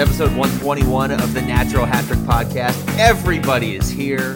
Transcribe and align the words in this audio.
to 0.00 0.06
episode 0.06 0.30
121 0.36 1.10
of 1.10 1.34
the 1.34 1.42
Natural 1.42 1.84
Hat 1.84 2.04
Trick 2.06 2.20
Podcast. 2.20 2.98
Everybody 2.98 3.76
is 3.76 3.90
here. 3.90 4.34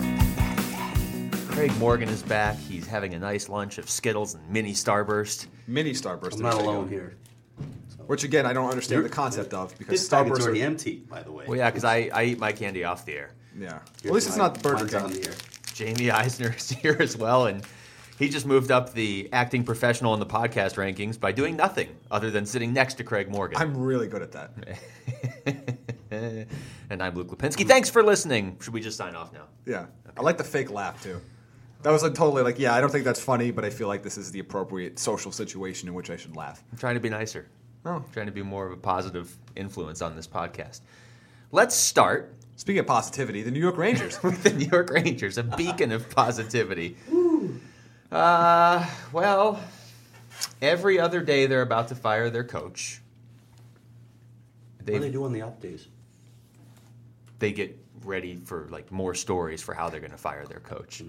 Craig 1.49 1.75
Morgan 1.79 2.11
is 2.11 2.23
back. 2.23 2.59
He's 2.59 2.87
having 2.87 3.15
a 3.15 3.19
nice 3.19 3.49
lunch 3.49 3.79
of 3.79 3.89
Skittles 3.89 4.35
and 4.35 4.47
mini 4.51 4.73
Starburst. 4.75 5.47
Mini 5.67 5.93
Starburst. 5.93 6.35
I'm 6.35 6.43
not 6.43 6.55
alone 6.61 6.89
here. 6.91 7.17
Which 8.07 8.25
again, 8.25 8.45
I 8.45 8.53
don't 8.53 8.69
understand 8.69 8.99
You're- 8.99 9.09
the 9.09 9.15
concept 9.15 9.55
of 9.55 9.71
because 9.79 9.93
This 10.01 10.07
packet's 10.07 10.39
Starburst. 10.39 10.43
already 10.43 10.63
Are, 10.63 10.67
empty, 10.67 10.97
by 11.09 11.23
the 11.23 11.33
way. 11.33 11.47
Well, 11.49 11.57
yeah, 11.57 11.71
because 11.71 11.85
I, 11.85 12.11
I 12.13 12.25
eat 12.25 12.39
my 12.39 12.53
candy 12.53 12.85
off 12.85 13.07
the 13.07 13.15
air. 13.15 13.31
yeah. 13.59 13.79
Here's 14.03 14.11
At 14.11 14.13
least 14.13 14.27
it's 14.29 14.37
mine. 14.37 14.49
not 14.53 14.63
Burger 14.63 14.77
Mine's 14.85 14.95
on 14.95 15.13
King. 15.13 15.23
the 15.23 15.29
air. 15.29 15.35
Jaime 15.79 16.11
Eisner 16.11 16.55
is 16.57 16.69
here 16.83 16.97
as 17.01 17.17
well, 17.17 17.47
and 17.47 17.63
he 18.19 18.29
just 18.29 18.47
moved 18.47 18.71
up 18.71 18.93
the 18.93 19.29
acting 19.33 19.65
professional 19.65 20.15
in 20.15 20.21
the 20.21 20.27
podcast 20.27 20.77
rankings 20.77 21.19
by 21.19 21.33
doing 21.33 21.57
nothing 21.57 21.89
other 22.11 22.31
than 22.31 22.47
sitting 22.47 22.73
next 22.73 22.95
to 22.95 23.05
Craig 23.05 23.29
Morgan. 23.29 23.59
I'm 23.59 23.77
really 23.77 24.07
good 24.07 24.23
at 24.23 24.33
that. 24.33 24.53
and 26.91 27.03
I'm 27.03 27.15
Luke 27.15 27.29
Lapinski. 27.29 27.67
Thanks 27.67 27.91
for 27.91 28.03
listening. 28.03 28.57
Should 28.61 28.73
we 28.73 28.81
just 28.81 28.97
sign 28.97 29.15
off 29.17 29.33
now? 29.33 29.47
Yeah. 29.67 29.87
I 30.17 30.23
like 30.23 30.39
the 30.39 30.45
fake 30.45 30.71
laugh 30.71 31.03
too. 31.03 31.21
That 31.83 31.91
was 31.91 32.03
like 32.03 32.15
totally 32.15 32.43
like, 32.43 32.59
yeah, 32.59 32.75
I 32.75 32.81
don't 32.81 32.91
think 32.91 33.05
that's 33.05 33.21
funny, 33.21 33.51
but 33.51 33.65
I 33.65 33.71
feel 33.71 33.89
like 33.89 34.03
this 34.03 34.17
is 34.17 34.31
the 34.31 34.39
appropriate 34.39 34.99
social 34.99 35.33
situation 35.33 35.89
in 35.89 35.95
which 35.95 36.09
I 36.09 36.17
should 36.17 36.37
laugh. 36.37 36.63
I'm 36.73 36.79
trying 36.79 36.95
to 36.95 37.01
be 37.01 37.11
nicer. 37.11 37.49
Oh. 37.87 38.03
trying 38.15 38.27
to 38.27 38.33
be 38.33 38.43
more 38.43 38.67
of 38.67 38.73
a 38.73 38.79
positive 38.79 39.37
influence 39.57 40.01
on 40.01 40.17
this 40.17 40.27
podcast. 40.27 40.81
Let's 41.53 41.75
start 41.75 42.35
Speaking 42.57 42.81
of 42.81 42.87
positivity, 42.87 43.43
the 43.43 43.51
New 43.51 43.61
York 43.61 43.77
Rangers. 43.77 44.17
the 44.43 44.53
New 44.53 44.67
York 44.67 44.91
Rangers, 44.91 45.39
a 45.39 45.43
beacon 45.43 45.91
of 45.91 46.09
positivity. 46.11 46.97
Uh, 48.15 48.87
well, 49.13 49.61
every 50.63 51.01
other 51.01 51.21
day 51.21 51.47
they're 51.47 51.63
about 51.63 51.89
to 51.89 51.95
fire 51.97 52.31
their 52.31 52.45
coach. 52.45 53.01
What 54.77 54.87
do 54.87 54.93
they 54.93 54.99
They 54.99 55.11
do 55.11 55.25
on 55.25 55.33
the 55.33 55.43
off 55.43 55.61
days? 55.61 55.89
they 57.41 57.51
get 57.53 57.77
ready 58.05 58.37
for 58.37 58.69
like 58.71 58.91
more 58.93 59.15
stories 59.15 59.61
for 59.61 59.75
how 59.75 59.89
they're 59.91 60.01
going 60.01 60.13
to 60.13 60.17
fire 60.17 60.47
their 60.47 60.61
coach. 60.61 61.03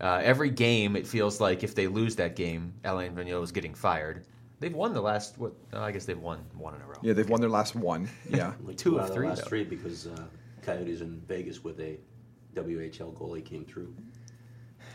Uh, 0.00 0.20
every 0.24 0.48
game, 0.50 0.96
it 0.96 1.06
feels 1.06 1.40
like 1.40 1.62
if 1.62 1.74
they 1.74 1.86
lose 1.86 2.16
that 2.16 2.34
game, 2.34 2.72
Alain 2.84 3.14
Vigneault 3.14 3.44
is 3.44 3.52
getting 3.52 3.74
fired. 3.74 4.24
They've 4.58 4.74
won 4.74 4.94
the 4.94 5.00
last 5.02 5.36
what? 5.38 5.52
oh, 5.74 5.82
I 5.82 5.92
guess 5.92 6.06
they've 6.06 6.18
won 6.18 6.38
one 6.54 6.74
in 6.74 6.80
a 6.80 6.86
row. 6.86 6.96
yeah, 7.02 7.12
they've 7.12 7.28
won 7.28 7.40
their 7.40 7.50
last 7.50 7.74
one. 7.76 8.08
Yeah. 8.30 8.54
Like 8.64 8.78
Two 8.78 8.98
out 8.98 9.02
of 9.04 9.08
the 9.08 9.14
three, 9.14 9.28
last 9.28 9.42
though. 9.42 9.48
three 9.48 9.64
because 9.64 10.06
uh, 10.06 10.24
Coyotes 10.62 11.02
in 11.02 11.20
Vegas 11.28 11.62
with 11.62 11.78
a 11.80 11.98
WHL 12.54 13.14
goalie 13.14 13.44
came 13.44 13.64
through. 13.66 13.94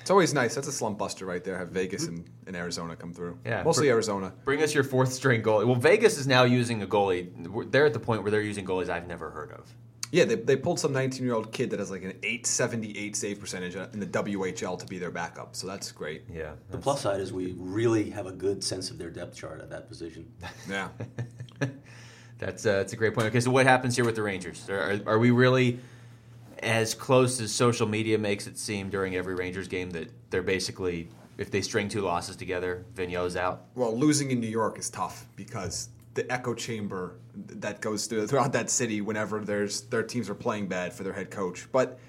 It's 0.06 0.12
always 0.12 0.36
nice. 0.36 0.54
That's 0.54 0.68
a 0.68 0.72
slump 0.72 1.00
buster 1.00 1.26
right 1.26 1.44
there. 1.44 1.58
Have 1.58 1.70
Vegas 1.70 2.06
and, 2.06 2.30
and 2.46 2.56
Arizona 2.56 2.96
come 2.96 3.12
through. 3.12 3.40
Yeah. 3.44 3.64
Mostly 3.64 3.88
For- 3.88 3.94
Arizona. 3.94 4.34
Bring 4.44 4.62
us 4.62 4.72
your 4.72 4.84
fourth 4.84 5.12
string 5.12 5.42
goalie. 5.42 5.66
Well, 5.66 5.78
Vegas 5.78 6.20
is 6.20 6.28
now 6.28 6.44
using 6.44 6.84
a 6.84 6.86
goalie. 6.86 7.72
They're 7.72 7.88
at 7.88 7.94
the 7.94 8.00
point 8.00 8.22
where 8.22 8.30
they're 8.30 8.44
using 8.44 8.68
goalies 8.68 8.88
I've 8.88 9.08
never 9.08 9.32
heard 9.32 9.52
of. 9.54 9.74
Yeah, 10.12 10.26
they, 10.26 10.36
they 10.36 10.58
pulled 10.58 10.80
some 10.80 10.94
19 10.94 11.26
year 11.26 11.34
old 11.34 11.52
kid 11.52 11.72
that 11.72 11.80
has 11.80 11.90
like 11.90 12.04
an 12.04 12.12
878 12.22 13.16
save 13.16 13.40
percentage 13.40 13.74
in 13.74 14.00
the 14.00 14.06
WHL 14.06 14.78
to 14.78 14.86
be 14.86 15.00
their 15.00 15.10
backup. 15.10 15.56
So 15.56 15.66
that's 15.66 15.92
great. 15.92 16.26
Yeah. 16.32 16.52
The 16.70 16.78
plus 16.78 17.02
side 17.02 17.20
is 17.20 17.34
we 17.34 17.56
really 17.58 18.12
have 18.12 18.28
a 18.28 18.32
good 18.32 18.64
sense 18.64 18.92
of 18.92 19.00
their 19.00 19.10
depth 19.10 19.36
chart 19.36 19.60
at 19.60 19.72
that 19.72 19.90
position. 19.90 20.32
Yeah. 20.70 20.90
That's 22.38 22.64
uh, 22.66 22.74
that's 22.74 22.94
a 22.94 22.96
great 22.96 23.16
point. 23.16 23.28
Okay, 23.28 23.40
so 23.40 23.50
what 23.50 23.66
happens 23.66 23.96
here 23.96 24.06
with 24.06 24.16
the 24.16 24.22
Rangers? 24.22 24.70
Are, 24.70 24.92
are, 24.92 25.00
are 25.14 25.20
we 25.20 25.32
really 25.32 25.80
as 26.66 26.96
close 26.96 27.40
as 27.40 27.52
social 27.52 27.88
media 27.88 28.18
makes 28.18 28.48
it 28.48 28.58
seem 28.58 28.90
during 28.90 29.16
every 29.16 29.36
Rangers 29.36 29.68
game 29.68 29.92
that 29.92 30.10
they're 30.32 30.42
basically, 30.42 31.08
if 31.38 31.52
they 31.52 31.62
string 31.62 31.88
two 31.88 32.02
losses 32.02 32.36
together, 32.36 32.84
Vigneault's 32.96 33.36
out? 33.36 33.68
Well, 33.76 33.96
losing 33.96 34.32
in 34.32 34.40
New 34.40 34.48
York 34.48 34.80
is 34.80 34.90
tough 34.90 35.28
because 35.36 35.90
the 36.16 36.30
echo 36.32 36.56
chamber 36.56 37.18
that 37.36 37.82
goes 37.82 38.08
through, 38.08 38.26
throughout 38.28 38.54
that 38.54 38.70
city 38.70 39.02
whenever 39.02 39.42
there's 39.42 39.82
their 39.82 40.04
teams 40.04 40.30
are 40.30 40.36
playing 40.36 40.68
bad 40.68 40.92
for 40.92 41.04
their 41.04 41.14
head 41.14 41.30
coach. 41.30 41.68
But 41.72 42.00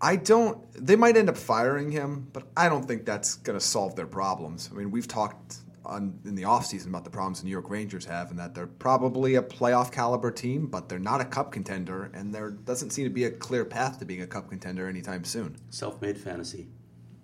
I 0.00 0.16
don't. 0.16 0.60
They 0.74 0.96
might 0.96 1.16
end 1.16 1.28
up 1.28 1.36
firing 1.36 1.90
him, 1.90 2.28
but 2.32 2.44
I 2.56 2.68
don't 2.68 2.86
think 2.86 3.04
that's 3.04 3.36
going 3.36 3.58
to 3.58 3.64
solve 3.64 3.96
their 3.96 4.06
problems. 4.06 4.68
I 4.72 4.76
mean, 4.76 4.90
we've 4.90 5.08
talked 5.08 5.56
on 5.84 6.18
in 6.24 6.34
the 6.34 6.42
offseason 6.42 6.88
about 6.88 7.04
the 7.04 7.10
problems 7.10 7.40
the 7.40 7.44
New 7.46 7.50
York 7.50 7.70
Rangers 7.70 8.04
have, 8.04 8.30
and 8.30 8.38
that 8.38 8.54
they're 8.54 8.66
probably 8.66 9.34
a 9.34 9.42
playoff 9.42 9.92
caliber 9.92 10.30
team, 10.30 10.66
but 10.66 10.88
they're 10.88 10.98
not 10.98 11.20
a 11.20 11.24
cup 11.24 11.52
contender, 11.52 12.10
and 12.14 12.34
there 12.34 12.50
doesn't 12.50 12.90
seem 12.90 13.04
to 13.04 13.10
be 13.10 13.24
a 13.24 13.30
clear 13.30 13.64
path 13.64 13.98
to 13.98 14.04
being 14.04 14.22
a 14.22 14.26
cup 14.26 14.48
contender 14.48 14.88
anytime 14.88 15.24
soon. 15.24 15.56
Self 15.70 16.00
made 16.00 16.18
fantasy 16.18 16.68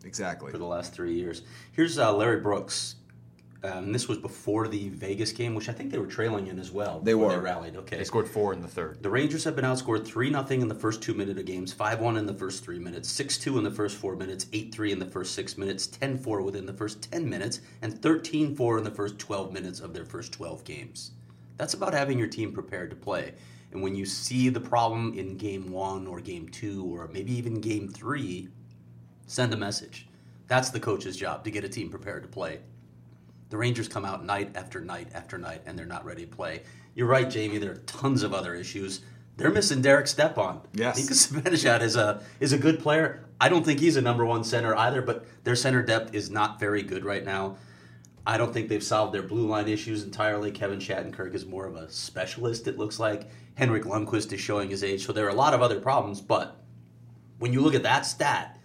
Exactly. 0.04 0.52
for 0.52 0.58
the 0.58 0.64
last 0.66 0.92
three 0.94 1.14
years. 1.14 1.42
Here's 1.72 1.98
uh, 1.98 2.14
Larry 2.14 2.41
Brooks. 2.41 2.97
Um, 3.64 3.92
this 3.92 4.06
was 4.06 4.19
before 4.19 4.69
the 4.69 4.88
Vegas 4.91 5.32
game, 5.32 5.56
which 5.56 5.69
I 5.69 5.72
think 5.72 5.91
they 5.91 5.98
were 5.98 6.06
trailing 6.06 6.46
in 6.46 6.60
as 6.60 6.70
well. 6.70 7.00
They 7.00 7.16
were. 7.16 7.30
They 7.30 7.38
rallied. 7.38 7.74
Okay. 7.74 7.96
They 7.96 8.04
scored 8.04 8.28
four 8.28 8.52
in 8.52 8.60
the 8.60 8.69
third. 8.69 9.02
The 9.02 9.10
Rangers 9.10 9.42
have 9.42 9.56
been 9.56 9.64
outscored 9.64 10.04
3 10.06 10.30
0 10.30 10.46
in 10.50 10.69
the 10.69 10.76
first 10.76 11.02
two 11.02 11.12
minutes 11.12 11.41
of 11.41 11.44
games, 11.44 11.72
5 11.72 11.98
1 11.98 12.16
in 12.16 12.26
the 12.26 12.34
first 12.34 12.62
three 12.62 12.78
minutes, 12.78 13.10
6 13.10 13.36
2 13.38 13.58
in 13.58 13.64
the 13.64 13.70
first 13.70 13.97
four 13.97 14.14
minutes, 14.14 14.47
8 14.52 14.72
3 14.72 14.92
in 14.92 14.98
the 15.00 15.06
first 15.06 15.34
six 15.34 15.58
minutes, 15.58 15.88
10 15.88 16.18
4 16.18 16.42
within 16.42 16.66
the 16.66 16.72
first 16.72 17.02
10 17.10 17.28
minutes, 17.28 17.60
and 17.82 18.00
13 18.00 18.54
4 18.54 18.78
in 18.78 18.84
the 18.84 18.91
first 18.92 19.18
12 19.18 19.52
minutes 19.52 19.80
of 19.80 19.92
their 19.92 20.04
first 20.04 20.32
12 20.32 20.62
games. 20.62 21.10
That's 21.56 21.74
about 21.74 21.94
having 21.94 22.16
your 22.16 22.28
team 22.28 22.52
prepared 22.52 22.91
to 22.91 22.97
play. 22.97 23.34
And 23.72 23.82
when 23.82 23.97
you 23.97 24.06
see 24.06 24.48
the 24.48 24.60
problem 24.60 25.18
in 25.18 25.36
game 25.36 25.70
one 25.70 26.06
or 26.06 26.20
game 26.20 26.48
two 26.48 26.84
or 26.84 27.08
maybe 27.08 27.36
even 27.36 27.60
game 27.60 27.88
three, 27.88 28.48
send 29.26 29.52
a 29.52 29.56
message. 29.56 30.06
That's 30.47 30.70
the 30.70 30.80
coach's 30.80 31.16
job 31.16 31.44
to 31.44 31.50
get 31.50 31.64
a 31.64 31.68
team 31.68 31.91
prepared 31.91 32.22
to 32.22 32.28
play. 32.28 32.60
The 33.50 33.56
Rangers 33.56 33.88
come 33.88 34.04
out 34.04 34.25
night 34.25 34.53
after 34.54 34.81
night 34.81 35.09
after 35.14 35.38
night, 35.38 35.62
and 35.66 35.78
they're 35.78 35.86
not 35.86 36.04
ready 36.04 36.26
to 36.26 36.28
play. 36.28 36.62
You're 36.94 37.06
right, 37.06 37.32
Jaime. 37.32 37.59
There 37.59 37.72
are 37.72 37.82
tons 37.86 38.22
of 38.22 38.34
other 38.34 38.54
issues. 38.54 39.00
They're 39.36 39.50
missing 39.50 39.81
Derek 39.81 40.06
Stepan. 40.09 40.60
Yes. 40.75 40.97
Mika 40.98 41.14
Zibanejad 41.50 41.81
is 41.81 41.97
a 41.97 42.22
is 42.41 42.53
a 42.53 42.59
good 42.59 42.81
player. 42.81 43.25
I 43.41 43.48
don't 43.48 43.64
think 43.64 43.78
he's 43.78 43.97
a 43.97 44.03
number 44.03 44.26
one 44.26 44.42
center 44.42 44.75
either, 44.76 45.00
but 45.00 45.25
their 45.44 45.54
center 45.54 45.82
depth 45.82 46.14
is 46.14 46.28
not 46.28 46.59
very 46.59 46.82
good 46.82 47.04
right 47.04 47.25
now. 47.25 47.56
I 48.26 48.36
don't 48.36 48.53
think 48.53 48.69
they've 48.69 48.82
solved 48.82 49.14
their 49.14 49.22
blue 49.22 49.47
line 49.47 49.69
issues 49.69 50.03
entirely. 50.03 50.50
Kevin 50.50 50.80
Shattenkirk 50.80 51.34
is 51.34 51.47
more 51.47 51.66
of 51.66 51.76
a 51.76 51.91
specialist. 51.91 52.66
It 52.66 52.76
looks 52.76 52.98
like 52.98 53.30
Henrik 53.54 53.84
Lundqvist 53.84 54.32
is 54.32 54.41
showing 54.41 54.69
his 54.69 54.84
age, 54.84 55.06
so 55.06 55.12
there 55.12 55.25
are 55.25 55.30
a 55.30 55.34
lot 55.34 55.54
of 55.54 55.62
other 55.62 55.80
problems. 55.80 56.20
But 56.20 56.56
when 57.38 57.53
you 57.53 57.60
look 57.60 57.75
at 57.75 57.84
that 57.84 58.04
stat, 58.04 58.59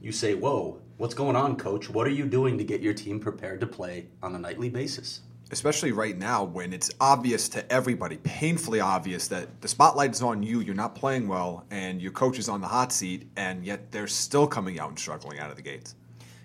you 0.00 0.12
say, 0.12 0.34
"Whoa, 0.34 0.80
what's 0.96 1.14
going 1.14 1.36
on, 1.36 1.56
coach? 1.56 1.88
What 1.90 2.06
are 2.06 2.10
you 2.10 2.26
doing 2.26 2.58
to 2.58 2.64
get 2.64 2.80
your 2.80 2.94
team 2.94 3.20
prepared 3.20 3.60
to 3.60 3.66
play 3.66 4.08
on 4.22 4.34
a 4.34 4.38
nightly 4.38 4.68
basis?" 4.68 5.20
especially 5.50 5.92
right 5.92 6.18
now 6.18 6.44
when 6.44 6.72
it's 6.72 6.90
obvious 7.00 7.48
to 7.50 7.72
everybody, 7.72 8.16
painfully 8.18 8.80
obvious 8.80 9.28
that 9.28 9.60
the 9.60 9.68
spotlight 9.68 10.12
is 10.12 10.22
on 10.22 10.42
you, 10.42 10.60
you're 10.60 10.74
not 10.74 10.94
playing 10.94 11.28
well, 11.28 11.64
and 11.70 12.02
your 12.02 12.12
coach 12.12 12.38
is 12.38 12.48
on 12.48 12.60
the 12.60 12.66
hot 12.66 12.92
seat, 12.92 13.28
and 13.36 13.64
yet 13.64 13.90
they're 13.92 14.08
still 14.08 14.46
coming 14.46 14.80
out 14.80 14.88
and 14.88 14.98
struggling 14.98 15.38
out 15.38 15.50
of 15.50 15.56
the 15.56 15.62
gates. 15.62 15.94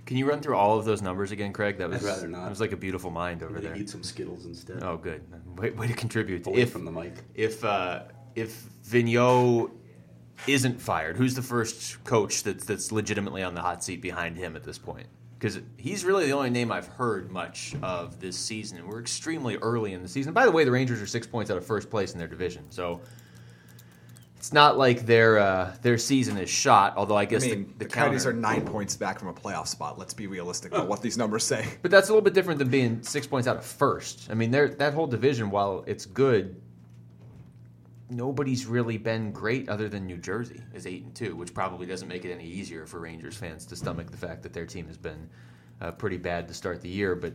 Can 0.05 0.17
you 0.17 0.27
run 0.27 0.41
through 0.41 0.55
all 0.55 0.77
of 0.77 0.85
those 0.85 1.01
numbers 1.01 1.31
again, 1.31 1.53
Craig? 1.53 1.77
That 1.77 1.89
was 1.89 2.03
I'd 2.03 2.07
rather 2.07 2.27
not. 2.27 2.43
That 2.43 2.49
was 2.49 2.59
like 2.59 2.73
a 2.73 2.77
beautiful 2.77 3.11
mind 3.11 3.43
over 3.43 3.59
there. 3.59 3.75
eat 3.75 3.89
some 3.89 4.03
Skittles 4.03 4.45
instead. 4.45 4.83
Oh, 4.83 4.97
good. 4.97 5.23
Way, 5.55 5.71
way 5.71 5.87
to 5.87 5.93
contribute. 5.93 6.45
Away 6.45 6.61
if 6.61 6.71
from 6.71 6.85
the 6.85 6.91
mic. 6.91 7.13
if 7.33 7.63
uh, 7.63 8.03
if 8.35 8.65
Vigneault 8.87 9.71
isn't 10.47 10.81
fired, 10.81 11.17
who's 11.17 11.35
the 11.35 11.41
first 11.41 12.03
coach 12.03 12.43
that's 12.43 12.65
that's 12.65 12.91
legitimately 12.91 13.43
on 13.43 13.53
the 13.53 13.61
hot 13.61 13.83
seat 13.83 14.01
behind 14.01 14.37
him 14.37 14.55
at 14.55 14.63
this 14.63 14.77
point? 14.77 15.07
Because 15.37 15.59
he's 15.77 16.05
really 16.05 16.27
the 16.27 16.33
only 16.33 16.51
name 16.51 16.71
I've 16.71 16.87
heard 16.87 17.31
much 17.31 17.75
of 17.81 18.19
this 18.19 18.37
season, 18.37 18.77
and 18.77 18.87
we're 18.87 18.99
extremely 18.99 19.57
early 19.57 19.93
in 19.93 20.03
the 20.03 20.07
season. 20.07 20.33
By 20.33 20.45
the 20.45 20.51
way, 20.51 20.63
the 20.63 20.71
Rangers 20.71 21.01
are 21.01 21.07
six 21.07 21.25
points 21.25 21.49
out 21.49 21.57
of 21.57 21.65
first 21.65 21.89
place 21.89 22.13
in 22.13 22.19
their 22.19 22.27
division, 22.27 22.69
so 22.69 23.01
it's 24.37 24.53
not 24.53 24.77
like 24.77 25.05
their 25.05 25.39
uh, 25.39 25.75
their 25.81 25.97
season 25.97 26.37
is 26.37 26.49
shot. 26.49 26.93
Although 26.95 27.15
I 27.15 27.21
I 27.21 27.25
guess 27.25 27.43
mean, 27.43 27.73
the, 27.77 27.85
the, 27.85 27.85
the, 27.85 27.85
Coyotes 27.85 28.23
counter- 28.23 28.37
are 28.37 28.39
nine 28.39 28.65
points 28.65 28.95
back 28.95 29.19
from 29.19 29.29
a 29.29 29.33
playoff 29.33 29.67
spot. 29.67 29.97
Let's 29.97 30.13
be 30.13 30.27
realistic 30.27 30.73
about 30.73 30.87
what 30.87 31.01
these 31.01 31.17
numbers 31.17 31.43
say. 31.43 31.67
But 31.81 31.89
that's 31.89 32.09
a 32.09 32.11
little 32.11 32.23
bit 32.23 32.35
different 32.35 32.59
than 32.59 32.69
being 32.69 33.01
six 33.01 33.25
points 33.25 33.47
out 33.47 33.57
of 33.57 33.65
first. 33.65 34.27
I 34.29 34.35
mean, 34.35 34.51
that 34.51 34.93
whole 34.93 35.07
division, 35.07 35.49
while 35.49 35.83
it's 35.87 36.05
good, 36.05 36.60
nobody's 38.11 38.65
really 38.65 38.97
been 38.97 39.31
great 39.31 39.69
other 39.69 39.87
than 39.89 40.05
New 40.05 40.17
Jersey 40.17 40.61
is 40.73 40.85
eight 40.85 41.03
and 41.03 41.15
two, 41.15 41.35
which 41.35 41.53
probably 41.53 41.87
doesn't 41.87 42.07
make 42.07 42.25
it 42.25 42.31
any 42.31 42.45
easier 42.45 42.85
for 42.85 42.99
Rangers 42.99 43.37
fans 43.37 43.65
to 43.67 43.75
stomach 43.75 44.11
the 44.11 44.17
fact 44.17 44.43
that 44.43 44.53
their 44.53 44.65
team 44.65 44.87
has 44.87 44.97
been 44.97 45.29
uh, 45.79 45.91
pretty 45.91 46.17
bad 46.17 46.47
to 46.49 46.53
start 46.53 46.81
the 46.81 46.89
year. 46.89 47.15
But 47.15 47.33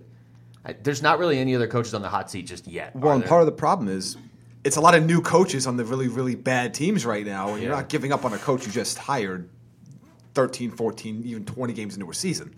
I, 0.65 0.75
there's 0.75 1.03
not 1.03 1.19
really 1.19 1.39
any 1.39 1.57
other 1.57 1.67
coaches 1.67 1.95
on 1.95 2.03
the 2.03 2.09
hot 2.09 2.31
seat 2.31 2.47
just 2.47 2.67
yet. 2.67 2.95
Well, 2.95 3.15
and 3.15 3.23
there? 3.23 3.29
part 3.29 3.43
of 3.43 3.47
the 3.47 3.53
problem 3.53 3.89
is 3.89 4.17
it's 4.65 4.77
a 4.77 4.81
lot 4.81 4.95
of 4.95 5.05
new 5.05 5.21
coaches 5.23 5.67
on 5.67 5.77
the 5.77 5.85
really, 5.85 6.09
really 6.09 6.35
bad 6.35 6.75
teams 6.75 7.07
right 7.07 7.25
now, 7.25 7.55
and 7.55 7.63
you're 7.63 7.73
not 7.73 7.89
giving 7.89 8.13
up 8.13 8.25
on 8.25 8.33
a 8.33 8.39
coach 8.39 8.67
you 8.67 8.73
just 8.73 8.99
hired 8.99 9.49
13, 10.35 10.73
14, 10.73 11.23
even 11.25 11.45
20 11.45 11.73
games 11.73 11.95
into 11.95 12.11
a 12.11 12.15
season. 12.15 12.55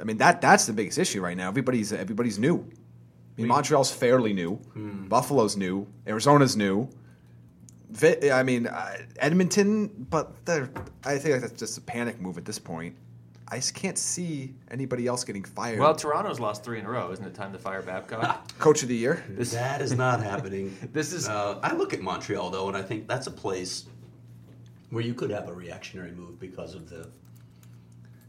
I 0.00 0.04
mean, 0.04 0.18
that 0.18 0.40
that's 0.40 0.66
the 0.66 0.72
biggest 0.72 0.98
issue 0.98 1.20
right 1.20 1.36
now. 1.36 1.48
Everybody's 1.48 1.92
everybody's 1.92 2.38
new. 2.38 2.68
I 3.38 3.40
mean, 3.40 3.48
Montreal's 3.48 3.90
fairly 3.90 4.32
new. 4.32 4.56
Buffalo's 5.08 5.56
new. 5.56 5.86
Arizona's 6.06 6.56
new. 6.56 6.88
Vi- 7.90 8.30
I 8.30 8.42
mean, 8.42 8.66
uh, 8.66 8.96
Edmonton, 9.18 9.88
but 10.10 10.32
I 11.04 11.18
think 11.18 11.40
that's 11.40 11.52
just 11.58 11.76
a 11.78 11.80
panic 11.80 12.20
move 12.20 12.38
at 12.38 12.44
this 12.44 12.58
point. 12.58 12.96
I 13.48 13.56
just 13.56 13.74
can't 13.74 13.98
see 13.98 14.54
anybody 14.70 15.06
else 15.06 15.24
getting 15.24 15.44
fired. 15.44 15.78
Well, 15.78 15.94
Toronto's 15.94 16.40
lost 16.40 16.64
three 16.64 16.78
in 16.78 16.86
a 16.86 16.90
row. 16.90 17.12
Isn't 17.12 17.26
it 17.26 17.34
time 17.34 17.52
to 17.52 17.58
fire 17.58 17.82
Babcock? 17.82 18.50
Coach 18.58 18.82
of 18.82 18.88
the 18.88 18.96
year. 18.96 19.22
that 19.28 19.82
is 19.82 19.92
not 19.94 20.22
happening. 20.22 20.74
This 20.92 21.12
is- 21.12 21.28
Uh, 21.28 21.58
I 21.62 21.74
look 21.74 21.92
at 21.92 22.00
Montreal 22.00 22.48
though, 22.50 22.68
and 22.68 22.76
I 22.76 22.82
think 22.82 23.08
that's 23.08 23.26
a 23.26 23.30
place 23.30 23.84
where 24.88 25.02
you 25.04 25.12
could 25.14 25.30
have 25.30 25.48
a 25.48 25.52
reactionary 25.54 26.12
move 26.12 26.38
because 26.40 26.74
of 26.74 26.88
the 26.88 27.08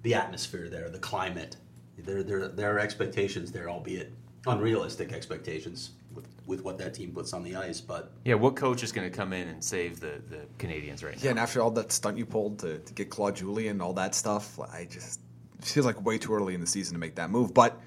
the 0.01 0.13
atmosphere 0.13 0.67
there, 0.69 0.89
the 0.89 0.99
climate. 0.99 1.55
There, 1.97 2.23
there, 2.23 2.49
there 2.49 2.75
are 2.75 2.79
expectations 2.79 3.51
there, 3.53 3.69
albeit 3.69 4.11
unrealistic 4.47 5.13
expectations 5.13 5.91
with, 6.13 6.27
with 6.45 6.63
what 6.63 6.77
that 6.77 6.93
team 6.93 7.11
puts 7.11 7.33
on 7.33 7.43
the 7.43 7.55
ice. 7.55 7.79
But 7.81 8.11
yeah, 8.25 8.35
what 8.35 8.55
coach 8.55 8.83
is 8.83 8.91
going 8.91 9.09
to 9.09 9.15
come 9.15 9.33
in 9.33 9.47
and 9.47 9.63
save 9.63 9.99
the, 9.99 10.21
the 10.29 10.41
Canadiens 10.59 11.03
right 11.03 11.15
now? 11.15 11.21
Yeah, 11.23 11.31
and 11.31 11.39
after 11.39 11.61
all 11.61 11.71
that 11.71 11.91
stunt 11.91 12.17
you 12.17 12.25
pulled 12.25 12.59
to, 12.59 12.79
to 12.79 12.93
get 12.93 13.09
Claude 13.09 13.35
Julien 13.35 13.71
and 13.71 13.81
all 13.81 13.93
that 13.93 14.15
stuff, 14.15 14.59
I 14.59 14.87
just 14.89 15.19
feels 15.61 15.85
like 15.85 16.03
way 16.05 16.17
too 16.17 16.33
early 16.33 16.53
in 16.53 16.61
the 16.61 16.67
season 16.67 16.93
to 16.93 16.99
make 16.99 17.15
that 17.15 17.29
move. 17.29 17.53
But 17.53 17.79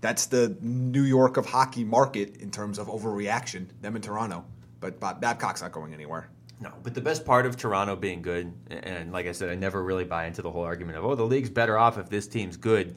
that's 0.00 0.26
the 0.26 0.56
New 0.60 1.02
York 1.02 1.36
of 1.36 1.46
hockey 1.46 1.84
market 1.84 2.36
in 2.36 2.50
terms 2.50 2.78
of 2.78 2.88
overreaction. 2.88 3.66
Them 3.80 3.96
in 3.96 4.02
Toronto, 4.02 4.44
but 4.80 5.00
Bob 5.00 5.20
Babcock's 5.20 5.62
not 5.62 5.72
going 5.72 5.94
anywhere. 5.94 6.28
No, 6.60 6.72
but 6.82 6.94
the 6.94 7.00
best 7.00 7.24
part 7.24 7.46
of 7.46 7.56
Toronto 7.56 7.96
being 7.96 8.22
good, 8.22 8.52
and 8.70 9.12
like 9.12 9.26
I 9.26 9.32
said, 9.32 9.50
I 9.50 9.54
never 9.56 9.82
really 9.82 10.04
buy 10.04 10.26
into 10.26 10.40
the 10.40 10.50
whole 10.50 10.62
argument 10.62 10.96
of, 10.96 11.04
oh, 11.04 11.14
the 11.14 11.24
league's 11.24 11.50
better 11.50 11.76
off 11.76 11.98
if 11.98 12.08
this 12.08 12.28
team's 12.28 12.56
good. 12.56 12.96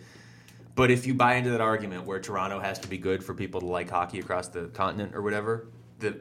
But 0.78 0.92
if 0.92 1.08
you 1.08 1.16
buy 1.16 1.34
into 1.34 1.50
that 1.50 1.60
argument 1.60 2.06
where 2.06 2.20
Toronto 2.20 2.60
has 2.60 2.78
to 2.80 2.88
be 2.88 3.00
good 3.00 3.24
for 3.24 3.34
people 3.34 3.60
to 3.62 3.66
like 3.66 3.90
hockey 3.90 4.20
across 4.20 4.48
the 4.48 4.68
continent 4.68 5.16
or 5.16 5.24
whatever, 5.24 5.70
the 5.98 6.20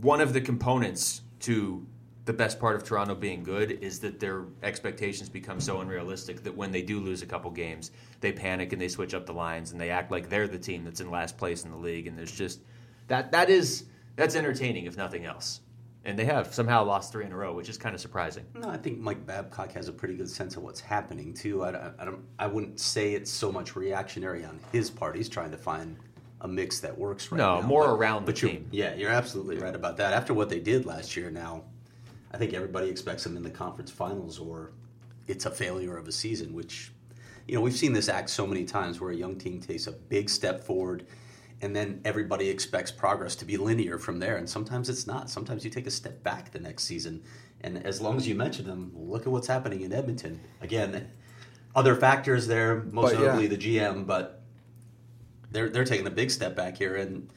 one 0.00 0.20
of 0.20 0.32
the 0.32 0.40
components 0.40 1.22
to 1.40 1.84
the 2.24 2.32
best 2.32 2.60
part 2.60 2.76
of 2.76 2.84
Toronto 2.84 3.16
being 3.16 3.42
good 3.42 3.72
is 3.82 3.98
that 3.98 4.20
their 4.20 4.44
expectations 4.62 5.28
become 5.28 5.60
so 5.60 5.80
unrealistic 5.80 6.44
that 6.44 6.56
when 6.56 6.70
they 6.70 6.82
do 6.82 7.00
lose 7.00 7.22
a 7.22 7.26
couple 7.26 7.50
games, 7.50 7.90
they 8.20 8.30
panic 8.30 8.72
and 8.72 8.80
they 8.80 8.86
switch 8.86 9.12
up 9.12 9.26
the 9.26 9.32
lines 9.32 9.72
and 9.72 9.80
they 9.80 9.90
act 9.90 10.12
like 10.12 10.28
they're 10.28 10.46
the 10.46 10.56
team 10.56 10.84
that's 10.84 11.00
in 11.00 11.10
last 11.10 11.36
place 11.36 11.64
in 11.64 11.72
the 11.72 11.76
league. 11.76 12.06
And 12.06 12.16
there's 12.16 12.30
just 12.30 12.60
that 13.08 13.32
that 13.32 13.50
is 13.50 13.86
that's 14.14 14.36
entertaining 14.36 14.86
if 14.86 14.96
nothing 14.96 15.24
else. 15.24 15.62
And 16.04 16.18
they 16.18 16.24
have 16.24 16.54
somehow 16.54 16.82
lost 16.84 17.12
three 17.12 17.26
in 17.26 17.32
a 17.32 17.36
row, 17.36 17.52
which 17.52 17.68
is 17.68 17.76
kind 17.76 17.94
of 17.94 18.00
surprising. 18.00 18.46
No, 18.54 18.70
I 18.70 18.78
think 18.78 18.98
Mike 18.98 19.26
Babcock 19.26 19.72
has 19.72 19.88
a 19.88 19.92
pretty 19.92 20.14
good 20.16 20.30
sense 20.30 20.56
of 20.56 20.62
what's 20.62 20.80
happening 20.80 21.34
too. 21.34 21.62
I, 21.62 21.70
I, 21.72 21.90
I 21.98 22.04
don't. 22.06 22.24
I 22.38 22.46
wouldn't 22.46 22.80
say 22.80 23.12
it's 23.12 23.30
so 23.30 23.52
much 23.52 23.76
reactionary 23.76 24.44
on 24.44 24.58
his 24.72 24.88
part. 24.88 25.14
He's 25.14 25.28
trying 25.28 25.50
to 25.50 25.58
find 25.58 25.96
a 26.40 26.48
mix 26.48 26.80
that 26.80 26.96
works 26.96 27.30
right 27.30 27.36
now. 27.38 27.56
No, 27.56 27.60
now. 27.60 27.66
more 27.66 27.84
but- 27.86 27.94
around 27.96 28.22
the 28.24 28.32
but 28.32 28.40
you're- 28.40 28.54
team. 28.54 28.68
Yeah, 28.70 28.94
you're 28.94 29.10
absolutely 29.10 29.58
right 29.58 29.74
about 29.74 29.98
that. 29.98 30.14
After 30.14 30.32
what 30.32 30.48
they 30.48 30.58
did 30.58 30.86
last 30.86 31.16
year, 31.18 31.30
now 31.30 31.64
I 32.32 32.38
think 32.38 32.54
everybody 32.54 32.88
expects 32.88 33.24
them 33.24 33.36
in 33.36 33.42
the 33.42 33.50
conference 33.50 33.90
finals, 33.90 34.38
or 34.38 34.72
it's 35.26 35.44
a 35.44 35.50
failure 35.50 35.98
of 35.98 36.08
a 36.08 36.12
season. 36.12 36.54
Which, 36.54 36.92
you 37.46 37.56
know, 37.56 37.60
we've 37.60 37.76
seen 37.76 37.92
this 37.92 38.08
act 38.08 38.30
so 38.30 38.46
many 38.46 38.64
times 38.64 39.02
where 39.02 39.10
a 39.10 39.14
young 39.16 39.36
team 39.36 39.60
takes 39.60 39.86
a 39.86 39.92
big 39.92 40.30
step 40.30 40.64
forward. 40.64 41.06
And 41.62 41.76
then 41.76 42.00
everybody 42.04 42.48
expects 42.48 42.90
progress 42.90 43.36
to 43.36 43.44
be 43.44 43.58
linear 43.58 43.98
from 43.98 44.18
there, 44.18 44.36
and 44.36 44.48
sometimes 44.48 44.88
it's 44.88 45.06
not. 45.06 45.28
Sometimes 45.28 45.64
you 45.64 45.70
take 45.70 45.86
a 45.86 45.90
step 45.90 46.22
back 46.22 46.52
the 46.52 46.58
next 46.58 46.84
season, 46.84 47.22
and 47.60 47.84
as 47.84 48.00
long 48.00 48.16
as 48.16 48.26
you 48.26 48.34
mention 48.34 48.66
them, 48.66 48.92
look 48.94 49.22
at 49.22 49.28
what's 49.28 49.46
happening 49.46 49.82
in 49.82 49.92
Edmonton. 49.92 50.40
Again, 50.62 51.10
other 51.74 51.94
factors 51.94 52.46
there, 52.46 52.82
most 52.90 53.12
But, 53.12 53.20
yeah. 53.20 53.26
notably 53.26 53.46
the 53.46 53.58
GM, 53.58 54.06
but 54.06 54.42
they're 55.50 55.68
they're 55.68 55.84
taking 55.84 56.06
a 56.06 56.10
big 56.10 56.30
step 56.30 56.56
back 56.56 56.78
here, 56.78 56.96
and 56.96 57.30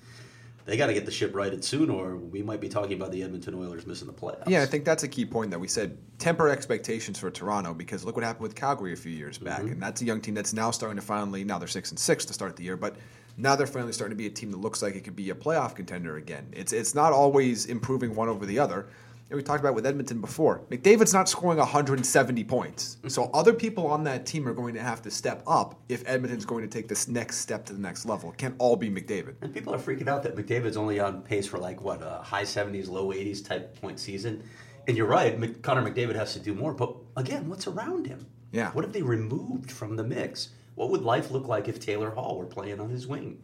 they 0.65 0.77
got 0.77 0.87
to 0.87 0.93
get 0.93 1.05
the 1.05 1.11
ship 1.11 1.35
righted 1.35 1.63
soon, 1.63 1.89
or 1.89 2.15
we 2.15 2.41
might 2.41 2.61
be 2.61 2.69
talking 2.69 2.93
about 2.93 3.11
the 3.11 3.21
Edmonton 3.23 3.55
Oilers 3.55 3.85
missing 3.85 4.07
the 4.07 4.13
playoffs. 4.13 4.47
Yeah, 4.47 4.61
I 4.61 4.65
think 4.65 4.85
that's 4.85 5.03
a 5.03 5.07
key 5.07 5.25
point 5.25 5.51
that 5.51 5.59
we 5.59 5.67
said 5.67 5.97
temper 6.19 6.49
expectations 6.49 7.19
for 7.19 7.29
Toronto 7.29 7.73
because 7.73 8.05
look 8.05 8.15
what 8.15 8.23
happened 8.23 8.43
with 8.43 8.55
Calgary 8.55 8.93
a 8.93 8.95
few 8.95 9.11
years 9.11 9.37
back, 9.37 9.59
mm-hmm. 9.59 9.73
and 9.73 9.81
that's 9.81 10.01
a 10.01 10.05
young 10.05 10.21
team 10.21 10.33
that's 10.33 10.53
now 10.53 10.71
starting 10.71 10.95
to 10.95 11.01
finally 11.01 11.43
now 11.43 11.59
they're 11.59 11.67
six 11.67 11.89
and 11.89 11.99
six 11.99 12.23
to 12.25 12.33
start 12.33 12.55
the 12.55 12.63
year, 12.63 12.77
but 12.77 12.95
now 13.37 13.55
they're 13.55 13.67
finally 13.67 13.93
starting 13.93 14.15
to 14.15 14.21
be 14.21 14.27
a 14.27 14.31
team 14.31 14.51
that 14.51 14.57
looks 14.57 14.81
like 14.81 14.95
it 14.95 15.03
could 15.03 15.15
be 15.15 15.29
a 15.29 15.35
playoff 15.35 15.75
contender 15.75 16.17
again. 16.17 16.47
It's 16.51 16.73
it's 16.73 16.93
not 16.93 17.13
always 17.13 17.65
improving 17.65 18.15
one 18.15 18.29
over 18.29 18.45
the 18.45 18.59
other. 18.59 18.87
And 19.29 19.37
we 19.37 19.43
talked 19.43 19.61
about 19.61 19.73
with 19.73 19.87
Edmonton 19.87 20.21
before. 20.21 20.61
McDavid's 20.69 21.13
not 21.13 21.27
scoring 21.27 21.57
170 21.57 22.43
points, 22.43 22.97
so 23.07 23.31
other 23.33 23.53
people 23.53 23.87
on 23.87 24.03
that 24.03 24.27
team 24.27 24.47
are 24.47 24.53
going 24.53 24.75
to 24.75 24.81
have 24.81 25.01
to 25.03 25.09
step 25.09 25.41
up 25.47 25.79
if 25.89 26.03
Edmonton's 26.05 26.45
going 26.45 26.61
to 26.61 26.67
take 26.67 26.87
this 26.87 27.07
next 27.07 27.37
step 27.37 27.65
to 27.65 27.73
the 27.73 27.79
next 27.79 28.05
level. 28.05 28.31
It 28.31 28.37
can't 28.37 28.53
all 28.59 28.75
be 28.75 28.91
McDavid. 28.91 29.35
And 29.41 29.51
people 29.51 29.73
are 29.73 29.79
freaking 29.79 30.07
out 30.07 30.21
that 30.23 30.35
McDavid's 30.35 30.77
only 30.77 30.99
on 30.99 31.23
pace 31.23 31.47
for 31.47 31.57
like 31.57 31.81
what 31.81 32.03
a 32.03 32.21
high 32.21 32.43
seventies, 32.43 32.89
low 32.89 33.11
eighties 33.11 33.41
type 33.41 33.79
point 33.81 33.99
season. 33.99 34.43
And 34.87 34.97
you're 34.97 35.07
right, 35.07 35.39
Mc- 35.39 35.63
Connor 35.63 35.89
McDavid 35.89 36.15
has 36.15 36.33
to 36.33 36.39
do 36.39 36.53
more. 36.53 36.73
But 36.73 36.95
again, 37.15 37.49
what's 37.49 37.65
around 37.65 38.05
him? 38.05 38.27
Yeah. 38.51 38.71
What 38.71 38.83
have 38.83 38.93
they 38.93 39.01
removed 39.01 39.71
from 39.71 39.95
the 39.95 40.03
mix? 40.03 40.49
What 40.75 40.89
would 40.89 41.01
life 41.03 41.31
look 41.31 41.47
like 41.47 41.67
if 41.67 41.79
Taylor 41.79 42.09
Hall 42.11 42.37
were 42.37 42.45
playing 42.45 42.79
on 42.79 42.89
his 42.89 43.05
wing? 43.07 43.41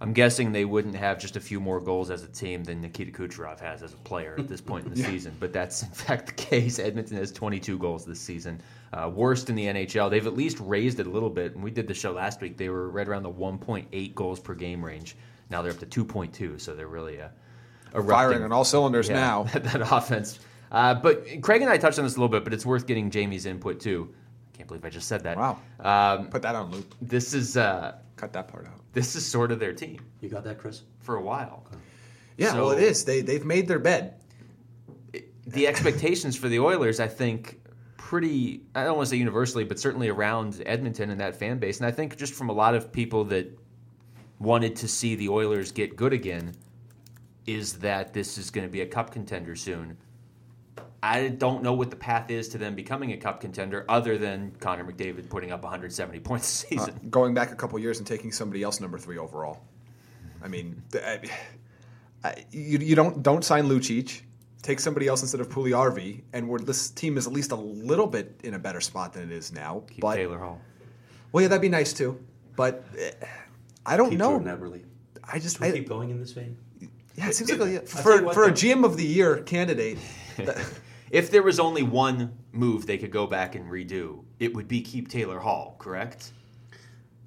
I'm 0.00 0.12
guessing 0.12 0.52
they 0.52 0.64
wouldn't 0.64 0.96
have 0.96 1.18
just 1.18 1.36
a 1.36 1.40
few 1.40 1.60
more 1.60 1.80
goals 1.80 2.10
as 2.10 2.22
a 2.24 2.28
team 2.28 2.62
than 2.64 2.80
Nikita 2.82 3.10
Kucherov 3.12 3.58
has 3.60 3.82
as 3.82 3.94
a 3.94 3.96
player 3.98 4.34
at 4.38 4.48
this 4.48 4.60
point 4.60 4.84
in 4.86 4.92
the 4.92 4.98
Yeah. 5.00 5.06
season. 5.08 5.34
But 5.40 5.52
that's 5.52 5.82
in 5.82 5.88
fact 5.90 6.26
the 6.26 6.32
case. 6.34 6.78
Edmonton 6.78 7.16
has 7.16 7.32
22 7.32 7.78
goals 7.78 8.04
this 8.04 8.20
season, 8.20 8.60
uh, 8.92 9.10
worst 9.12 9.48
in 9.48 9.56
the 9.56 9.64
NHL. 9.66 10.10
They've 10.10 10.26
at 10.26 10.36
least 10.36 10.58
raised 10.60 11.00
it 11.00 11.06
a 11.06 11.10
little 11.10 11.30
bit. 11.30 11.54
When 11.54 11.62
we 11.62 11.70
did 11.70 11.88
the 11.88 11.94
show 11.94 12.12
last 12.12 12.40
week, 12.40 12.56
they 12.58 12.68
were 12.68 12.90
right 12.90 13.08
around 13.08 13.22
the 13.22 13.32
1.8 13.32 14.14
goals 14.14 14.40
per 14.40 14.54
game 14.54 14.84
range. 14.84 15.16
Now 15.48 15.62
they're 15.62 15.72
up 15.72 15.78
to 15.88 16.04
2.2, 16.04 16.60
so 16.60 16.74
they're 16.74 16.86
really 16.88 17.20
uh, 17.20 17.28
erupting. 17.94 18.10
Firing 18.10 18.42
on 18.42 18.52
all 18.52 18.64
cylinders 18.64 19.08
Yeah, 19.08 19.14
now. 19.14 19.42
that, 19.44 19.64
that 19.72 19.80
offense. 19.92 20.38
Uh, 20.70 20.92
but 20.94 21.24
Craig 21.40 21.62
and 21.62 21.70
I 21.70 21.78
touched 21.78 21.98
on 21.98 22.04
this 22.04 22.16
a 22.16 22.18
little 22.18 22.28
bit, 22.28 22.44
but 22.44 22.52
it's 22.52 22.66
worth 22.66 22.86
getting 22.86 23.10
Jaime's 23.10 23.46
input 23.46 23.80
too. 23.80 24.12
Can't 24.54 24.68
believe 24.68 24.84
I 24.84 24.88
just 24.90 25.08
said 25.08 25.22
that. 25.24 25.36
Wow. 25.36 25.58
Um, 25.80 26.28
Put 26.28 26.42
that 26.42 26.54
on 26.54 26.70
loop. 26.70 26.94
this 27.02 27.34
is 27.34 27.56
uh, 27.56 27.96
Cut 28.16 28.32
that 28.32 28.48
part 28.48 28.66
out. 28.66 28.80
this 28.92 29.16
is 29.16 29.26
sort 29.26 29.50
of 29.52 29.58
their 29.58 29.72
team 29.72 29.98
You 30.20 30.28
got 30.28 30.44
that, 30.44 30.58
Chris? 30.58 30.82
for 31.00 31.16
a 31.16 31.22
while. 31.22 31.66
Yeah, 32.36 32.52
So- 32.52 32.66
well, 32.66 32.70
it 32.70 32.82
is. 32.82 33.04
They 33.04 33.20
they've 33.20 33.44
made 33.44 33.66
their 33.68 33.78
bed. 33.80 34.14
the 35.46 35.66
expectations 35.66 36.36
for 36.36 36.48
the 36.48 36.58
Oilers, 36.60 37.00
I 37.00 37.06
think, 37.08 37.60
pretty, 37.98 38.62
I 38.74 38.84
don't 38.84 38.96
want 38.96 39.06
to 39.06 39.10
say 39.10 39.16
universally, 39.18 39.64
but 39.64 39.78
certainly 39.78 40.08
around 40.08 40.62
Edmonton 40.66 41.10
and 41.10 41.20
that 41.20 41.36
fan 41.36 41.58
base. 41.58 41.78
And 41.78 41.86
I 41.86 41.90
think 41.90 42.16
just 42.16 42.32
from 42.34 42.48
a 42.48 42.52
lot 42.52 42.74
of 42.74 42.90
people 42.92 43.24
that 43.24 43.46
wanted 44.38 44.74
to 44.76 44.88
see 44.88 45.14
the 45.16 45.28
Oilers 45.28 45.70
get 45.72 45.96
good 45.96 46.12
again, 46.12 46.54
is 47.46 47.74
that 47.74 48.12
this 48.14 48.38
is 48.38 48.50
going 48.50 48.66
to 48.66 48.72
be 48.72 48.80
a 48.80 48.86
cup 48.86 49.10
contender 49.12 49.54
soon. 49.54 49.96
I 51.06 51.28
don't 51.28 51.62
know 51.62 51.74
what 51.74 51.90
the 51.90 51.96
path 51.96 52.30
is 52.30 52.48
to 52.50 52.58
them 52.58 52.74
becoming 52.74 53.12
a 53.12 53.18
cup 53.18 53.40
contender 53.42 53.84
other 53.90 54.16
than 54.16 54.52
Connor 54.58 54.84
McDavid 54.90 55.28
putting 55.28 55.52
up 55.52 55.62
170 55.62 56.18
points 56.20 56.62
this 56.62 56.78
Uh, 56.80 56.84
season. 56.86 57.08
going 57.10 57.34
back 57.34 57.52
a 57.52 57.54
couple 57.54 57.78
years 57.78 57.98
and 57.98 58.06
taking 58.06 58.32
somebody 58.32 58.62
else 58.62 58.80
number 58.80 58.96
three 58.98 59.18
overall. 59.18 59.60
I 60.42 60.48
mean, 60.48 60.82
I, 60.94 61.20
I, 62.24 62.44
you, 62.50 62.78
you 62.78 62.94
don't 62.94 63.22
don't 63.22 63.44
sign 63.44 63.64
Lucic. 63.66 64.22
Take 64.62 64.80
somebody 64.80 65.06
else 65.08 65.20
instead 65.20 65.42
of 65.42 65.50
Puljujarvi, 65.50 66.22
and 66.32 66.48
we're, 66.48 66.58
this 66.58 66.88
team 66.88 67.18
is 67.18 67.26
at 67.26 67.34
least 67.34 67.52
a 67.52 67.56
little 67.56 68.06
bit 68.06 68.40
in 68.44 68.54
a 68.54 68.58
better 68.58 68.80
spot 68.80 69.12
than 69.12 69.24
it 69.24 69.30
is 69.32 69.52
now. 69.52 69.82
Keep 69.90 70.00
but 70.00 70.16
Taylor 70.16 70.38
Hall. 70.38 70.58
well, 71.32 71.42
yeah, 71.42 71.48
that'd 71.48 71.60
be 71.60 71.68
nice 71.68 71.92
too. 71.92 72.18
But 72.56 72.82
eh, 72.98 73.10
I 73.84 73.98
don't 73.98 74.08
Keep 74.08 74.20
know. 74.20 74.38
Jordan 74.38 74.56
Eberle. 74.58 74.84
I 75.22 75.38
just 75.38 75.56
Should 75.56 75.62
we 75.64 75.68
I, 75.68 75.72
keep 75.72 75.88
going 75.88 76.08
in 76.08 76.18
this 76.18 76.32
vein? 76.32 76.56
yeah, 77.14 77.28
it 77.28 77.34
seems 77.34 77.50
like 77.52 77.60
a, 77.60 77.72
yeah, 77.74 77.80
for 77.80 78.22
what, 78.22 78.32
for 78.34 78.44
a 78.44 78.46
though. 78.46 78.52
GM 78.54 78.84
of 78.86 78.96
the 78.96 79.04
year 79.04 79.42
candidate. 79.42 79.98
that- 80.38 80.64
If 81.14 81.30
there 81.30 81.42
was 81.44 81.60
only 81.60 81.84
one 81.84 82.36
move 82.50 82.86
they 82.86 82.98
could 82.98 83.12
go 83.12 83.26
back 83.26 83.54
and 83.54 83.70
redo, 83.70 84.24
it 84.40 84.52
would 84.54 84.66
be 84.66 84.80
keep 84.80 85.08
Taylor 85.08 85.38
Hall, 85.38 85.76
correct? 85.78 86.32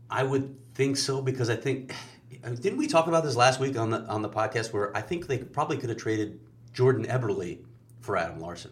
I 0.10 0.24
would 0.24 0.56
think 0.74 0.98
so 0.98 1.22
because 1.22 1.50
I 1.50 1.56
think 1.56 1.94
didn't 2.42 2.78
we 2.78 2.88
talk 2.88 3.08
about 3.08 3.24
this 3.24 3.36
last 3.36 3.60
week 3.60 3.78
on 3.78 3.90
the 3.90 4.02
on 4.08 4.22
the 4.22 4.30
podcast 4.30 4.74
where 4.74 4.96
I 4.96 5.02
think 5.02 5.28
they 5.28 5.38
probably 5.38 5.78
could 5.78 5.90
have 5.90 5.98
traded 5.98 6.40
Jordan 6.74 7.06
Eberle 7.06 7.60
for 8.02 8.18
Adam 8.18 8.40
Larsson. 8.40 8.72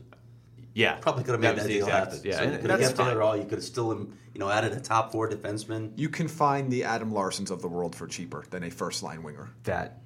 Yeah, 0.73 0.95
Probably 0.95 1.23
could 1.23 1.31
have 1.31 1.39
made 1.39 1.53
was 1.53 1.63
that, 1.63 1.69
deal 1.69 1.85
exact- 1.85 2.11
happen. 2.11 2.21
Yeah, 2.25 2.35
so 2.35 2.43
you 2.43 2.49
and 2.49 2.61
could 2.61 2.69
have 2.69 2.79
that's 2.81 2.91
kept 2.91 3.09
Taylor. 3.09 3.21
Hall. 3.21 3.37
You 3.37 3.43
could 3.43 3.59
have 3.59 3.63
still 3.63 3.91
um, 3.91 4.17
you 4.33 4.39
know 4.41 4.49
added 4.49 4.73
a 4.73 4.81
top 4.81 5.13
four 5.13 5.29
defenseman. 5.29 5.91
you 5.95 6.09
can 6.09 6.27
find 6.27 6.69
the 6.69 6.83
Adam 6.83 7.13
Larssons 7.13 7.49
of 7.49 7.61
the 7.61 7.69
world 7.69 7.95
for 7.95 8.05
cheaper 8.07 8.43
than 8.49 8.63
a 8.63 8.69
first 8.69 9.01
line 9.01 9.23
winger. 9.23 9.49
That 9.63 10.01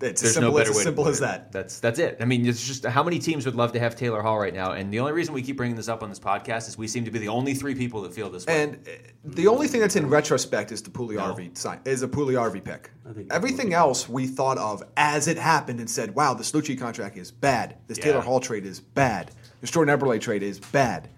It's 0.00 0.20
there's 0.22 0.30
as 0.30 0.34
simple, 0.34 0.52
no 0.52 0.58
better 0.58 0.70
it's 0.70 0.76
way 0.76 0.80
as 0.80 0.84
to 0.84 0.88
simple 0.88 1.04
put 1.04 1.10
as 1.10 1.20
that. 1.20 1.50
That's 1.50 1.80
that's 1.80 1.98
it. 1.98 2.18
I 2.20 2.24
mean, 2.24 2.46
it's 2.46 2.64
just 2.64 2.86
how 2.86 3.02
many 3.02 3.18
teams 3.18 3.44
would 3.46 3.56
love 3.56 3.72
to 3.72 3.80
have 3.80 3.96
Taylor 3.96 4.22
Hall 4.22 4.38
right 4.38 4.54
now, 4.54 4.72
and 4.72 4.92
the 4.92 5.00
only 5.00 5.12
reason 5.12 5.34
we 5.34 5.42
keep 5.42 5.56
bringing 5.56 5.76
this 5.76 5.88
up 5.88 6.02
on 6.04 6.08
this 6.08 6.20
podcast 6.20 6.68
is 6.68 6.78
we 6.78 6.86
seem 6.86 7.04
to 7.04 7.10
be 7.10 7.18
the 7.18 7.28
only 7.28 7.54
three 7.54 7.74
people 7.74 8.02
that 8.02 8.14
feel 8.14 8.30
this 8.30 8.46
way. 8.46 8.62
And 8.62 8.74
uh, 8.88 8.92
the 9.24 9.48
only 9.48 9.66
thing 9.66 9.80
that's 9.80 9.96
in 9.96 10.08
retrospect 10.08 10.70
is 10.70 10.82
the 10.82 10.90
Puljujarvi 10.90 11.56
sign 11.58 11.80
is 11.84 12.02
a 12.02 12.08
Puljujarvi 12.08 12.62
pick. 12.62 12.90
I 13.08 13.12
think 13.12 13.32
Everything 13.32 13.74
else 13.74 14.08
we 14.08 14.26
thought 14.26 14.58
of 14.58 14.84
as 14.96 15.26
it 15.26 15.36
happened 15.36 15.80
and 15.80 15.90
said, 15.90 16.14
"Wow, 16.14 16.34
this 16.34 16.52
Lucic 16.52 16.78
contract 16.78 17.16
is 17.16 17.32
bad. 17.32 17.76
This 17.88 17.98
Yeah. 17.98 18.04
Taylor 18.04 18.20
Hall 18.20 18.38
trade 18.40 18.66
is 18.66 18.78
bad. 18.80 19.32
This 19.60 19.70
Jordan 19.70 19.98
Eberle 19.98 20.20
trade 20.20 20.42
is 20.42 20.60
bad." 20.60 21.08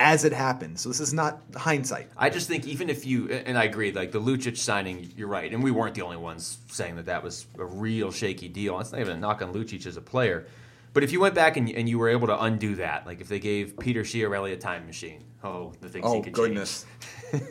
As 0.00 0.24
it 0.24 0.32
happened, 0.32 0.78
so 0.78 0.88
this 0.88 1.00
is 1.00 1.12
not 1.12 1.42
hindsight. 1.56 2.08
I 2.16 2.30
just 2.30 2.46
think 2.46 2.68
even 2.68 2.88
if 2.88 3.04
you 3.04 3.28
and 3.30 3.58
I 3.58 3.64
agree, 3.64 3.90
like 3.90 4.12
the 4.12 4.20
Lucic 4.20 4.56
signing, 4.56 5.12
you're 5.16 5.26
right, 5.28 5.52
and 5.52 5.62
we 5.62 5.72
weren't 5.72 5.96
the 5.96 6.02
only 6.02 6.16
ones 6.16 6.58
saying 6.70 6.94
that 6.96 7.06
that 7.06 7.24
was 7.24 7.46
a 7.58 7.64
real 7.64 8.12
shaky 8.12 8.48
deal. 8.48 8.78
It's 8.78 8.92
not 8.92 9.00
even 9.00 9.16
a 9.16 9.20
knock 9.20 9.42
on 9.42 9.52
Lucic 9.52 9.86
as 9.86 9.96
a 9.96 10.00
player, 10.00 10.46
but 10.92 11.02
if 11.02 11.10
you 11.10 11.18
went 11.18 11.34
back 11.34 11.56
and, 11.56 11.68
and 11.68 11.88
you 11.88 11.98
were 11.98 12.08
able 12.08 12.28
to 12.28 12.42
undo 12.44 12.76
that, 12.76 13.06
like 13.06 13.20
if 13.20 13.28
they 13.28 13.40
gave 13.40 13.76
Peter 13.76 14.02
Chiarelli 14.02 14.52
a 14.52 14.56
time 14.56 14.86
machine, 14.86 15.24
oh, 15.42 15.72
the 15.80 15.88
things 15.88 16.06
he 16.06 16.18
Oh 16.18 16.22
could 16.22 16.32
goodness. 16.32 16.86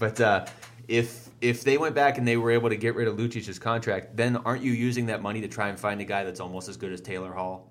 But 0.00 0.20
uh, 0.20 0.46
if 0.88 1.28
if 1.40 1.62
they 1.62 1.78
went 1.78 1.94
back 1.94 2.18
and 2.18 2.26
they 2.26 2.36
were 2.36 2.50
able 2.50 2.70
to 2.70 2.76
get 2.76 2.96
rid 2.96 3.06
of 3.06 3.16
Lucic's 3.16 3.58
contract, 3.58 4.16
then 4.16 4.36
aren't 4.38 4.62
you 4.62 4.72
using 4.72 5.06
that 5.06 5.22
money 5.22 5.40
to 5.42 5.48
try 5.48 5.68
and 5.68 5.78
find 5.78 6.00
a 6.00 6.04
guy 6.04 6.24
that's 6.24 6.40
almost 6.40 6.68
as 6.68 6.76
good 6.76 6.92
as 6.92 7.00
Taylor 7.00 7.32
Hall? 7.32 7.70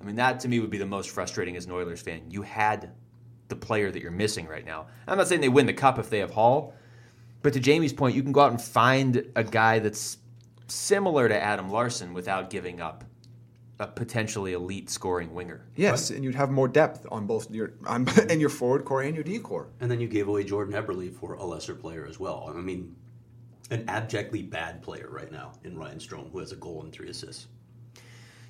I 0.00 0.04
mean, 0.04 0.16
that 0.16 0.40
to 0.40 0.48
me 0.48 0.60
would 0.60 0.70
be 0.70 0.78
the 0.78 0.86
most 0.86 1.10
frustrating 1.10 1.56
as 1.56 1.66
an 1.66 1.72
Oilers 1.72 2.02
fan. 2.02 2.22
You 2.30 2.42
had 2.42 2.92
the 3.48 3.56
player 3.56 3.90
that 3.90 4.02
you're 4.02 4.10
missing 4.10 4.46
right 4.46 4.64
now. 4.64 4.86
I'm 5.06 5.18
not 5.18 5.28
saying 5.28 5.40
they 5.40 5.48
win 5.48 5.66
the 5.66 5.72
cup 5.72 5.98
if 5.98 6.10
they 6.10 6.18
have 6.18 6.30
Hall, 6.30 6.74
but 7.42 7.52
to 7.54 7.60
Jaime's 7.60 7.92
point, 7.92 8.14
you 8.14 8.22
can 8.22 8.32
go 8.32 8.40
out 8.40 8.50
and 8.50 8.60
find 8.60 9.30
a 9.36 9.44
guy 9.44 9.78
that's 9.78 10.18
similar 10.66 11.28
to 11.28 11.42
Adam 11.42 11.70
Larsson 11.70 12.12
without 12.12 12.50
giving 12.50 12.80
up 12.80 13.04
a 13.80 13.86
potentially 13.86 14.52
elite 14.52 14.90
scoring 14.90 15.32
winger. 15.34 15.64
Yes, 15.76 16.10
and 16.10 16.24
you'd 16.24 16.34
have 16.34 16.50
more 16.50 16.66
depth 16.66 17.06
on 17.10 17.26
both 17.26 17.50
your 17.50 17.74
on, 17.86 18.08
and 18.30 18.40
your 18.40 18.50
forward 18.50 18.84
core 18.84 19.02
and 19.02 19.14
your 19.14 19.24
D 19.24 19.38
core. 19.38 19.68
And 19.80 19.90
then 19.90 20.00
you 20.00 20.08
gave 20.08 20.28
away 20.28 20.44
Jordan 20.44 20.74
Eberle 20.74 21.14
for 21.14 21.34
a 21.34 21.44
lesser 21.44 21.74
player 21.74 22.06
as 22.08 22.18
well. 22.18 22.52
I 22.54 22.60
mean, 22.60 22.96
an 23.70 23.84
abjectly 23.88 24.42
bad 24.42 24.82
player 24.82 25.08
right 25.10 25.30
now 25.30 25.52
in 25.64 25.78
Ryan 25.78 25.98
Strome, 25.98 26.32
who 26.32 26.38
has 26.40 26.52
a 26.52 26.56
goal 26.56 26.82
and 26.82 26.92
three 26.92 27.08
assists. 27.10 27.46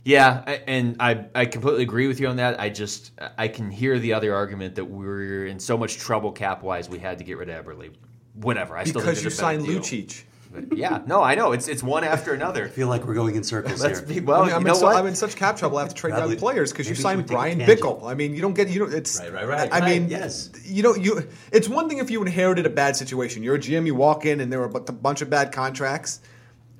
Yeah, 0.09 0.43
I- 0.47 0.63
and 0.67 0.97
I 1.01 1.27
I 1.35 1.45
completely 1.45 1.83
agree 1.83 2.07
with 2.09 2.19
you 2.19 2.29
on 2.29 2.37
that. 2.37 2.59
I 2.59 2.71
just 2.71 3.13
I 3.37 3.49
can 3.49 3.71
hear 3.71 3.99
the 3.99 4.15
other 4.15 4.35
argument 4.35 4.77
that 4.77 4.87
we're 4.87 5.47
in 5.47 5.59
so 5.59 5.77
much 5.77 5.99
trouble 5.99 6.33
cap 6.33 6.63
wise 6.63 6.89
we 6.89 6.99
had 6.99 7.19
to 7.19 7.25
get 7.25 7.37
rid 7.37 7.51
of 7.51 7.67
Eberle. 7.67 7.91
Whatever. 8.35 8.77
I 8.77 8.85
still 8.85 9.01
Because 9.03 9.17
think 9.17 9.25
you 9.25 9.27
it's 9.29 9.37
a 9.37 9.41
signed 9.41 9.67
deal. 9.67 9.81
Lucic. 9.81 10.23
But 10.51 10.79
yeah, 10.79 11.03
no, 11.07 11.23
I 11.23 11.35
know 11.35 11.53
it's 11.53 11.69
it's 11.69 11.83
one 11.83 12.05
after 12.05 12.33
another. 12.33 12.65
I 12.65 12.69
feel 12.69 12.89
like 12.89 13.05
we're 13.07 13.13
going 13.13 13.35
in 13.37 13.45
circles 13.45 13.83
Let's 13.83 13.99
here. 13.99 14.09
be 14.09 14.21
well. 14.21 14.45
I 14.45 14.47
mean, 14.47 14.55
I'm, 14.55 14.61
you 14.63 14.67
in 14.69 14.73
know 14.73 14.79
so, 14.79 14.87
what? 14.87 14.97
I'm 14.97 15.07
in 15.07 15.15
such 15.15 15.37
cap 15.37 15.59
trouble. 15.59 15.77
I 15.77 15.83
have 15.83 15.91
to 15.91 15.95
trade 15.95 16.13
Bradley, 16.13 16.37
down 16.37 16.41
players 16.41 16.73
because 16.73 16.89
you 16.89 16.95
signed 16.95 17.19
should 17.19 17.27
take 17.29 17.33
a 17.33 17.39
Brian 17.41 17.59
tangent. 17.59 17.81
Bickle. 17.81 18.05
I 18.11 18.15
mean, 18.15 18.35
you 18.35 18.41
don't 18.41 18.55
get 18.55 18.71
you 18.71 18.81
know 18.81 18.87
it's 18.87 19.21
Right, 19.21 19.31
right, 19.31 19.47
right, 19.47 19.71
I 19.71 19.81
right, 19.81 20.01
mean, 20.01 20.09
yes. 20.09 20.51
you 20.65 20.83
know 20.83 20.95
you. 20.95 21.29
It's 21.53 21.69
one 21.69 21.87
thing 21.91 21.99
if 21.99 22.11
you 22.11 22.23
inherited 22.23 22.65
a 22.65 22.71
bad 22.71 22.97
situation. 22.97 23.43
You're 23.43 23.57
a 23.57 23.59
GM. 23.59 23.85
You 23.85 23.95
walk 23.95 24.25
in 24.25 24.41
and 24.41 24.51
there 24.51 24.61
were 24.61 24.73
a 24.75 24.81
bunch 24.81 25.21
of 25.21 25.29
bad 25.29 25.53
contracts. 25.53 26.21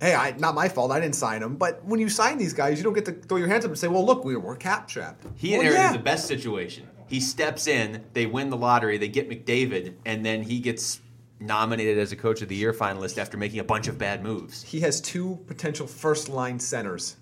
Hey, 0.01 0.15
I, 0.15 0.31
not 0.39 0.55
my 0.55 0.69
fault. 0.69 0.93
I 0.93 1.01
didn't 1.01 1.17
sign 1.17 1.41
them. 1.41 1.57
But 1.57 1.85
when 1.85 1.99
you 1.99 2.09
sign 2.09 2.39
these 2.39 2.53
guys, 2.53 2.79
you 2.79 2.85
don't 2.85 2.93
get 2.93 3.05
to 3.07 3.13
throw 3.13 3.37
your 3.39 3.49
hands 3.49 3.65
up 3.65 3.71
and 3.71 3.79
say, 3.79 3.89
"Well, 3.89 4.05
look, 4.07 4.25
we 4.25 4.37
were 4.37 4.55
cap 4.57 4.87
trapped." 4.87 5.25
He 5.37 5.51
Well, 5.53 5.61
inherited 5.61 5.83
yeah. 5.83 5.93
the 5.93 5.99
best 5.99 6.27
situation. 6.29 6.89
He 7.09 7.21
steps 7.21 7.67
in, 7.67 8.05
they 8.13 8.27
win 8.27 8.51
the 8.51 8.57
lottery, 8.57 8.99
they 8.99 9.09
get 9.09 9.29
McDavid, 9.31 9.95
and 10.05 10.25
then 10.27 10.43
he 10.43 10.61
gets 10.61 11.01
nominated 11.41 11.97
as 11.99 12.13
a 12.13 12.17
coach 12.17 12.43
of 12.43 12.49
the 12.49 12.55
year 12.55 12.73
finalist 12.75 13.17
after 13.17 13.37
making 13.39 13.61
a 13.61 13.65
bunch 13.65 13.89
of 13.89 13.97
bad 13.97 14.23
moves. 14.23 14.63
He 14.63 14.81
has 14.81 15.01
two 15.01 15.39
potential 15.47 15.87
first 15.87 16.29
line 16.29 16.59
centers, 16.61 17.17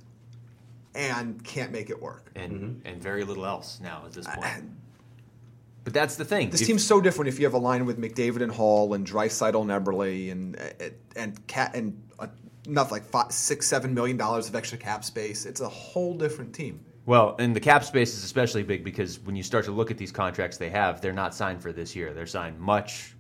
and 0.95 1.43
can't 1.45 1.71
make 1.73 1.89
it 1.91 2.01
work. 2.03 2.31
And 2.35 2.83
and 2.85 3.01
very 3.03 3.25
little 3.25 3.47
else 3.47 3.79
now 3.83 4.03
at 4.07 4.13
this 4.13 4.27
point. 4.27 4.65
But 5.85 5.95
that's 5.95 6.17
the 6.17 6.25
thing. 6.25 6.51
This 6.51 6.63
If- 6.63 6.67
team's 6.67 6.85
so 6.85 7.01
different 7.01 7.29
if 7.29 7.39
you 7.39 7.47
have 7.47 7.55
a 7.55 7.59
line 7.59 7.87
with 7.87 7.99
McDavid 7.99 8.43
and 8.43 8.51
Hall 8.51 8.93
and 8.95 9.07
Draisaitl 9.07 9.63
and 9.63 9.71
Eberle 9.71 10.33
and 10.33 10.57
and 11.15 11.47
Cat 11.47 11.77
and 11.77 12.03
uh, 12.19 12.27
enough 12.67 12.91
like 12.93 13.05
five, 13.05 13.33
six, 13.33 13.67
seven 13.67 13.95
million 13.95 14.17
dollars 14.17 14.49
of 14.49 14.55
extra 14.55 14.79
cap 14.79 15.05
space. 15.05 15.47
It's 15.47 15.61
a 15.61 15.69
whole 15.69 16.15
different 16.15 16.55
team. 16.55 16.81
Well, 17.07 17.37
and 17.39 17.55
the 17.55 17.61
cap 17.61 17.85
space 17.85 18.17
is 18.17 18.25
especially 18.25 18.65
big 18.65 18.83
because 18.83 19.21
when 19.21 19.37
you 19.37 19.43
start 19.43 19.65
to 19.67 19.71
look 19.71 19.91
at 19.91 19.99
these 19.99 20.11
contracts 20.11 20.57
they 20.57 20.71
have, 20.71 21.01
they're 21.01 21.13
not 21.13 21.35
signed 21.35 21.63
for 21.63 21.73
this 21.73 21.95
year. 21.95 22.13
They're 22.13 22.27
signed 22.27 22.59
much 22.59 23.15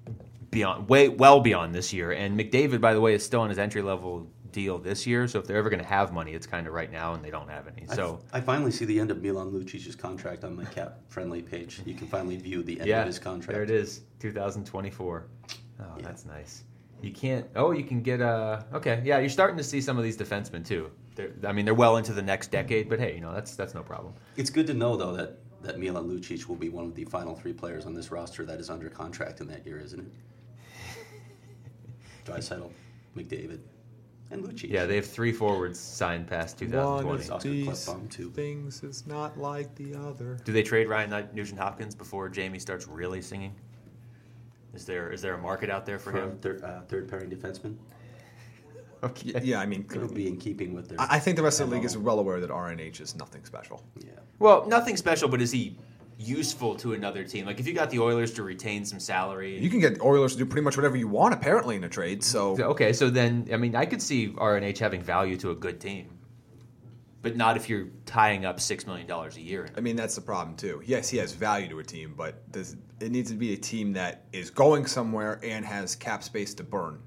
beyond, 0.50 0.88
way 0.88 1.08
well 1.08 1.40
beyond 1.40 1.74
this 1.74 1.92
year. 1.92 2.12
And 2.12 2.38
McDavid, 2.38 2.80
by 2.80 2.94
the 2.94 3.00
way, 3.00 3.14
is 3.14 3.24
still 3.24 3.40
on 3.40 3.48
his 3.48 3.58
entry 3.58 3.82
level 3.82 4.28
deal 4.50 4.78
this 4.78 5.06
year. 5.06 5.28
So 5.28 5.38
if 5.38 5.46
they're 5.46 5.58
ever 5.58 5.70
going 5.70 5.82
to 5.82 5.88
have 5.88 6.12
money, 6.12 6.32
it's 6.32 6.46
kind 6.46 6.66
of 6.66 6.72
right 6.72 6.90
now, 6.90 7.14
and 7.14 7.22
they 7.24 7.30
don't 7.30 7.48
have 7.48 7.68
any. 7.68 7.86
So 7.94 8.20
I, 8.32 8.40
finally 8.40 8.72
see 8.72 8.86
the 8.86 8.98
end 8.98 9.10
of 9.10 9.22
Milan 9.22 9.50
Lucic's 9.50 9.94
contract 9.94 10.44
on 10.44 10.56
my 10.56 10.64
cap 10.64 10.98
friendly 11.08 11.42
page. 11.42 11.80
You 11.84 11.94
can 11.94 12.08
finally 12.08 12.36
view 12.36 12.62
the 12.62 12.80
end 12.80 12.88
yeah, 12.88 13.02
of 13.02 13.06
his 13.06 13.18
contract. 13.18 13.52
there 13.52 13.62
it 13.62 13.70
is, 13.70 14.00
2024. 14.18 15.26
Oh, 15.78 15.84
Yeah. 15.84 16.02
that's 16.02 16.24
nice. 16.24 16.64
You 17.02 17.12
can't. 17.12 17.46
Oh, 17.54 17.72
you 17.72 17.84
can 17.84 18.02
get 18.02 18.20
a. 18.20 18.64
Okay, 18.72 19.02
yeah, 19.04 19.18
you're 19.18 19.28
starting 19.28 19.56
to 19.56 19.64
see 19.64 19.80
some 19.80 19.98
of 19.98 20.04
these 20.04 20.16
defensemen 20.16 20.66
too. 20.66 20.90
They're, 21.14 21.32
I 21.46 21.52
mean, 21.52 21.64
they're 21.64 21.74
well 21.74 21.96
into 21.96 22.12
the 22.12 22.22
next 22.22 22.50
decade, 22.50 22.88
but 22.88 22.98
hey, 22.98 23.14
you 23.14 23.20
know 23.20 23.32
that's 23.32 23.54
that's 23.54 23.74
no 23.74 23.82
problem. 23.82 24.14
It's 24.36 24.50
good 24.50 24.66
to 24.68 24.74
know 24.74 24.96
though 24.96 25.14
that 25.14 25.38
that 25.62 25.78
Milan 25.78 26.08
Lucic 26.08 26.46
will 26.46 26.56
be 26.56 26.68
one 26.68 26.84
of 26.84 26.94
the 26.94 27.04
final 27.04 27.34
three 27.34 27.52
players 27.52 27.86
on 27.86 27.94
this 27.94 28.10
roster 28.10 28.44
that 28.46 28.60
is 28.60 28.70
under 28.70 28.88
contract 28.88 29.40
in 29.40 29.48
that 29.48 29.66
year, 29.66 29.78
isn't 29.78 30.00
it? 30.00 30.12
Draisaitl, 32.24 32.70
McDavid, 33.16 33.60
and 34.30 34.44
Lucic. 34.44 34.70
Yeah, 34.70 34.86
they 34.86 34.96
have 34.96 35.06
three 35.06 35.32
forwards 35.32 35.78
signed 35.78 36.26
past 36.26 36.58
2020. 36.58 37.06
One 37.06 37.14
of 37.14 37.42
these 37.42 37.68
Klefbom, 37.68 38.10
too. 38.10 38.30
things 38.30 38.82
is 38.82 39.06
not 39.06 39.38
like 39.38 39.74
the 39.74 39.94
other. 39.94 40.38
Do 40.44 40.52
they 40.52 40.62
trade 40.62 40.88
Ryan 40.88 41.28
Nugent 41.34 41.58
Hopkins 41.58 41.94
before 41.94 42.30
Jaime 42.34 42.58
starts 42.58 42.86
really 42.86 43.22
singing? 43.22 43.54
Is 44.76 44.84
there 44.84 45.10
is 45.10 45.22
there 45.22 45.34
a 45.34 45.38
market 45.38 45.70
out 45.70 45.84
there 45.86 45.98
for 45.98 46.12
for 46.12 46.18
him? 46.18 46.38
third, 46.40 46.62
uh, 46.62 46.82
third 46.82 47.08
pairing 47.08 47.30
defenseman. 47.30 47.76
Okay. 49.02 49.32
Y- 49.34 49.40
Yeah, 49.44 49.60
I 49.60 49.66
mean, 49.66 49.84
It'll 49.94 50.08
be 50.08 50.26
in 50.28 50.36
keeping 50.36 50.74
with 50.74 50.88
their. 50.88 51.00
I 51.00 51.16
I 51.16 51.18
think 51.18 51.36
the 51.36 51.42
rest 51.42 51.60
of 51.60 51.68
the 51.70 51.74
league 51.76 51.84
is 51.84 51.96
well 51.98 52.18
aware 52.18 52.40
that 52.40 52.50
RNH 52.50 53.00
is 53.00 53.16
nothing 53.16 53.44
special. 53.44 53.82
Yeah. 53.98 54.10
Well, 54.38 54.66
nothing 54.68 54.96
special, 54.96 55.28
but 55.28 55.40
is 55.40 55.50
he 55.52 55.76
useful 56.18 56.74
to 56.76 56.92
another 56.94 57.24
team? 57.24 57.44
Like 57.46 57.58
if 57.60 57.66
you 57.66 57.74
got 57.74 57.90
the 57.90 57.98
Oilers 58.00 58.32
to 58.34 58.42
retain 58.42 58.84
some 58.84 59.00
salary. 59.00 59.58
You 59.58 59.70
can 59.70 59.80
get 59.80 60.00
Oilers 60.02 60.32
to 60.32 60.38
do 60.38 60.46
pretty 60.46 60.62
much 60.64 60.76
whatever 60.76 60.96
you 60.96 61.08
want, 61.08 61.32
apparently, 61.34 61.76
in 61.76 61.84
a 61.84 61.88
trade. 61.88 62.22
So 62.22 62.56
okay, 62.74 62.92
so 62.92 63.08
then 63.10 63.48
I 63.52 63.56
mean 63.56 63.74
I 63.76 63.86
could 63.86 64.02
see 64.02 64.28
RNH 64.28 64.78
having 64.78 65.02
value 65.02 65.36
to 65.38 65.50
a 65.50 65.54
good 65.54 65.78
team, 65.80 66.08
but 67.26 67.34
not 67.34 67.56
if 67.56 67.68
you're 67.68 67.88
tying 68.04 68.44
up 68.44 68.60
six 68.60 68.86
million 68.86 69.04
dollars 69.04 69.36
a 69.36 69.40
year. 69.40 69.68
I 69.76 69.80
mean, 69.80 69.96
that's 69.96 70.14
the 70.14 70.20
problem 70.20 70.54
too. 70.56 70.80
Yes, 70.86 71.08
he 71.08 71.18
has 71.18 71.32
value 71.32 71.68
to 71.70 71.80
a 71.80 71.82
team, 71.82 72.14
but 72.16 72.52
does, 72.52 72.76
it 73.00 73.10
needs 73.10 73.32
to 73.32 73.36
be 73.36 73.52
a 73.52 73.56
team 73.56 73.92
that 73.94 74.26
is 74.32 74.48
going 74.48 74.86
somewhere 74.86 75.40
and 75.42 75.64
has 75.64 75.96
cap 75.96 76.22
space 76.22 76.54
to 76.54 76.62
burn. 76.62 77.00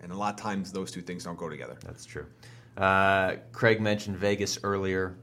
And 0.00 0.12
a 0.12 0.16
lot 0.16 0.32
of 0.32 0.40
times, 0.40 0.72
those 0.72 0.90
two 0.90 1.02
things 1.02 1.24
don't 1.24 1.36
go 1.36 1.50
together. 1.50 1.76
That's 1.84 2.06
true. 2.06 2.24
Uh, 2.74 3.34
Craig 3.52 3.82
mentioned 3.82 4.16
Vegas 4.16 4.58
earlier. 4.62 5.18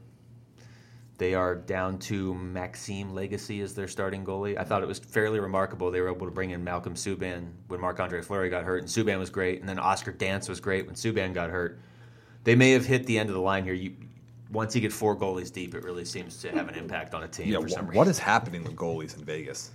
They 1.18 1.34
are 1.34 1.56
down 1.56 1.98
to 2.00 2.32
Maxime 2.34 3.10
Lagacé 3.10 3.60
as 3.60 3.74
their 3.74 3.88
starting 3.88 4.24
goalie. 4.24 4.56
I 4.56 4.62
thought 4.62 4.84
it 4.84 4.88
was 4.88 5.00
fairly 5.00 5.40
remarkable. 5.40 5.90
They 5.90 6.00
were 6.00 6.14
able 6.14 6.28
to 6.28 6.32
bring 6.32 6.50
in 6.50 6.62
Malcolm 6.62 6.94
Subban 6.94 7.50
when 7.66 7.80
Marc 7.80 7.98
Andre 7.98 8.22
Fleury 8.22 8.50
got 8.50 8.62
hurt, 8.62 8.82
and 8.82 8.88
Subban 8.88 9.18
was 9.18 9.30
great. 9.30 9.58
And 9.58 9.68
then 9.68 9.80
Oscar 9.80 10.12
Dansk 10.12 10.48
was 10.48 10.60
great 10.60 10.86
when 10.86 10.94
Subban 10.94 11.34
got 11.34 11.50
hurt. 11.50 11.80
They 12.44 12.54
may 12.54 12.70
have 12.70 12.86
hit 12.86 13.06
the 13.06 13.18
end 13.18 13.30
of 13.30 13.34
the 13.34 13.40
line 13.40 13.64
here. 13.64 13.74
You, 13.74 13.96
once 14.54 14.74
you 14.74 14.80
get 14.80 14.92
four 14.92 15.14
goalies 15.16 15.52
deep, 15.52 15.74
it 15.74 15.82
really 15.84 16.04
seems 16.04 16.40
to 16.40 16.50
have 16.52 16.68
an 16.68 16.74
impact 16.76 17.12
on 17.14 17.22
a 17.24 17.28
team 17.28 17.48
Yeah, 17.48 17.60
for 17.60 17.68
some 17.68 17.86
reason. 17.86 17.98
what 17.98 18.08
is 18.08 18.18
happening 18.18 18.62
with 18.64 18.74
goalies 18.76 19.18
in 19.18 19.24
Vegas? 19.24 19.72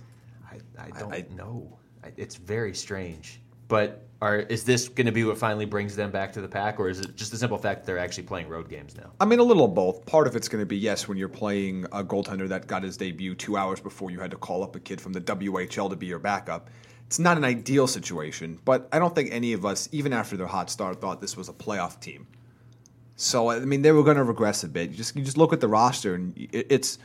I, 0.50 0.58
I 0.82 0.90
don't 0.98 1.12
I- 1.14 1.26
know. 1.36 1.78
I- 2.02 2.12
It's 2.16 2.34
very 2.36 2.74
strange. 2.74 3.40
But 3.68 4.04
are, 4.20 4.38
is 4.38 4.64
this 4.64 4.88
going 4.88 5.06
to 5.06 5.12
be 5.12 5.22
what 5.22 5.38
finally 5.38 5.64
brings 5.64 5.94
them 5.94 6.10
back 6.10 6.32
to 6.32 6.40
the 6.40 6.48
pack, 6.48 6.80
or 6.80 6.88
is 6.88 6.98
it 6.98 7.14
just 7.14 7.30
the 7.30 7.36
simple 7.38 7.56
fact 7.56 7.80
that 7.80 7.86
they're 7.86 7.98
actually 8.00 8.24
playing 8.24 8.48
road 8.48 8.68
games 8.68 8.96
now? 8.96 9.12
I 9.20 9.24
mean, 9.26 9.38
a 9.38 9.44
little 9.44 9.64
of 9.64 9.74
both. 9.74 10.04
Part 10.06 10.26
of 10.26 10.34
it's 10.34 10.48
going 10.48 10.60
to 10.60 10.66
be 10.66 10.76
yes, 10.76 11.06
when 11.06 11.16
you're 11.16 11.28
playing 11.28 11.84
a 11.92 12.02
goaltender 12.02 12.48
that 12.48 12.66
got 12.66 12.82
his 12.82 12.96
debut 12.96 13.36
two 13.36 13.56
hours 13.56 13.78
before 13.78 14.10
you 14.10 14.18
had 14.18 14.32
to 14.32 14.36
call 14.36 14.64
up 14.64 14.74
a 14.74 14.80
kid 14.80 15.00
from 15.00 15.12
the 15.12 15.20
WHL 15.20 15.88
to 15.88 15.94
be 15.94 16.06
your 16.06 16.18
backup. 16.18 16.68
It's 17.06 17.20
not 17.20 17.36
an 17.36 17.44
ideal 17.44 17.86
situation, 17.86 18.58
but 18.64 18.88
I 18.92 18.98
don't 18.98 19.14
think 19.14 19.28
any 19.30 19.52
of 19.52 19.64
us, 19.64 19.88
even 19.92 20.12
after 20.12 20.36
their 20.36 20.46
hot 20.48 20.68
start, 20.68 21.00
thought 21.00 21.20
this 21.20 21.36
was 21.36 21.48
a 21.48 21.52
playoff 21.52 22.00
team. 22.00 22.26
So 23.20 23.50
I 23.50 23.60
mean, 23.60 23.82
they 23.82 23.92
were 23.92 24.02
going 24.02 24.16
to 24.16 24.24
regress 24.24 24.64
a 24.64 24.68
bit. 24.68 24.90
You 24.90 24.96
just 24.96 25.14
you 25.14 25.22
just 25.22 25.36
look 25.36 25.52
at 25.52 25.60
the 25.60 25.68
roster, 25.68 26.14
and 26.14 26.34
it, 26.38 26.66
it's 26.70 26.98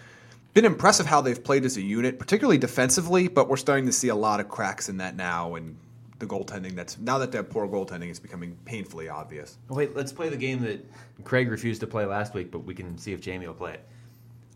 been 0.53 0.63
impressive 0.63 1.05
how 1.05 1.19
they've 1.19 1.43
played 1.43 1.65
as 1.65 1.75
a 1.75 1.81
unit, 1.81 2.19
particularly 2.19 2.57
defensively. 2.57 3.27
But 3.27 3.50
we're 3.50 3.57
starting 3.57 3.86
to 3.88 3.91
see 3.91 4.07
a 4.07 4.15
lot 4.15 4.39
of 4.39 4.48
cracks 4.48 4.88
in 4.88 4.95
that 4.98 5.17
now, 5.17 5.55
and 5.55 5.75
the 6.19 6.25
goaltending 6.25 6.74
that's 6.74 6.98
now 7.00 7.17
that 7.17 7.34
that 7.34 7.50
poor 7.50 7.67
goaltending 7.67 8.10
is 8.10 8.22
becoming 8.22 8.57
painfully 8.63 9.10
obvious. 9.10 9.57
Wait, 9.67 9.93
let's 9.93 10.13
play 10.13 10.29
the 10.29 10.38
game 10.38 10.62
that 10.62 10.89
Craig 11.25 11.51
refused 11.51 11.81
to 11.81 11.88
play 11.88 12.05
last 12.05 12.34
week, 12.34 12.50
but 12.50 12.60
we 12.60 12.74
can 12.74 12.98
see 12.98 13.12
if 13.12 13.24
Jaime 13.25 13.45
will 13.45 13.53
play 13.53 13.74
it. 13.74 13.86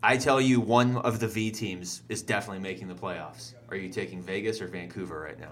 I 0.02 0.16
tell 0.16 0.40
you, 0.40 0.60
one 0.60 0.96
of 0.96 1.20
the 1.20 1.28
V 1.28 1.50
teams 1.50 2.00
is 2.08 2.22
definitely 2.22 2.62
making 2.62 2.88
the 2.88 2.94
playoffs. 2.94 3.52
Are 3.68 3.76
you 3.76 3.90
taking 3.90 4.22
Vegas 4.22 4.62
or 4.62 4.66
Vancouver 4.66 5.20
right 5.20 5.38
now? 5.38 5.50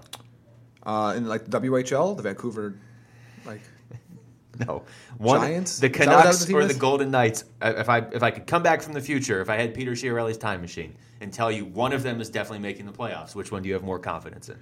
Uh, 0.81 1.13
in 1.13 1.27
like 1.27 1.45
the 1.45 1.59
WHL, 1.59 2.17
the 2.17 2.23
Vancouver, 2.23 2.79
like 3.45 3.61
No, 4.67 4.83
one 5.17 5.41
Giants? 5.41 5.79
the 5.79 5.87
Is 5.87 5.91
that 5.93 6.07
what 6.07 6.21
Canucks 6.23 6.39
that 6.39 6.47
team 6.47 6.55
or 6.57 6.61
is? 6.61 6.67
the 6.69 6.73
Golden 6.79 7.11
Knights. 7.11 7.45
Uh, 7.61 7.73
If 7.77 7.87
I 7.87 7.99
if 7.99 8.23
I 8.23 8.31
could 8.31 8.47
come 8.47 8.63
back 8.63 8.81
from 8.81 8.93
the 8.93 9.01
future, 9.01 9.39
if 9.41 9.49
I 9.49 9.55
had 9.55 9.73
Peter 9.73 9.91
Chiarelli's 9.91 10.37
time 10.37 10.59
machine 10.61 10.95
and 11.21 11.31
tell 11.31 11.51
you 11.51 11.65
one 11.65 11.93
of 11.93 12.03
them 12.03 12.19
is 12.19 12.29
definitely 12.29 12.59
making 12.59 12.85
the 12.85 12.91
playoffs, 12.91 13.35
which 13.35 13.51
one 13.51 13.61
do 13.61 13.67
you 13.69 13.73
have 13.75 13.83
more 13.83 13.99
confidence 13.99 14.49
in? 14.49 14.57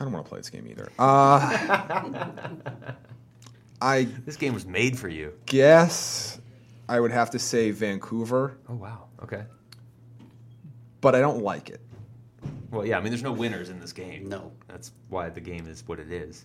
I 0.00 0.04
don't 0.04 0.12
want 0.12 0.24
to 0.24 0.28
play 0.28 0.38
this 0.38 0.50
game 0.50 0.66
either. 0.68 0.90
Uh, 0.98 2.38
I 3.80 4.04
This 4.24 4.36
game 4.36 4.54
was 4.54 4.66
made 4.66 4.98
for 4.98 5.08
you. 5.08 5.32
guess 5.46 6.40
I 6.88 7.00
would 7.00 7.10
have 7.12 7.30
to 7.30 7.38
say 7.38 7.70
Vancouver, 7.70 8.58
Oh 8.68 8.74
wow. 8.74 9.04
Okay. 9.22 9.44
but 11.00 11.14
I 11.14 11.20
don't 11.20 11.42
like 11.42 11.70
it. 11.70 11.80
Well, 12.70 12.84
yeah. 12.86 12.98
I 12.98 13.00
mean, 13.00 13.10
there's 13.10 13.22
no 13.22 13.32
winners 13.32 13.68
in 13.70 13.78
this 13.78 13.92
game. 13.92 14.28
No. 14.28 14.52
That's 14.68 14.92
why 15.08 15.28
the 15.30 15.40
game 15.40 15.66
is 15.68 15.86
what 15.86 15.98
it 16.00 16.10
is. 16.10 16.44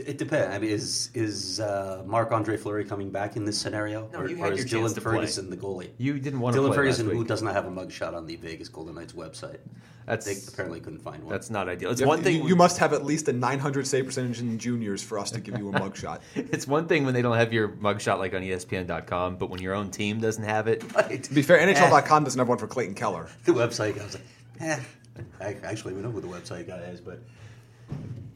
It 0.00 0.18
depends. 0.18 0.54
I 0.54 0.58
mean, 0.58 0.70
is 0.70 1.10
is 1.14 1.60
uh, 1.60 2.02
Marc 2.06 2.32
Andre 2.32 2.56
Fleury 2.56 2.84
coming 2.84 3.10
back 3.10 3.36
in 3.36 3.44
this 3.44 3.58
scenario, 3.58 4.08
No, 4.12 4.20
or, 4.20 4.28
you 4.28 4.42
or 4.42 4.52
is 4.52 4.70
your 4.70 4.82
Dylan 4.82 4.94
to 4.94 5.00
play. 5.00 5.12
Ferguson 5.14 5.50
the 5.50 5.56
goalie? 5.56 5.90
You 5.98 6.18
didn't 6.18 6.40
want 6.40 6.54
to 6.56 6.60
Dylan 6.62 6.68
play 6.68 6.76
Ferguson, 6.76 7.06
last 7.08 7.16
who 7.16 7.24
does 7.24 7.42
not 7.42 7.54
have 7.54 7.66
a 7.66 7.70
mugshot 7.70 8.14
on 8.14 8.26
the 8.26 8.36
Vegas 8.36 8.68
Golden 8.68 8.94
Knights 8.94 9.12
website. 9.12 9.58
That's 10.06 10.24
They 10.24 10.36
apparently 10.52 10.80
couldn't 10.80 11.00
find 11.00 11.22
one. 11.22 11.30
that's 11.30 11.50
not 11.50 11.68
ideal. 11.68 11.90
It's 11.90 12.00
You- 12.00 12.06
one 12.06 12.22
thing. 12.22 12.36
You, 12.42 12.48
you 12.48 12.56
must 12.56 12.78
have 12.78 12.94
at 12.94 13.04
least 13.04 13.28
a 13.28 13.32
900 13.34 13.86
save 13.86 14.06
percentage 14.06 14.40
in 14.40 14.58
juniors 14.58 15.02
for 15.02 15.18
us 15.18 15.30
to 15.32 15.40
give 15.40 15.58
you 15.58 15.68
a 15.68 15.72
mugshot. 15.72 16.20
It's 16.34 16.66
one 16.66 16.86
thing 16.88 17.04
when 17.04 17.12
they 17.12 17.20
don't 17.20 17.36
have 17.36 17.52
your 17.52 17.68
mugshot 17.68 18.18
like 18.18 18.32
on 18.34 18.40
ESPN.com, 18.40 19.36
but 19.36 19.50
when 19.50 19.60
your 19.60 19.74
own 19.74 19.90
team 19.90 20.18
doesn't 20.20 20.44
have 20.44 20.66
it, 20.66 20.82
Right. 20.94 21.22
To 21.22 21.34
be 21.34 21.42
fair, 21.42 21.58
NHL.com 21.58 22.24
doesn't 22.24 22.38
have 22.38 22.48
one 22.48 22.56
for 22.56 22.66
Clayton 22.66 22.94
Keller. 22.94 23.28
the 23.44 23.52
website 23.52 23.96
guy 23.96 24.04
was 24.04 24.14
like, 24.14 24.24
eh. 24.60 24.80
I, 25.42 25.56
actually, 25.64 25.92
we 25.94 26.00
know 26.00 26.10
who 26.10 26.20
the 26.22 26.28
website 26.28 26.66
guy 26.68 26.78
is, 26.78 27.00
but 27.02 27.20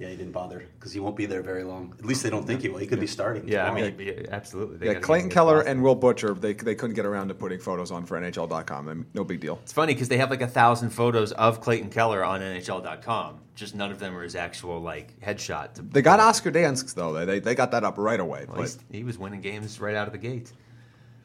yeah, 0.02 0.08
he 0.08 0.16
didn't 0.16 0.32
bother 0.32 0.66
because 0.78 0.92
he 0.92 0.98
won't 0.98 1.14
be 1.14 1.26
there 1.26 1.42
very 1.42 1.62
long. 1.62 1.94
At 1.96 2.04
least 2.04 2.24
they 2.24 2.30
don't 2.30 2.44
think 2.44 2.62
he 2.62 2.68
will. 2.68 2.78
He 2.78 2.88
could 2.88 2.98
be 2.98 3.06
starting. 3.06 3.46
yeah, 3.46 3.70
I 3.70 3.72
mean, 3.72 3.94
yeah, 4.00 4.14
absolutely. 4.32 4.78
They 4.78 4.86
Yeah, 4.86 4.98
Clayton 4.98 5.30
Keller 5.30 5.60
and 5.60 5.80
Will 5.80 5.94
Butcher, 5.94 6.34
they, 6.34 6.54
they 6.54 6.74
couldn't 6.74 6.96
get 6.96 7.06
around 7.06 7.28
to 7.28 7.34
putting 7.34 7.60
photos 7.60 7.92
on 7.92 8.04
for 8.04 8.20
NHL.com. 8.20 8.88
I 8.88 8.94
mean, 8.94 9.06
no 9.14 9.22
big 9.22 9.38
deal. 9.38 9.60
It's 9.62 9.72
funny 9.72 9.94
because 9.94 10.08
they 10.08 10.18
have 10.18 10.28
like 10.28 10.40
a 10.40 10.48
thousand 10.48 10.90
photos 10.90 11.30
of 11.32 11.60
Clayton 11.60 11.90
Keller 11.90 12.24
on 12.24 12.40
NHL.com. 12.40 13.38
Just 13.54 13.76
none 13.76 13.92
of 13.92 14.00
them 14.00 14.16
are 14.16 14.24
his 14.24 14.34
actual 14.34 14.80
like 14.80 15.20
headshot. 15.20 15.74
To, 15.74 15.82
They 15.82 16.02
got 16.02 16.18
Oscar 16.18 16.50
Dansk, 16.50 16.94
though. 16.94 17.12
They, 17.12 17.24
they, 17.24 17.38
they 17.38 17.54
got 17.54 17.70
that 17.70 17.84
up 17.84 17.96
right 17.96 18.18
away. 18.18 18.46
Well, 18.48 18.62
But 18.62 18.76
he 18.90 19.04
was 19.04 19.18
winning 19.18 19.40
games 19.40 19.78
right 19.78 19.94
out 19.94 20.08
of 20.08 20.12
the 20.12 20.18
gate. 20.18 20.50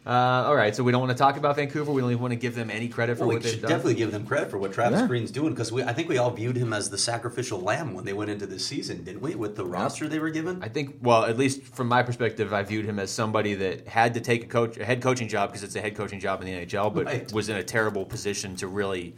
Uh, 0.08 0.46
all 0.48 0.56
right, 0.56 0.74
so 0.74 0.84
we 0.84 0.92
don't 0.94 1.02
want 1.02 1.12
to 1.12 1.18
talk 1.22 1.36
about 1.36 1.58
Vancouver. 1.58 1.92
We 1.92 2.00
don't 2.02 2.12
even 2.12 2.22
want 2.22 2.32
to 2.32 2.38
give 2.38 2.56
them 2.56 2.72
any 2.72 2.88
credit 2.88 3.16
for 3.18 3.22
Well, 3.22 3.30
we 3.30 3.36
what 3.36 3.44
they've 3.44 3.52
should 3.52 3.62
done. 3.64 3.72
definitely 3.72 3.96
give 3.96 4.14
them 4.14 4.26
credit 4.26 4.50
for 4.50 4.58
what 4.58 4.72
Travis 4.72 5.02
Yeah. 5.02 5.08
Green's 5.08 5.32
doing 5.32 5.50
because 5.50 5.74
I 5.74 5.92
think 5.92 6.08
we 6.08 6.18
all 6.18 6.32
viewed 6.32 6.56
him 6.56 6.72
as 6.72 6.90
the 6.90 6.98
sacrificial 6.98 7.60
lamb 7.60 7.94
when 7.94 8.06
they 8.06 8.14
went 8.14 8.32
into 8.32 8.46
this 8.48 8.66
season, 8.66 9.04
didn't 9.04 9.22
we? 9.22 9.36
With 9.36 9.58
the 9.58 9.66
roster 9.66 10.08
they 10.08 10.20
were 10.20 10.30
given. 10.30 10.64
I 10.64 10.70
think, 10.70 10.96
well, 11.02 11.26
at 11.26 11.38
least 11.38 11.62
from 11.76 11.88
my 11.90 12.04
perspective, 12.04 12.54
I 12.54 12.64
viewed 12.64 12.86
him 12.86 13.00
as 13.00 13.12
somebody 13.12 13.54
that 13.56 13.86
had 13.90 14.14
to 14.14 14.22
take 14.22 14.46
a 14.46 14.48
coach, 14.48 14.78
a 14.78 14.86
head 14.86 15.02
coaching 15.02 15.28
job 15.28 15.50
because 15.50 15.64
it's 15.64 15.76
a 15.76 15.82
head 15.82 15.94
coaching 15.98 16.22
job 16.22 16.40
in 16.40 16.46
the 16.48 16.54
NHL, 16.54 16.90
but 16.94 17.06
Right. 17.06 17.34
was 17.34 17.50
in 17.50 17.58
a 17.58 17.64
terrible 17.64 18.06
position 18.06 18.56
to 18.58 18.68
really 18.68 19.14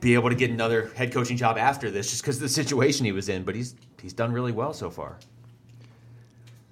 be 0.00 0.14
able 0.14 0.30
to 0.30 0.34
get 0.34 0.50
another 0.50 0.90
head 0.96 1.12
coaching 1.12 1.36
job 1.36 1.58
after 1.58 1.90
this, 1.90 2.08
just 2.08 2.22
because 2.22 2.36
of 2.36 2.42
the 2.42 2.48
situation 2.48 3.04
he 3.04 3.12
was 3.12 3.28
in. 3.28 3.42
But 3.42 3.56
he's 3.56 3.74
he's 4.00 4.14
done 4.14 4.32
really 4.32 4.52
well 4.52 4.72
so 4.72 4.88
far, 4.90 5.18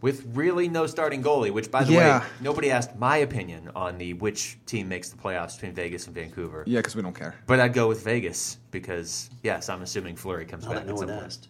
with 0.01 0.25
really 0.35 0.69
no 0.69 0.87
starting 0.87 1.23
goalie. 1.23 1.51
Which, 1.51 1.71
by 1.71 1.85
the 1.85 1.93
Yeah. 1.93 2.21
way, 2.21 2.27
nobody 2.41 2.71
asked 2.71 2.97
my 2.97 3.19
opinion 3.19 3.71
on 3.75 3.99
the 3.99 4.15
which 4.15 4.59
team 4.67 4.89
makes 4.89 5.09
the 5.11 5.17
playoffs 5.17 5.55
between 5.55 5.73
Vegas 5.75 6.07
and 6.07 6.15
Vancouver. 6.15 6.65
yeah, 6.67 6.79
because 6.81 6.97
we 6.97 7.03
don't 7.03 7.15
care. 7.15 7.35
But 7.47 7.61
I'd 7.61 7.73
go 7.75 7.89
with 7.89 8.03
Vegas 8.05 8.59
because 8.71 9.31
yes, 9.43 9.69
I'm 9.69 9.83
assuming 9.83 10.17
Fleury 10.17 10.45
comes 10.47 10.65
Now 10.65 10.71
back. 10.75 10.79
that 10.81 10.87
no 10.87 10.95
at 10.95 10.99
some 10.99 11.09
one 11.09 11.17
point. 11.19 11.27
asked. 11.27 11.49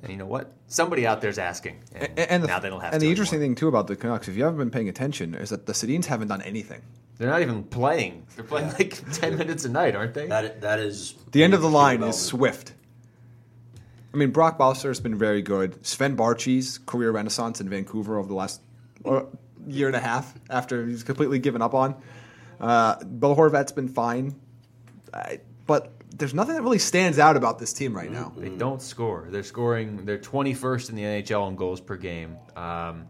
And 0.00 0.12
you 0.12 0.16
know 0.16 0.26
what? 0.26 0.52
Somebody 0.68 1.06
out 1.08 1.20
there's 1.20 1.38
asking. 1.38 1.80
And, 1.94 2.08
And, 2.16 2.30
and 2.30 2.42
the, 2.44 2.46
now 2.46 2.60
they 2.60 2.68
don't 2.70 2.80
have 2.80 2.92
and 2.92 3.00
to 3.00 3.04
the 3.06 3.10
interesting 3.10 3.38
anymore. 3.40 3.48
thing, 3.50 3.54
too, 3.56 3.68
about 3.68 3.88
the 3.88 3.96
Canucks, 3.96 4.28
if 4.28 4.36
you 4.36 4.44
haven't 4.44 4.58
been 4.60 4.70
paying 4.70 4.88
attention, 4.88 5.34
is 5.34 5.50
that 5.50 5.66
the 5.66 5.72
Sedins 5.72 6.04
haven't 6.04 6.28
done 6.28 6.40
anything. 6.42 6.82
They're 7.18 7.28
not 7.28 7.42
even 7.42 7.64
playing. 7.64 8.24
They're 8.36 8.44
playing 8.44 8.68
like 8.74 9.02
10 9.12 9.36
minutes 9.36 9.64
a 9.64 9.68
night, 9.68 9.96
aren't 9.96 10.14
they? 10.14 10.26
That 10.28 10.60
that 10.60 10.78
is 10.78 11.14
The 11.32 11.42
end 11.42 11.52
of 11.52 11.62
the 11.62 11.68
line 11.68 11.96
development. 11.96 12.14
is 12.16 12.26
Swift. 12.26 12.72
I 14.12 14.16
mean, 14.16 14.30
Brock 14.30 14.58
Boeser 14.58 14.88
has 14.88 15.00
been 15.00 15.16
very 15.16 15.42
good. 15.42 15.84
Sven 15.84 16.16
Baertschi's 16.16 16.78
career 16.78 17.10
renaissance 17.10 17.60
in 17.60 17.68
Vancouver 17.68 18.18
over 18.18 18.26
the 18.28 18.34
last 18.34 18.60
uh, 19.04 19.22
year 19.66 19.86
and 19.86 19.96
a 19.96 20.00
half 20.00 20.32
after 20.48 20.86
he's 20.86 21.02
completely 21.02 21.38
given 21.38 21.60
up 21.62 21.74
on. 21.74 21.94
Uh, 22.60 23.02
Bill 23.04 23.36
Horvat's 23.36 23.72
been 23.72 23.88
fine. 23.88 24.34
I, 25.12 25.40
but 25.66 25.92
there's 26.16 26.34
nothing 26.34 26.54
that 26.54 26.62
really 26.62 26.78
stands 26.78 27.18
out 27.18 27.36
about 27.36 27.58
this 27.58 27.72
team 27.72 27.94
right 27.94 28.10
now. 28.10 28.32
They 28.36 28.48
don't 28.48 28.80
score. 28.82 29.26
They're 29.30 29.42
scoring. 29.42 30.04
They're 30.04 30.18
21st 30.18 30.90
in 30.90 30.96
the 30.96 31.02
NHL 31.02 31.48
in 31.48 31.56
goals 31.56 31.80
per 31.80 31.96
game. 31.96 32.36
Um, 32.56 33.06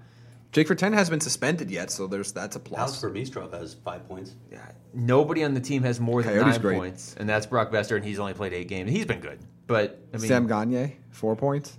Jake 0.51 0.67
Virtanen 0.67 0.95
hasn't 0.95 1.11
been 1.13 1.21
suspended 1.21 1.71
yet, 1.71 1.91
so 1.91 2.07
there's 2.07 2.33
that's 2.33 2.57
a 2.57 2.61
plus. 2.61 2.79
Alex 2.79 2.93
plus. 2.99 3.03
Burmistrov 3.03 3.53
has 3.53 3.75
five 3.75 4.09
points. 4.09 4.35
Yeah, 4.51 4.67
nobody 4.95 5.45
on 5.45 5.55
the 5.55 5.61
team 5.61 5.83
has 5.83 6.01
more 6.01 6.23
than 6.23 6.33
Coyote's 6.33 6.53
nine 6.57 6.61
great. 6.61 6.79
points, 6.79 7.15
and 7.19 7.29
that's 7.29 7.47
Brock 7.47 7.71
Boeser, 7.71 7.97
and 7.97 8.05
he's 8.05 8.19
only 8.19 8.33
played 8.33 8.53
eight 8.55 8.67
games. 8.67 8.91
He's 8.91 9.05
been 9.05 9.21
good, 9.21 9.39
but 9.69 10.01
I 10.13 10.17
mean, 10.17 10.27
Sam 10.27 10.49
Gagne, 10.49 10.97
four 11.11 11.37
points. 11.37 11.77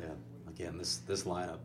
Yeah, 0.00 0.08
again, 0.48 0.76
this 0.76 0.96
this 1.06 1.22
lineup. 1.22 1.58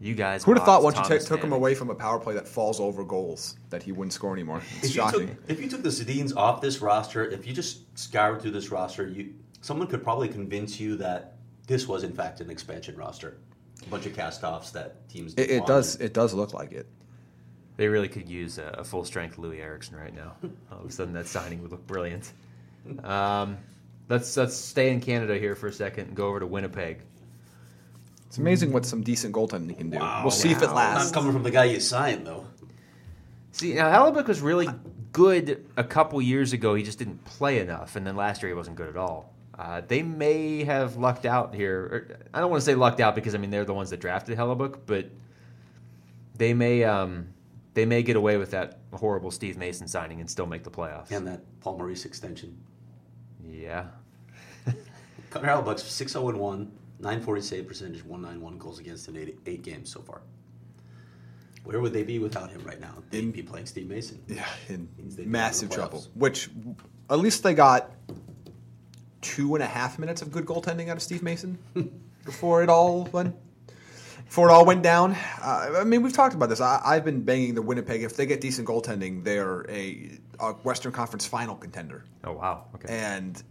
you 0.00 0.14
guys. 0.14 0.44
Who 0.44 0.50
would 0.50 0.58
have 0.58 0.66
thought 0.66 0.82
once 0.82 0.96
mocked 0.96 1.08
you 1.08 1.14
Thomas 1.16 1.28
ta- 1.28 1.36
took 1.36 1.44
him 1.44 1.52
away 1.52 1.74
from 1.74 1.88
a 1.88 1.94
power 1.94 2.18
play 2.18 2.34
that 2.34 2.46
falls 2.46 2.78
over 2.80 3.04
goals 3.04 3.56
that 3.70 3.82
he 3.82 3.92
wouldn't 3.92 4.12
score 4.12 4.34
anymore? 4.34 4.60
It's 4.82 4.90
If 4.90 4.96
you, 4.96 5.02
took, 5.02 5.12
shocking. 5.12 5.38
if 5.48 5.60
you 5.60 5.68
took 5.70 5.82
the 5.82 5.88
Sedins 5.88 6.36
off 6.36 6.60
this 6.60 6.82
roster, 6.82 7.24
if 7.30 7.46
you 7.46 7.54
just 7.54 7.96
scoured 7.98 8.42
through 8.42 8.50
this 8.50 8.70
roster, 8.70 9.06
you 9.08 9.34
someone 9.62 9.86
could 9.88 10.02
probably 10.02 10.28
convince 10.28 10.78
you 10.78 10.96
that 10.96 11.36
this 11.66 11.86
was 11.88 12.02
in 12.02 12.12
fact 12.12 12.40
an 12.40 12.50
expansion 12.50 12.96
roster. 12.96 13.38
A 13.84 13.88
bunch 13.88 14.06
of 14.06 14.14
cast-offs 14.14 14.70
that 14.72 15.08
teams. 15.08 15.34
It, 15.34 15.50
it 15.50 15.66
does. 15.66 15.96
It 15.96 16.12
does 16.12 16.34
look 16.34 16.52
like 16.54 16.70
it. 16.72 16.86
They 17.76 17.88
really 17.88 18.06
could 18.08 18.28
use 18.28 18.58
a, 18.58 18.66
a 18.78 18.84
full 18.84 19.04
strength 19.04 19.38
Loui 19.38 19.60
Eriksson 19.60 19.96
right 19.96 20.14
now. 20.14 20.34
All 20.70 20.80
of 20.80 20.86
a 20.86 20.92
sudden, 20.92 21.14
that 21.14 21.26
signing 21.26 21.62
would 21.62 21.70
look 21.72 21.84
brilliant. 21.86 22.30
Um, 23.02 23.56
let's 24.12 24.36
let's 24.36 24.54
stay 24.54 24.90
in 24.90 25.00
Canada 25.00 25.38
here 25.38 25.54
for 25.56 25.68
a 25.68 25.72
second 25.72 26.08
and 26.08 26.16
go 26.16 26.26
over 26.28 26.38
to 26.38 26.46
Winnipeg. 26.46 27.00
It's 28.26 28.38
amazing 28.38 28.72
what 28.72 28.84
some 28.84 29.02
decent 29.02 29.34
goaltending 29.34 29.76
can 29.76 29.90
do. 29.90 29.98
Wow. 29.98 30.20
we'll 30.22 30.30
see 30.30 30.50
if 30.50 30.62
it 30.62 30.70
lasts. 30.70 31.10
Not 31.10 31.14
coming 31.14 31.32
from 31.32 31.42
the 31.42 31.50
guy 31.50 31.64
you 31.64 31.80
signed 31.80 32.26
though. 32.26 32.46
See, 33.52 33.74
now 33.74 33.90
Hellebuyck 33.90 34.26
was 34.26 34.40
really 34.40 34.68
good 35.12 35.66
a 35.76 35.84
couple 35.84 36.20
years 36.22 36.52
ago. 36.52 36.74
He 36.74 36.82
just 36.82 36.98
didn't 36.98 37.24
play 37.24 37.58
enough, 37.58 37.96
and 37.96 38.06
then 38.06 38.16
last 38.16 38.42
year 38.42 38.50
he 38.50 38.54
wasn't 38.54 38.76
good 38.76 38.88
at 38.88 38.96
all. 38.96 39.34
Uh, 39.58 39.82
they 39.86 40.02
may 40.02 40.64
have 40.64 40.96
lucked 40.96 41.26
out 41.26 41.54
here. 41.54 41.80
Or, 41.80 42.18
I 42.32 42.40
don't 42.40 42.50
want 42.50 42.60
to 42.60 42.64
say 42.64 42.74
lucked 42.74 43.00
out 43.00 43.14
because 43.14 43.34
I 43.34 43.38
mean 43.38 43.50
they're 43.50 43.64
the 43.64 43.74
ones 43.74 43.90
that 43.90 44.00
drafted 44.00 44.36
Hellebuyck, 44.36 44.80
but 44.86 45.10
they 46.36 46.52
may 46.52 46.84
um, 46.84 47.28
they 47.74 47.86
may 47.86 48.02
get 48.02 48.16
away 48.16 48.36
with 48.36 48.50
that 48.50 48.78
horrible 48.92 49.30
Steve 49.30 49.56
Mason 49.56 49.88
signing 49.88 50.20
and 50.20 50.28
still 50.28 50.46
make 50.46 50.64
the 50.64 50.70
playoffs. 50.70 51.10
And 51.10 51.26
that 51.26 51.40
Paul 51.60 51.78
Maurice 51.78 52.04
extension. 52.04 52.58
yeah, 53.46 53.86
Connor 55.32 55.48
Hellebuyck's 55.48 55.82
6 55.84 56.12
0 56.12 56.36
1, 56.36 56.72
940 57.00 57.40
save 57.40 57.66
percentage, 57.66 58.04
191 58.04 58.58
goals 58.58 58.78
against 58.78 59.08
in 59.08 59.16
eight, 59.16 59.38
eight 59.46 59.62
games 59.62 59.90
so 59.90 60.00
far. 60.00 60.20
Where 61.64 61.80
would 61.80 61.92
they 61.92 62.02
be 62.02 62.18
without 62.18 62.50
him 62.50 62.62
right 62.64 62.80
now? 62.80 63.02
They'd 63.10 63.24
In- 63.24 63.30
be 63.30 63.42
playing 63.42 63.66
Steve 63.66 63.88
Mason. 63.88 64.20
Yeah, 64.26 64.46
in 64.68 64.88
Means 64.98 65.16
they'd 65.16 65.24
be 65.24 65.28
massive 65.30 65.70
out 65.70 65.74
trouble. 65.74 66.04
Which, 66.14 66.50
at 67.08 67.18
least 67.18 67.42
they 67.42 67.54
got 67.54 67.92
two 69.22 69.54
and 69.54 69.62
a 69.62 69.66
half 69.66 69.98
minutes 69.98 70.20
of 70.20 70.30
good 70.32 70.44
goaltending 70.44 70.88
out 70.88 70.96
of 70.96 71.02
Steve 71.02 71.22
Mason 71.22 71.58
before 72.24 72.62
it 72.62 72.68
all 72.68 73.04
went. 73.04 73.34
Before 74.26 74.48
it 74.48 74.52
all 74.52 74.64
went 74.64 74.82
down, 74.82 75.12
uh, 75.42 75.74
I 75.76 75.84
mean, 75.84 76.02
we've 76.02 76.12
talked 76.12 76.34
about 76.34 76.48
this. 76.48 76.60
I, 76.60 76.80
I've 76.84 77.04
been 77.04 77.22
banging 77.22 77.54
the 77.54 77.60
Winnipeg. 77.62 78.02
If 78.02 78.16
they 78.16 78.24
get 78.24 78.40
decent 78.40 78.66
goaltending, 78.66 79.22
they're 79.24 79.70
a, 79.70 80.18
a 80.40 80.52
Western 80.64 80.90
Conference 80.90 81.26
Final 81.26 81.54
contender. 81.54 82.04
Oh 82.24 82.32
wow. 82.32 82.64
Okay. 82.74 82.88
And 82.88 83.42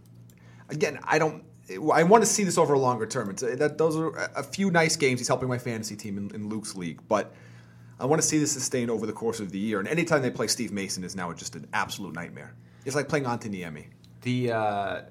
again, 0.70 0.98
I 1.04 1.18
don't. 1.18 1.44
I 1.76 2.02
want 2.02 2.22
to 2.22 2.28
see 2.28 2.44
this 2.44 2.58
over 2.58 2.74
a 2.74 2.78
longer 2.78 3.06
term. 3.06 3.30
It's 3.30 3.42
that 3.42 3.78
those 3.78 3.96
are 3.96 4.14
a 4.36 4.42
few 4.42 4.70
nice 4.70 4.96
games. 4.96 5.20
He's 5.20 5.28
helping 5.28 5.48
my 5.48 5.58
fantasy 5.58 5.96
team 5.96 6.18
in, 6.18 6.34
in 6.34 6.48
Luke's 6.48 6.74
league, 6.74 7.00
but 7.08 7.34
I 8.00 8.06
want 8.06 8.20
to 8.20 8.26
see 8.26 8.38
this 8.38 8.52
sustained 8.52 8.90
over 8.90 9.06
the 9.06 9.12
course 9.12 9.38
of 9.40 9.52
the 9.52 9.58
year. 9.58 9.78
And 9.78 9.86
anytime 9.86 10.22
they 10.22 10.30
play 10.30 10.48
Steve 10.48 10.72
Mason 10.72 11.04
is 11.04 11.14
now 11.14 11.32
just 11.32 11.54
an 11.54 11.68
absolute 11.72 12.14
nightmare. 12.14 12.54
It's 12.84 12.96
like 12.96 13.08
playing 13.08 13.26
Antoniemi. 13.26 13.86
The 14.22 14.52
uh, 14.52 15.02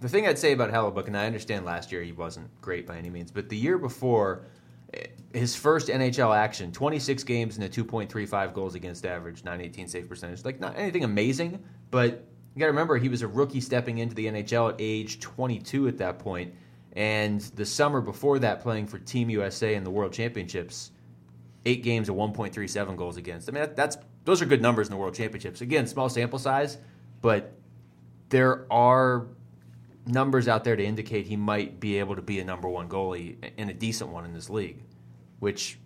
the 0.00 0.08
thing 0.08 0.26
I'd 0.26 0.38
say 0.38 0.52
about 0.52 0.70
Hellebuyck, 0.70 1.06
and 1.06 1.16
I 1.16 1.26
understand 1.26 1.64
last 1.64 1.90
year 1.90 2.02
he 2.02 2.12
wasn't 2.12 2.48
great 2.60 2.86
by 2.86 2.96
any 2.96 3.10
means, 3.10 3.30
but 3.30 3.48
the 3.48 3.56
year 3.56 3.78
before, 3.78 4.44
eh, 4.92 5.06
his 5.32 5.56
first 5.56 5.88
NHL 5.88 6.36
action, 6.36 6.72
26 6.72 7.24
games 7.24 7.56
and 7.56 7.64
a 7.64 7.68
2.35 7.68 8.52
goals 8.52 8.74
against 8.74 9.06
average, 9.06 9.44
918 9.44 9.88
save 9.88 10.08
percentage. 10.08 10.44
Like 10.44 10.60
not 10.60 10.76
anything 10.76 11.04
amazing, 11.04 11.64
but 11.90 12.26
you 12.56 12.60
got 12.60 12.66
to 12.66 12.72
remember 12.72 12.96
he 12.96 13.10
was 13.10 13.20
a 13.20 13.28
rookie 13.28 13.60
stepping 13.60 13.98
into 13.98 14.14
the 14.14 14.26
NHL 14.26 14.70
at 14.70 14.76
age 14.78 15.20
22 15.20 15.88
at 15.88 15.98
that 15.98 16.18
point, 16.18 16.54
and 16.94 17.42
the 17.42 17.66
summer 17.66 18.00
before 18.00 18.38
that 18.38 18.62
playing 18.62 18.86
for 18.86 18.98
Team 18.98 19.28
USA 19.28 19.74
in 19.74 19.84
the 19.84 19.90
World 19.90 20.14
Championships, 20.14 20.90
eight 21.66 21.82
games 21.82 22.08
of 22.08 22.16
1.37 22.16 22.96
goals 22.96 23.18
against. 23.18 23.50
I 23.50 23.52
mean, 23.52 23.60
that, 23.60 23.76
that's 23.76 23.98
those 24.24 24.40
are 24.40 24.46
good 24.46 24.62
numbers 24.62 24.86
in 24.86 24.92
the 24.92 24.96
World 24.96 25.14
Championships. 25.14 25.60
Again, 25.60 25.86
small 25.86 26.08
sample 26.08 26.38
size, 26.38 26.78
but 27.20 27.52
there 28.30 28.66
are 28.72 29.26
numbers 30.06 30.48
out 30.48 30.64
there 30.64 30.76
to 30.76 30.84
indicate 30.84 31.26
he 31.26 31.36
might 31.36 31.78
be 31.78 31.98
able 31.98 32.16
to 32.16 32.22
be 32.22 32.40
a 32.40 32.44
number 32.44 32.70
one 32.70 32.88
goalie 32.88 33.36
and 33.58 33.68
a 33.68 33.74
decent 33.74 34.08
one 34.08 34.24
in 34.24 34.32
this 34.32 34.48
league. 34.48 34.82
Which, 35.40 35.78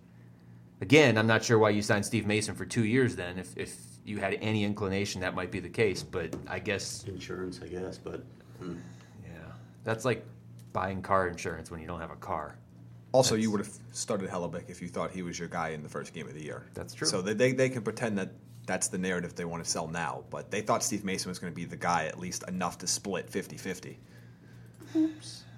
again, 0.79 1.17
I'm 1.17 1.27
not 1.27 1.43
sure 1.43 1.59
why 1.59 1.71
you 1.71 1.81
signed 1.81 2.05
Steve 2.05 2.25
Mason 2.25 2.55
for 2.55 2.65
two 2.65 2.85
years. 2.85 3.17
Then, 3.17 3.37
if 3.37 3.57
if 3.57 3.90
you 4.05 4.17
had 4.17 4.37
any 4.41 4.63
inclination 4.63 5.21
that 5.21 5.35
might 5.35 5.51
be 5.51 5.59
the 5.59 5.69
case, 5.69 6.03
but 6.03 6.33
I 6.47 6.59
guess 6.59 7.03
Insurance, 7.07 7.59
I 7.63 7.67
guess, 7.67 7.97
but 7.97 8.23
hmm. 8.59 8.75
yeah, 9.23 9.51
that's 9.83 10.05
like 10.05 10.25
buying 10.73 11.01
car 11.01 11.27
insurance 11.27 11.69
when 11.69 11.81
you 11.81 11.87
don't 11.87 11.99
have 11.99 12.11
a 12.11 12.15
car. 12.15 12.57
Also, 13.11 13.35
That's- 13.35 13.43
you 13.43 13.51
would 13.51 13.59
have 13.59 13.73
started 13.91 14.29
Hellebuyck 14.29 14.69
if 14.69 14.81
you 14.81 14.87
thought 14.87 15.11
he 15.11 15.21
was 15.21 15.37
your 15.37 15.49
guy 15.49 15.69
in 15.69 15.83
the 15.83 15.89
first 15.89 16.13
game 16.13 16.27
of 16.27 16.33
the 16.33 16.43
year. 16.43 16.63
That's 16.73 16.93
true. 16.93 17.07
So 17.07 17.21
they, 17.21 17.33
they, 17.33 17.51
they 17.51 17.69
can 17.69 17.81
pretend 17.81 18.17
that 18.17 18.31
that's 18.65 18.87
the 18.87 18.97
narrative 18.97 19.35
they 19.35 19.45
want 19.45 19.63
to 19.63 19.69
sell 19.69 19.87
now, 19.87 20.23
but 20.29 20.49
they 20.49 20.61
thought 20.61 20.83
Steve 20.83 21.03
Mason 21.03 21.29
was 21.29 21.39
going 21.39 21.51
to 21.51 21.55
be 21.55 21.65
the 21.65 21.75
guy 21.75 22.05
at 22.05 22.19
least 22.19 22.47
enough 22.47 22.77
to 22.79 22.87
split 22.87 23.29
50 23.29 23.57
50. 23.57 23.99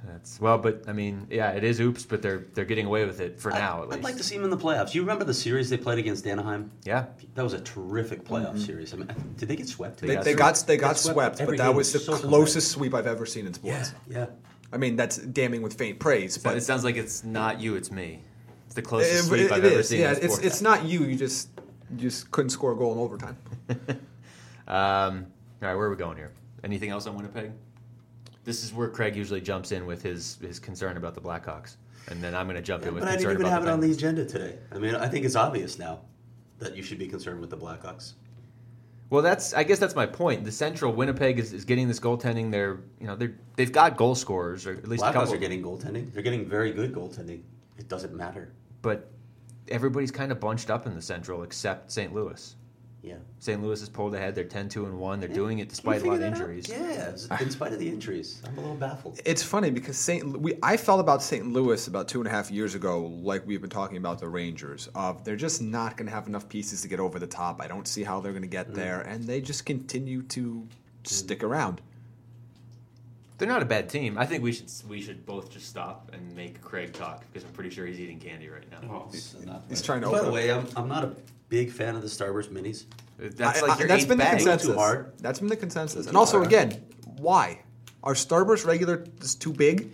That's 0.05 0.39
well, 0.41 0.57
but 0.57 0.83
I 0.87 0.91
mean, 0.93 1.27
yeah, 1.29 1.51
it 1.51 1.63
is 1.63 1.79
oops, 1.79 2.03
but 2.05 2.21
they're 2.21 2.45
they're 2.53 2.65
getting 2.65 2.85
away 2.85 3.05
with 3.05 3.21
it 3.21 3.39
for 3.39 3.51
now 3.51 3.83
at 3.83 3.89
least. 3.89 3.97
I'd 3.99 4.03
like 4.03 4.17
to 4.17 4.23
see 4.23 4.35
them 4.35 4.43
in 4.43 4.49
the 4.49 4.57
playoffs. 4.57 4.93
You 4.93 5.01
remember 5.01 5.23
the 5.23 5.33
series 5.33 5.69
they 5.69 5.77
played 5.77 5.97
against 5.97 6.27
Anaheim? 6.27 6.71
yeah, 6.83 7.05
That 7.35 7.43
was 7.43 7.53
a 7.53 7.61
terrific 7.61 8.25
playoff 8.25 8.59
series. 8.59 8.93
I 8.93 8.97
mean, 8.97 9.07
did 9.37 9.47
they 9.47 9.55
get 9.55 9.67
swept? 9.69 10.01
They, 10.01 10.15
got 10.15 10.25
they 10.25 10.33
got 10.33 10.63
they 10.67 10.75
got 10.77 10.87
Got 10.89 10.97
swept 10.97 11.37
swept, 11.37 11.49
but 11.49 11.57
that 11.57 11.73
was 11.73 11.93
the 11.93 11.99
So 11.99 12.17
closest 12.17 12.71
sweep 12.71 12.93
I've 12.93 13.07
ever 13.07 13.25
seen 13.25 13.47
in 13.47 13.53
sports. 13.53 13.93
yeah. 14.09 14.25
I 14.73 14.77
mean, 14.77 14.95
that's 14.95 15.17
damning 15.17 15.61
with 15.61 15.75
faint 15.75 15.99
praise, 15.99 16.37
but 16.37 16.49
but 16.51 16.57
it 16.57 16.61
sounds 16.63 16.83
like 16.83 16.95
it's 16.97 17.23
not 17.23 17.61
you, 17.61 17.75
it's 17.75 17.91
me. 17.91 18.21
It's 18.65 18.75
the 18.75 18.81
it, 18.81 18.85
closest 18.85 19.27
sweep 19.27 19.41
it- 19.41 19.51
I've 19.51 19.63
it 19.63 19.71
ever 19.71 19.79
is. 19.81 19.89
seen. 19.89 20.01
Yeah, 20.01 20.11
in 20.17 20.23
it's 20.25 20.39
it's 20.39 20.61
not 20.61 20.83
you. 20.83 21.03
You 21.05 21.15
just 21.15 21.47
you 21.91 21.97
just 21.97 22.29
couldn't 22.31 22.49
score 22.49 22.73
a 22.73 22.75
goal 22.75 22.91
in 22.93 22.99
overtime. 22.99 23.37
Um, 24.65 25.27
all 25.61 25.67
right, 25.69 25.75
where 25.75 25.87
are 25.87 25.89
we 25.89 25.95
going 25.95 26.17
here? 26.17 26.31
Anything 26.63 26.89
else 26.89 27.05
on 27.07 27.15
Winnipeg? 27.15 27.51
This 28.43 28.63
is 28.63 28.73
where 28.73 28.89
Craig 28.89 29.15
usually 29.15 29.41
jumps 29.41 29.71
in 29.71 29.85
with 29.85 30.01
his 30.01 30.37
his 30.41 30.59
concern 30.59 30.97
about 30.97 31.15
the 31.15 31.21
Blackhawks, 31.21 31.77
and 32.09 32.21
then 32.21 32.35
I'm 32.35 32.45
going 32.45 32.55
to 32.57 32.61
jump 32.61 32.85
in 32.85 32.93
with 32.93 33.03
But 33.03 33.09
I 33.09 33.13
concern 33.13 33.31
didn't 33.31 33.41
even 33.41 33.51
have 33.53 33.63
it 33.65 33.69
on 33.69 33.79
the 33.79 33.91
agenda 33.91 34.25
today. 34.25 34.57
I 34.71 34.77
mean, 34.79 34.95
I 34.95 35.07
think 35.07 35.25
it's 35.25 35.35
obvious 35.35 35.79
now 35.79 36.01
that 36.59 36.75
you 36.75 36.83
should 36.83 36.99
be 36.99 37.07
concerned 37.07 37.39
with 37.41 37.49
the 37.49 37.57
Blackhawks. 37.57 38.13
Well, 39.09 39.21
that's 39.21 39.53
I 39.53 39.63
guess 39.63 39.79
that's 39.79 39.95
my 39.95 40.05
point. 40.05 40.43
The 40.43 40.51
Central 40.51 40.91
Winnipeg 40.91 41.37
is, 41.39 41.53
is 41.53 41.65
getting 41.65 41.87
this 41.87 41.99
goaltending. 41.99 42.51
They're 42.51 42.79
you 42.99 43.07
know 43.07 43.15
they're 43.15 43.35
they've 43.55 43.71
got 43.71 43.95
goal 43.95 44.15
scorers 44.15 44.65
or 44.67 44.71
at 44.73 44.87
least 44.87 45.03
a 45.03 45.07
Blackhawks 45.07 45.13
couple. 45.13 45.33
are 45.35 45.37
getting 45.37 45.61
goaltending. 45.63 46.11
They're 46.13 46.23
getting 46.23 46.45
very 46.45 46.71
good 46.71 46.93
goaltending. 46.93 47.41
It 47.77 47.87
doesn't 47.87 48.13
matter. 48.13 48.51
but 48.81 49.09
everybody's 49.69 50.11
kind 50.11 50.31
of 50.31 50.39
bunched 50.41 50.69
up 50.69 50.85
in 50.85 50.93
the 50.93 51.01
Central 51.01 51.43
except 51.43 51.89
St. 51.91 52.13
Louis. 52.13 52.55
Yeah. 53.03 53.15
St. 53.39 53.61
Louis 53.61 53.81
has 53.81 53.89
pulled 53.89 54.15
ahead. 54.15 54.33
They're 54.33 54.45
10-2 54.45 54.85
and 54.85 54.97
one. 54.97 55.19
They're 55.19 55.27
doing 55.27 55.59
it 55.59 55.67
despite 55.67 56.01
a 56.01 56.05
lot 56.05 56.13
of 56.13 56.19
figure 56.21 56.29
that 56.29 56.35
out? 56.35 56.49
injuries. 56.49 56.69
Yeah, 56.69 57.41
in 57.41 57.51
spite 57.51 57.73
of 57.73 57.79
the 57.79 57.89
injuries. 57.89 58.41
I'm 58.47 58.57
a 58.57 58.61
little 58.61 58.77
baffled. 58.77 59.19
It's 59.25 59.43
funny 59.43 59.71
because 59.71 59.97
Saint 59.97 60.39
we 60.39 60.57
I 60.63 60.77
felt 60.77 61.01
about 61.01 61.21
St. 61.21 61.51
Louis 61.51 61.85
about 61.87 62.07
two 62.07 62.19
and 62.19 62.27
a 62.27 62.31
half 62.31 62.49
years 62.49 62.75
ago, 62.75 63.01
like 63.21 63.45
we've 63.45 63.59
been 63.59 63.69
talking 63.69 63.97
about 63.97 64.19
the 64.19 64.29
Rangers. 64.29 64.87
Of 64.95 65.25
they're 65.25 65.35
just 65.35 65.61
not 65.61 65.97
going 65.97 66.07
to 66.07 66.13
have 66.13 66.27
enough 66.27 66.47
pieces 66.47 66.81
to 66.83 66.87
get 66.87 67.01
over 67.01 67.19
the 67.19 67.27
top. 67.27 67.61
I 67.61 67.67
don't 67.67 67.87
see 67.87 68.03
how 68.03 68.21
they're 68.21 68.31
going 68.31 68.43
to 68.43 68.47
get 68.47 68.69
mm. 68.69 68.75
there, 68.75 69.01
and 69.01 69.25
they 69.25 69.41
just 69.41 69.65
continue 69.65 70.21
to 70.23 70.41
mm. 70.41 70.67
stick 71.07 71.43
around. 71.43 71.81
They're 73.37 73.47
not 73.47 73.61
a 73.61 73.65
bad 73.65 73.89
team. 73.89 74.17
I 74.17 74.25
think 74.25 74.43
we 74.43 74.53
should 74.53 74.71
we 74.87 75.01
should 75.01 75.25
both 75.25 75.49
just 75.49 75.67
stop 75.67 76.09
and 76.13 76.33
make 76.37 76.61
Craig 76.61 76.93
talk 76.93 77.25
because 77.27 77.43
I'm 77.45 77.51
pretty 77.51 77.71
sure 77.71 77.85
he's 77.85 77.99
eating 77.99 78.19
candy 78.19 78.47
right 78.47 78.63
now. 78.71 78.77
Oh, 78.89 79.09
he's 79.11 79.35
he's 79.67 79.81
trying 79.81 79.99
to 80.01 80.09
By 80.09 80.21
the 80.21 80.31
way, 80.31 80.53
I'm, 80.53 80.65
I'm 80.77 80.87
not 80.87 81.03
a 81.03 81.15
big 81.53 81.71
fan 81.71 81.95
of 81.95 82.01
the 82.01 82.07
Starburst 82.07 82.49
minis. 82.49 82.85
Uh, 83.23 83.29
that's 83.35 83.61
I- 83.61 83.67
like 83.67 83.71
I- 83.75 83.79
your 83.79 83.87
that's 83.87 84.01
eighth 84.01 84.09
been 84.09 84.17
the 84.17 84.23
bag. 84.23 84.37
consensus. 84.37 84.67
Too 84.69 84.73
hard. 84.73 85.13
That's 85.19 85.37
been 85.39 85.49
the 85.49 85.55
consensus. 85.55 86.07
And 86.07 86.17
also, 86.17 86.37
hard. 86.37 86.47
again, 86.47 86.83
why 87.17 87.59
are 88.01 88.15
Starburst 88.15 88.65
regular 88.65 89.05
is 89.21 89.35
too 89.35 89.53
big? 89.53 89.91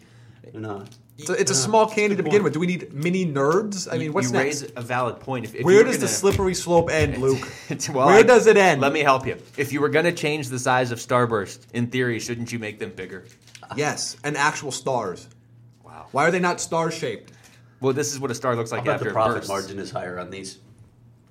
They're 0.53 0.61
not. 0.61 0.89
It's 1.17 1.29
a, 1.29 1.33
it's 1.33 1.51
a 1.51 1.55
small 1.55 1.85
candy 1.85 2.15
to 2.15 2.23
begin 2.23 2.39
point. 2.39 2.43
with. 2.45 2.53
Do 2.53 2.61
we 2.61 2.67
need 2.67 2.93
mini 2.93 3.25
nerds? 3.25 3.91
I 3.91 3.95
You- 3.95 3.99
mean, 3.99 4.13
what's 4.13 4.27
you 4.27 4.33
next? 4.37 4.61
raise 4.61 4.71
a 4.77 4.81
valid 4.81 5.19
point. 5.19 5.43
If, 5.43 5.53
if 5.53 5.65
Where 5.65 5.83
does 5.83 5.95
the 5.97 6.05
gonna- 6.05 6.07
slippery 6.21 6.53
slope 6.53 6.89
end, 6.89 7.17
Luke? 7.25 7.45
Well, 7.93 8.05
Where 8.07 8.15
I- 8.19 8.23
does 8.23 8.47
it 8.47 8.55
end? 8.55 8.79
Let 8.79 8.93
me 8.93 9.01
help 9.01 9.27
you. 9.27 9.35
If 9.57 9.73
you 9.73 9.81
were 9.81 9.89
going 9.89 10.05
to 10.05 10.13
change 10.13 10.47
the 10.47 10.57
size 10.59 10.91
of 10.93 10.99
Starburst, 10.99 11.59
in 11.73 11.87
theory, 11.87 12.21
shouldn't 12.21 12.53
you 12.53 12.59
make 12.59 12.79
them 12.79 12.91
bigger? 12.95 13.25
Yes, 13.75 14.15
and 14.23 14.37
actual 14.37 14.71
stars. 14.71 15.27
Wow. 15.83 16.07
Why 16.13 16.25
are 16.25 16.31
they 16.31 16.39
not 16.39 16.61
star 16.61 16.89
shaped? 16.89 17.33
Well, 17.81 17.91
this 17.93 18.13
is 18.13 18.19
what 18.21 18.31
a 18.31 18.35
star 18.35 18.55
looks 18.55 18.71
I 18.71 18.77
like 18.77 18.85
bet 18.85 18.93
after 18.95 19.03
the 19.05 19.09
it 19.11 19.13
profit 19.13 19.35
bursts. 19.39 19.49
margin 19.49 19.77
is 19.79 19.91
higher 19.91 20.19
on 20.19 20.29
these. 20.29 20.59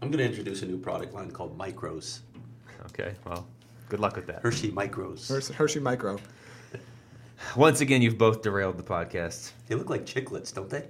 I'm 0.01 0.11
going 0.11 0.19
to 0.19 0.25
introduce 0.25 0.63
a 0.63 0.67
new 0.67 0.79
product 0.79 1.13
line 1.15 1.31
called 1.31 1.59
Micros. 1.59 2.21
Okay. 2.87 3.15
Well, 3.27 3.47
good 3.89 4.01
luck 4.01 4.17
with 4.17 4.27
that. 4.27 4.43
Hershey 4.43 4.71
Micros. 4.71 5.29
Hershey, 5.29 5.53
Hershey 5.55 5.81
Micro. 5.81 6.19
Once 7.57 7.81
again, 7.81 8.03
you've 8.03 8.19
both 8.19 8.43
derailed 8.43 8.77
the 8.77 8.83
podcast. 8.83 9.53
They 9.67 9.75
look 9.75 9.91
like 9.91 10.05
chiclets, 10.07 10.55
don't 10.55 10.71
they? 10.71 10.89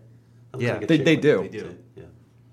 That 0.52 0.60
Yeah. 0.60 0.72
like 0.78 0.88
They- 0.88 0.98
they 0.98 1.16
do. 1.16 1.42
They 1.42 1.48
do. 1.48 1.78
Yeah. 1.96 2.04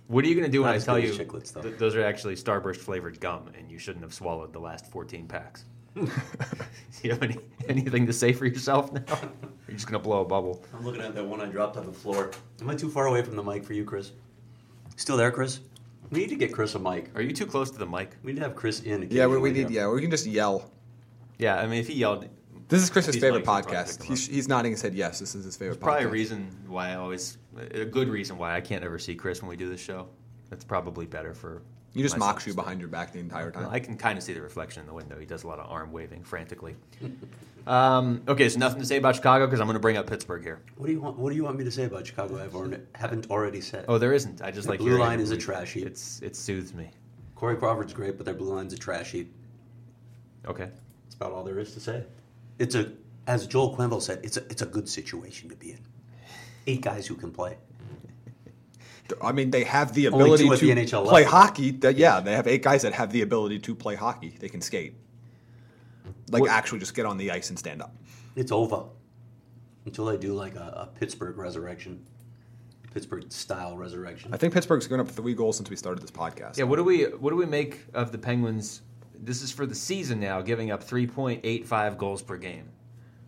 What 0.07 0.23
are 0.23 0.27
you 0.27 0.35
going 0.35 0.45
to 0.45 0.51
do 0.51 0.61
when 0.61 0.69
I 0.71 0.77
tell 0.77 0.99
you 0.99 1.09
as 1.09 1.17
Chiclets, 1.17 1.51
though. 1.51 1.61
th- 1.63 1.77
those 1.79 1.95
are 1.95 2.03
actually 2.05 2.35
Starburst 2.35 2.77
flavored 2.77 3.19
gum, 3.19 3.49
and 3.57 3.69
you 3.71 3.79
shouldn't 3.79 4.03
have 4.03 4.13
swallowed 4.13 4.53
the 4.53 4.59
last 4.59 4.85
14 4.91 5.27
packs? 5.27 5.65
do 5.95 6.07
you 7.03 7.09
have 7.11 7.23
any, 7.23 7.37
anything 7.67 8.05
to 8.05 8.13
say 8.13 8.31
for 8.31 8.45
yourself 8.45 8.91
now? 8.93 9.01
Or 9.09 9.29
You're 9.67 9.75
just 9.77 9.87
going 9.87 9.99
to 9.99 10.03
blow 10.07 10.21
a 10.21 10.25
bubble. 10.25 10.63
I'm 10.75 10.85
looking 10.85 11.01
at 11.01 11.15
that 11.15 11.25
one 11.25 11.41
I 11.41 11.45
dropped 11.47 11.75
on 11.77 11.85
the 11.87 11.91
floor. 11.91 12.29
Am 12.61 12.69
I 12.69 12.75
too 12.75 12.89
far 12.89 13.07
away 13.07 13.23
from 13.23 13.35
the 13.35 13.41
mic 13.43 13.63
for 13.63 13.73
you, 13.73 13.83
Chris? 13.83 14.11
Still 14.95 15.17
there, 15.17 15.31
Chris? 15.31 15.59
We 16.11 16.19
need 16.19 16.29
to 16.29 16.35
get 16.35 16.53
Chris 16.53 16.75
a 16.75 16.79
mic. 16.79 17.09
Are 17.15 17.21
you 17.21 17.31
too 17.31 17.45
close 17.45 17.71
to 17.71 17.77
the 17.77 17.85
mic? 17.85 18.11
We 18.23 18.31
need 18.33 18.39
to 18.39 18.45
have 18.45 18.55
Chris 18.55 18.81
in. 18.81 19.07
Yeah, 19.09 19.25
we, 19.27 19.37
we 19.37 19.49
occasionally. 19.49 19.63
need. 19.69 19.75
Yeah, 19.75 19.89
we 19.89 20.01
can 20.01 20.11
just 20.11 20.25
yell. 20.25 20.71
Yeah, 21.37 21.57
I 21.57 21.67
mean, 21.67 21.79
if 21.79 21.87
he 21.87 21.93
yelled, 21.95 22.27
This 22.69 22.81
is 22.81 22.89
Chris's 22.89 23.15
favorite 23.15 23.43
mics 23.43 23.47
will 23.47 23.63
probably 23.63 23.73
podcast. 23.73 24.03
He's, 24.03 24.27
he's 24.27 24.47
nodding 24.47 24.71
his 24.71 24.81
head. 24.81 24.93
Yes, 24.93 25.19
this 25.19 25.35
is 25.35 25.45
his 25.45 25.57
favorite. 25.57 25.79
probably 25.79 26.05
a 26.05 26.09
reason 26.09 26.49
why 26.67 26.91
I 26.91 26.95
always, 26.95 27.37
a 27.71 27.85
good 27.85 28.07
reason 28.09 28.37
why 28.37 28.55
I 28.55 28.61
can't 28.61 28.83
ever 28.83 28.97
see 28.99 29.15
Chris 29.15 29.41
when 29.41 29.49
we 29.49 29.57
do 29.57 29.69
this 29.69 29.81
show. 29.81 30.07
That's 30.49 30.63
probably 30.63 31.05
better 31.05 31.33
for. 31.33 31.61
He 31.95 32.01
just 32.01 32.15
myself. 32.17 32.35
mocks 32.35 32.45
you 32.45 32.53
behind 32.53 32.81
your 32.81 32.89
back 32.89 33.13
the 33.13 33.19
entire 33.19 33.51
time. 33.51 33.63
Well, 33.63 33.71
I 33.71 33.79
can 33.79 33.95
kind 33.97 34.17
of 34.17 34.23
see 34.23 34.33
the 34.33 34.41
reflection 34.41 34.81
in 34.81 34.87
the 34.87 34.93
window. 34.93 35.17
He 35.17 35.25
does 35.25 35.45
a 35.45 35.47
lot 35.47 35.59
of 35.59 35.71
arm 35.71 35.93
waving 35.93 36.25
frantically. 36.25 36.75
um, 37.67 38.21
okay, 38.27 38.49
so 38.49 38.59
nothing 38.59 38.81
to 38.81 38.85
say 38.85 38.97
about 38.97 39.15
Chicago 39.15 39.47
because 39.47 39.61
I'm 39.61 39.65
going 39.65 39.75
to 39.75 39.79
bring 39.79 39.95
up 39.95 40.05
Pittsburgh 40.05 40.43
here. 40.43 40.61
What 40.75 40.87
do 40.87 40.91
you 40.91 40.99
want? 40.99 41.17
What 41.17 41.29
do 41.29 41.37
you 41.37 41.45
want 41.45 41.57
me 41.57 41.63
to 41.63 41.71
say 41.71 41.85
about 41.85 42.05
Chicago? 42.05 42.43
I've 42.43 42.53
already, 42.53 42.83
haven't 42.95 43.31
already 43.31 43.61
said. 43.61 43.85
Oh, 43.87 43.97
there 43.97 44.11
isn't. 44.11 44.41
I 44.41 44.51
just 44.51 44.67
The 44.67 44.73
like 44.73 44.79
blue 44.81 44.97
line 44.97 45.21
is 45.21 45.31
a 45.31 45.37
trash 45.37 45.71
heap. 45.71 45.87
It's 45.87 46.21
it 46.21 46.35
soothes 46.35 46.73
me. 46.73 46.89
Corey 47.35 47.55
Crawford's 47.55 47.93
great, 47.93 48.17
but 48.17 48.25
their 48.25 48.35
blue 48.35 48.53
line's 48.53 48.73
a 48.73 48.77
trash 48.77 49.11
heap. 49.11 49.33
Okay. 50.45 50.69
That's 51.05 51.15
about 51.15 51.31
all 51.31 51.45
there 51.45 51.59
is 51.59 51.73
to 51.75 51.79
say. 51.79 52.03
It's 52.59 52.75
a, 52.75 52.91
as 53.27 53.47
Joel 53.47 53.75
Quenneville 53.75 54.01
said, 54.01 54.19
it's 54.23 54.37
a, 54.37 54.41
it's 54.49 54.61
a 54.61 54.65
good 54.65 54.87
situation 54.87 55.47
to 55.49 55.55
be 55.55 55.71
in. 55.71 55.79
Eight 56.67 56.81
guys 56.81 57.07
who 57.07 57.15
can 57.15 57.31
play. 57.31 57.57
I 59.21 59.31
mean, 59.31 59.51
they 59.51 59.63
have 59.63 59.93
the 59.93 60.07
ability 60.07 60.49
to 60.49 60.55
the 60.57 60.85
play 60.85 61.23
level. 61.23 61.25
hockey. 61.29 61.71
That, 61.71 61.95
yeah, 61.97 62.19
they 62.21 62.33
have 62.33 62.47
eight 62.47 62.63
guys 62.63 62.81
that 62.81 62.93
have 62.93 63.11
the 63.11 63.21
ability 63.21 63.59
to 63.59 63.75
play 63.75 63.95
hockey. 63.95 64.35
They 64.39 64.49
can 64.49 64.61
skate. 64.61 64.95
Like 66.29 66.41
What- 66.41 66.51
actually 66.51 66.79
just 66.79 66.95
get 66.95 67.05
on 67.05 67.17
the 67.17 67.31
ice 67.31 67.49
and 67.49 67.59
stand 67.59 67.81
up. 67.81 67.95
It's 68.35 68.51
over 68.51 68.83
until 69.85 70.05
they 70.05 70.17
do 70.17 70.33
like 70.33 70.55
a, 70.55 70.89
a 70.91 70.99
Pittsburgh 70.99 71.37
resurrection, 71.37 72.03
Pittsburgh 72.93 73.31
style 73.31 73.77
resurrection. 73.77 74.33
I 74.33 74.37
think 74.37 74.53
Pittsburgh's 74.53 74.87
going 74.87 75.01
up 75.01 75.07
three 75.07 75.33
goals 75.33 75.57
since 75.57 75.69
we 75.69 75.75
started 75.75 76.01
this 76.01 76.11
podcast. 76.11 76.57
Yeah. 76.57 76.63
What 76.65 76.77
do 76.77 76.83
we 76.83 77.03
what 77.03 77.29
do 77.29 77.35
we 77.35 77.45
make 77.45 77.85
of 77.93 78.11
the 78.11 78.17
Penguins? 78.17 78.81
This 79.17 79.41
is 79.41 79.51
for 79.51 79.65
the 79.65 79.75
season 79.75 80.19
now, 80.19 80.41
giving 80.41 80.71
up 80.71 80.83
3.85 80.83 81.97
goals 81.97 82.21
per 82.21 82.37
game, 82.37 82.69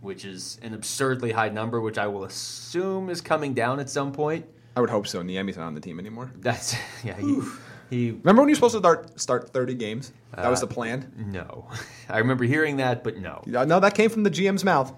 which 0.01 0.25
is 0.25 0.59
an 0.61 0.73
absurdly 0.73 1.31
high 1.31 1.49
number, 1.49 1.79
which 1.79 1.97
I 1.97 2.07
will 2.07 2.25
assume 2.25 3.09
is 3.09 3.21
coming 3.21 3.53
down 3.53 3.79
at 3.79 3.89
some 3.89 4.11
point. 4.11 4.45
I 4.77 4.79
would 4.79 4.89
hope 4.91 5.07
so. 5.07 5.21
Niemi's 5.23 5.57
not 5.57 5.65
on 5.65 5.73
the 5.73 5.81
team 5.81 5.99
anymore. 5.99 6.31
That's 6.37 6.75
yeah. 7.03 7.17
He, 7.19 7.41
he 7.89 8.11
Remember 8.11 8.41
when 8.43 8.49
you 8.49 8.53
were 8.53 8.55
supposed 8.55 8.73
to 8.75 8.79
start 8.79 9.19
start 9.19 9.49
30 9.49 9.73
games? 9.73 10.13
That 10.35 10.49
was 10.49 10.61
Uh, 10.61 10.67
the 10.67 10.73
plan. 10.73 11.11
no. 11.31 11.67
I 12.09 12.19
remember 12.19 12.43
hearing 12.43 12.77
that, 12.77 13.03
but 13.03 13.17
no. 13.17 13.41
Yeah, 13.47 13.63
No, 13.65 13.79
that 13.79 13.95
came 13.95 14.09
from 14.11 14.21
the 14.23 14.29
GM's 14.31 14.63
mouth. 14.63 14.93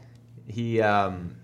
He 0.48 0.82
um 0.82 1.36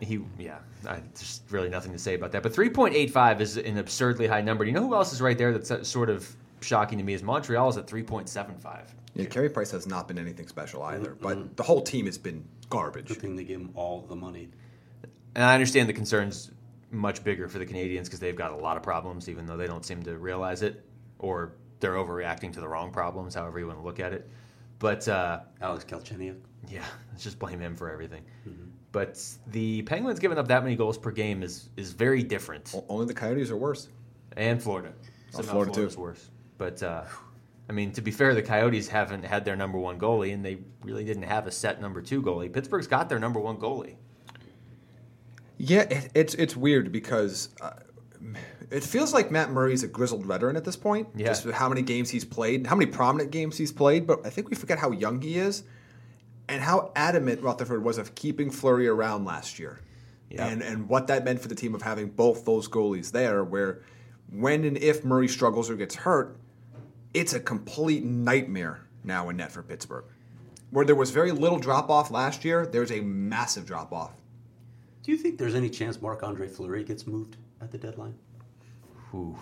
he 0.00 0.20
yeah. 0.38 0.58
I, 0.88 1.02
there's 1.14 1.42
really 1.50 1.68
nothing 1.68 1.92
to 1.92 1.98
say 1.98 2.14
about 2.14 2.30
that. 2.32 2.42
But 2.42 2.52
3.85 2.54 3.40
is 3.40 3.56
an 3.56 3.76
absurdly 3.76 4.26
high 4.28 4.40
number. 4.40 4.64
You 4.64 4.72
know 4.72 4.86
who 4.86 4.94
else 4.94 5.12
is 5.12 5.20
right 5.20 5.36
there? 5.36 5.52
That's 5.52 5.70
uh, 5.70 5.82
sort 5.84 6.08
of 6.10 6.34
shocking 6.60 6.96
to 6.98 7.04
me. 7.04 7.12
Is 7.12 7.22
Montreal 7.24 7.68
is 7.68 7.76
at 7.76 7.86
3.75. 7.88 8.82
Yeah, 9.14 9.24
Carey 9.24 9.48
Price 9.50 9.70
has 9.72 9.86
not 9.86 10.06
been 10.08 10.18
anything 10.18 10.46
special 10.48 10.82
either, 10.84 11.10
Mm-hmm. 11.10 11.22
but 11.22 11.56
the 11.56 11.62
whole 11.64 11.82
team 11.82 12.06
has 12.06 12.16
been 12.18 12.44
garbage. 12.70 13.08
Good 13.08 13.16
thing 13.18 13.34
they 13.36 13.44
give 13.44 13.60
him 13.60 13.70
all 13.74 14.02
the 14.02 14.14
money. 14.16 14.48
And 15.34 15.42
I 15.44 15.54
understand 15.54 15.88
the 15.88 15.92
concerns 15.92 16.50
much 16.90 17.22
bigger 17.24 17.48
for 17.48 17.58
the 17.58 17.66
Canadiens 17.66 18.04
because 18.04 18.20
they've 18.20 18.36
got 18.36 18.52
a 18.52 18.56
lot 18.56 18.76
of 18.76 18.82
problems, 18.82 19.28
even 19.28 19.46
though 19.46 19.56
they 19.56 19.66
don't 19.66 19.84
seem 19.84 20.02
to 20.04 20.18
realize 20.18 20.62
it, 20.62 20.84
or 21.18 21.52
they're 21.80 21.94
overreacting 21.94 22.52
to 22.52 22.60
the 22.60 22.68
wrong 22.68 22.90
problems, 22.90 23.34
however 23.34 23.58
you 23.58 23.66
want 23.66 23.78
to 23.78 23.84
look 23.84 24.00
at 24.00 24.12
it. 24.12 24.28
But 24.78 25.06
uh, 25.08 25.40
Alex 25.62 25.84
Galchenyuk. 25.84 26.36
yeah, 26.68 26.84
let's 27.10 27.22
just 27.24 27.38
blame 27.38 27.60
him 27.60 27.76
for 27.76 27.90
everything. 27.90 28.22
But 28.92 29.22
the 29.48 29.82
Penguins 29.82 30.18
giving 30.18 30.38
up 30.38 30.48
that 30.48 30.62
many 30.62 30.74
goals 30.76 30.96
per 30.96 31.10
game 31.10 31.42
is 31.42 31.68
is 31.76 31.92
very 31.92 32.22
different. 32.22 32.72
O- 32.74 32.84
Only 32.88 33.06
the 33.06 33.14
Coyotes 33.14 33.50
are 33.50 33.56
worse. 33.56 33.88
and 34.36 34.62
Florida. 34.62 34.92
Oh, 34.98 35.02
Somehow 35.38 35.52
Florida, 35.52 35.72
too. 35.72 35.74
Florida's 35.90 35.96
worse. 35.98 36.30
But 36.56 36.82
uh, 36.82 37.04
I 37.68 37.72
mean, 37.72 37.92
to 37.92 38.00
be 38.00 38.10
fair, 38.10 38.34
the 38.34 38.42
Coyotes 38.42 38.88
haven't 38.88 39.24
had 39.24 39.44
their 39.44 39.56
number 39.56 39.76
one 39.78 39.98
goalie, 39.98 40.32
and 40.32 40.42
they 40.44 40.58
really 40.82 41.04
didn't 41.04 41.24
have 41.24 41.46
a 41.46 41.50
set 41.50 41.80
number 41.80 42.00
two 42.00 42.22
goalie. 42.22 42.50
Pittsburgh's 42.50 42.86
got 42.86 43.08
their 43.08 43.18
number 43.18 43.40
one 43.40 43.56
goalie. 43.56 43.96
Yeah, 45.58 45.82
it, 45.82 46.10
it's 46.14 46.34
it's 46.34 46.56
weird 46.56 46.92
because 46.92 47.48
uh, 47.60 47.70
it 48.70 48.82
feels 48.82 49.14
like 49.14 49.30
Matt 49.30 49.50
Murray's 49.50 49.82
a 49.82 49.88
grizzled 49.88 50.24
veteran 50.24 50.56
at 50.56 50.64
this 50.64 50.76
point. 50.76 51.08
Yeah. 51.14 51.26
Just 51.28 51.46
with 51.46 51.54
how 51.54 51.68
many 51.68 51.82
games 51.82 52.10
he's 52.10 52.24
played, 52.24 52.66
how 52.66 52.76
many 52.76 52.90
prominent 52.90 53.30
games 53.30 53.56
he's 53.56 53.72
played. 53.72 54.06
But 54.06 54.26
I 54.26 54.30
think 54.30 54.50
we 54.50 54.56
forget 54.56 54.78
how 54.78 54.90
young 54.90 55.20
he 55.20 55.38
is, 55.38 55.62
and 56.48 56.62
how 56.62 56.92
adamant 56.96 57.42
Rutherford 57.42 57.82
was 57.82 57.98
of 57.98 58.14
keeping 58.14 58.50
Fleury 58.50 58.88
around 58.88 59.24
last 59.24 59.58
year, 59.58 59.80
Yeah. 60.30 60.46
and 60.46 60.62
and 60.62 60.88
what 60.88 61.06
that 61.06 61.24
meant 61.24 61.40
for 61.40 61.48
the 61.48 61.54
team 61.54 61.74
of 61.74 61.82
having 61.82 62.08
both 62.08 62.44
those 62.44 62.68
goalies 62.68 63.12
there. 63.12 63.42
Where 63.44 63.82
when 64.30 64.64
and 64.64 64.76
if 64.76 65.04
Murray 65.04 65.28
struggles 65.28 65.70
or 65.70 65.76
gets 65.76 65.94
hurt, 65.94 66.36
it's 67.14 67.32
a 67.32 67.40
complete 67.40 68.04
nightmare 68.04 68.86
now 69.04 69.28
in 69.30 69.36
net 69.38 69.52
for 69.52 69.62
Pittsburgh. 69.62 70.04
Where 70.70 70.84
there 70.84 70.96
was 70.96 71.10
very 71.12 71.30
little 71.32 71.60
drop 71.60 71.88
off 71.88 72.10
last 72.10 72.44
year, 72.44 72.66
there's 72.66 72.90
a 72.90 73.00
massive 73.00 73.64
drop 73.64 73.92
off 73.92 74.12
Do 75.06 75.12
you 75.12 75.18
think 75.18 75.38
there's 75.38 75.54
any 75.54 75.70
chance 75.70 76.02
Marc 76.02 76.24
Andre 76.24 76.48
Fleury 76.48 76.82
gets 76.82 77.06
moved 77.06 77.36
at 77.60 77.70
the 77.70 77.78
deadline? 77.78 78.16
Whew. 79.12 79.36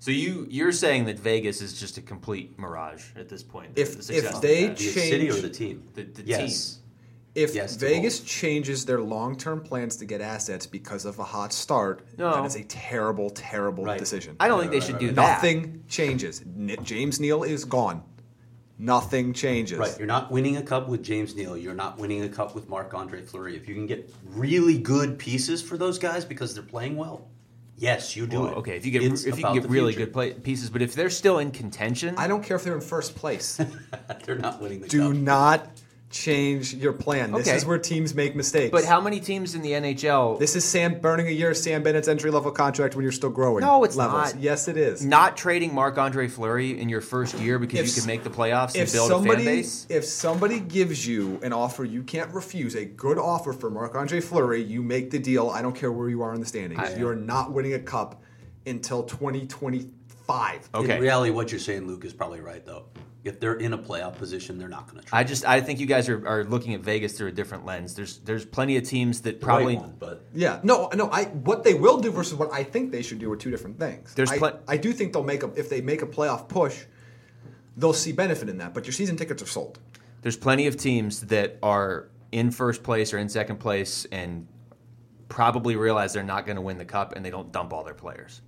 So 0.00 0.10
you 0.10 0.48
you're 0.50 0.72
saying 0.72 1.04
that 1.04 1.16
Vegas 1.16 1.62
is 1.62 1.78
just 1.78 1.96
a 1.96 2.02
complete 2.02 2.58
mirage 2.58 3.04
at 3.14 3.28
this 3.28 3.44
point? 3.44 3.70
If- 3.76 4.04
the 4.04 4.12
if 4.18 4.40
they 4.40 4.66
that. 4.66 4.76
The 4.78 4.82
city 4.84 5.30
or 5.30 5.34
the 5.34 5.48
team? 5.48 5.84
The- 5.94 6.02
the 6.02 6.24
yes. 6.24 6.80
If 7.36 7.54
Yes 7.54 7.76
Vegas 7.76 8.18
changes 8.18 8.84
their 8.84 9.00
long 9.00 9.36
term 9.38 9.60
plans 9.62 9.94
to 9.98 10.04
get 10.04 10.20
assets 10.20 10.66
because 10.66 11.04
of 11.04 11.20
a 11.20 11.24
hot 11.24 11.52
start, 11.52 12.04
No. 12.18 12.32
that 12.34 12.44
is 12.44 12.56
a 12.56 12.64
terrible, 12.64 13.30
terrible 13.30 13.84
Right. 13.84 13.96
decision. 13.98 14.34
I 14.40 14.48
don't 14.48 14.58
think 14.58 14.72
they 14.72 14.78
Right, 14.80 14.84
should 14.86 14.94
right, 14.94 15.00
do 15.00 15.06
right. 15.06 15.14
that. 15.14 15.34
Nothing 15.36 15.84
changes. 15.88 16.42
James 16.82 17.20
Neal 17.20 17.44
is 17.44 17.64
gone. 17.64 18.02
Nothing 18.82 19.32
changes. 19.32 19.78
Right, 19.78 19.96
you're 19.96 20.08
not 20.08 20.32
winning 20.32 20.56
a 20.56 20.62
cup 20.62 20.88
with 20.88 21.04
James 21.04 21.36
Neal. 21.36 21.56
You're 21.56 21.72
not 21.72 21.98
winning 21.98 22.24
a 22.24 22.28
cup 22.28 22.52
with 22.56 22.68
Marc 22.68 22.92
Andre 22.94 23.22
Fleury. 23.22 23.54
If 23.56 23.68
you 23.68 23.74
can 23.76 23.86
get 23.86 24.12
really 24.26 24.76
good 24.76 25.20
pieces 25.20 25.62
for 25.62 25.76
those 25.78 26.00
guys 26.00 26.24
because 26.24 26.52
they're 26.52 26.64
playing 26.64 26.96
well, 26.96 27.28
yes, 27.76 28.16
you 28.16 28.26
do 28.26 28.40
Well, 28.40 28.50
it. 28.50 28.56
okay, 28.56 28.76
if 28.76 28.84
you 28.84 28.90
get 28.90 29.04
It's 29.04 29.24
if 29.24 29.38
you 29.38 29.44
can 29.44 29.54
get 29.54 29.68
really 29.70 29.92
future. 29.92 30.06
good 30.06 30.12
play, 30.12 30.32
pieces, 30.32 30.68
but 30.68 30.82
if 30.82 30.94
they're 30.94 31.10
still 31.10 31.38
in 31.38 31.52
contention, 31.52 32.16
I 32.18 32.26
don't 32.26 32.42
care 32.42 32.56
if 32.56 32.64
they're 32.64 32.74
in 32.74 32.80
first 32.80 33.14
place. 33.14 33.60
they're 34.24 34.34
not 34.38 34.60
winning 34.60 34.80
the 34.80 34.88
Do 34.88 34.98
cup. 34.98 35.12
Do 35.12 35.18
not 35.20 35.81
change 36.12 36.74
your 36.74 36.92
plan. 36.92 37.32
This 37.32 37.48
Okay. 37.48 37.56
is 37.56 37.64
where 37.64 37.78
teams 37.78 38.14
make 38.14 38.36
mistakes. 38.36 38.70
But 38.70 38.84
how 38.84 39.00
many 39.00 39.18
teams 39.18 39.54
in 39.54 39.62
the 39.62 39.72
NHL? 39.72 40.36
This 40.38 40.54
is 40.54 40.64
Sam 40.64 41.00
burning 41.00 41.26
a 41.26 41.30
year 41.30 41.50
of 41.50 41.56
Sam 41.56 41.82
Bennett's 41.82 42.06
entry 42.06 42.30
level 42.30 42.52
contract 42.52 42.94
when 42.94 43.02
you're 43.02 43.10
still 43.10 43.30
growing. 43.30 43.62
No, 43.64 43.82
it's 43.82 43.96
levels. 43.96 44.34
not. 44.34 44.40
Yes, 44.42 44.68
it 44.68 44.76
is. 44.76 45.04
not 45.04 45.36
trading 45.36 45.74
Marc 45.74 45.98
Andre 45.98 46.28
Fleury 46.28 46.78
in 46.78 46.88
your 46.88 47.00
first 47.00 47.38
year 47.40 47.58
because 47.58 47.80
If 47.80 47.86
you 47.96 48.02
can 48.02 48.06
make 48.06 48.22
the 48.22 48.30
playoffs 48.30 48.74
and 48.74 48.82
if 48.82 48.92
build 48.92 49.08
somebody, 49.10 49.42
a 49.42 49.44
fan 49.46 49.56
base. 49.56 49.86
If 49.88 50.04
somebody 50.04 50.60
gives 50.60 51.06
you 51.06 51.40
an 51.42 51.52
offer 51.52 51.84
you 51.84 52.02
can't 52.02 52.32
refuse, 52.32 52.74
a 52.74 52.84
good 52.84 53.18
offer 53.18 53.52
for 53.52 53.70
Marc 53.70 53.94
Andre 53.94 54.20
Fleury, 54.20 54.62
you 54.62 54.82
make 54.82 55.10
the 55.10 55.18
deal. 55.18 55.48
I 55.48 55.62
don't 55.62 55.74
care 55.74 55.90
where 55.90 56.08
you 56.10 56.22
are 56.22 56.34
in 56.34 56.40
the 56.40 56.46
standings. 56.46 56.80
I- 56.80 56.96
You're 56.98 57.16
not 57.16 57.52
winning 57.52 57.72
a 57.74 57.78
cup 57.78 58.22
until 58.66 59.02
2025. 59.04 60.68
Okay. 60.74 60.96
In 60.96 61.02
reality, 61.02 61.30
what 61.30 61.50
you're 61.50 61.58
saying, 61.58 61.86
Luke, 61.86 62.04
is 62.04 62.12
probably 62.12 62.40
right, 62.40 62.64
though. 62.64 62.84
If 63.24 63.38
they're 63.38 63.54
in 63.54 63.72
a 63.72 63.78
playoff 63.78 64.18
position, 64.18 64.58
they're 64.58 64.68
not 64.68 64.88
going 64.88 65.00
to 65.00 65.06
try. 65.06 65.20
I 65.20 65.24
just 65.24 65.44
I 65.44 65.60
think 65.60 65.78
you 65.78 65.86
guys 65.86 66.08
are, 66.08 66.26
are 66.26 66.44
looking 66.44 66.74
at 66.74 66.80
Vegas 66.80 67.16
through 67.16 67.28
a 67.28 67.32
different 67.32 67.64
lens. 67.64 67.94
There's 67.94 68.18
there's 68.18 68.44
plenty 68.44 68.76
of 68.76 68.82
teams 68.82 69.20
that 69.22 69.40
probably 69.40 69.76
one, 69.76 69.94
but 69.98 70.24
Yeah, 70.34 70.58
no, 70.64 70.88
no. 70.94 71.08
I 71.10 71.26
what 71.26 71.62
they 71.62 71.74
will 71.74 71.98
do 71.98 72.10
versus 72.10 72.34
what 72.34 72.52
I 72.52 72.64
think 72.64 72.90
they 72.90 73.02
should 73.02 73.20
do 73.20 73.30
are 73.30 73.36
two 73.36 73.50
different 73.50 73.78
things. 73.78 74.12
There's 74.14 74.32
I, 74.32 74.38
plen- 74.38 74.56
I 74.66 74.76
do 74.76 74.92
think 74.92 75.12
they'll 75.12 75.22
make 75.22 75.44
a 75.44 75.52
if 75.54 75.68
they 75.68 75.80
make 75.80 76.02
a 76.02 76.06
playoff 76.06 76.48
push, 76.48 76.84
they'll 77.76 77.92
see 77.92 78.10
benefit 78.12 78.48
in 78.48 78.58
that. 78.58 78.74
But 78.74 78.86
your 78.86 78.92
season 78.92 79.16
tickets 79.16 79.40
are 79.42 79.46
sold. 79.46 79.78
there's 80.22 80.36
plenty 80.36 80.66
of 80.66 80.76
teams 80.76 81.20
that 81.22 81.58
are 81.62 82.08
in 82.32 82.50
first 82.50 82.82
place 82.82 83.12
or 83.12 83.18
in 83.18 83.28
second 83.28 83.58
place 83.58 84.04
and 84.10 84.48
probably 85.28 85.76
realize 85.76 86.12
they're 86.12 86.22
not 86.22 86.44
going 86.44 86.56
to 86.56 86.62
win 86.62 86.76
the 86.78 86.84
cup 86.84 87.14
and 87.14 87.24
they 87.24 87.30
don't 87.30 87.52
dump 87.52 87.72
all 87.72 87.84
their 87.84 87.94
players 87.94 88.42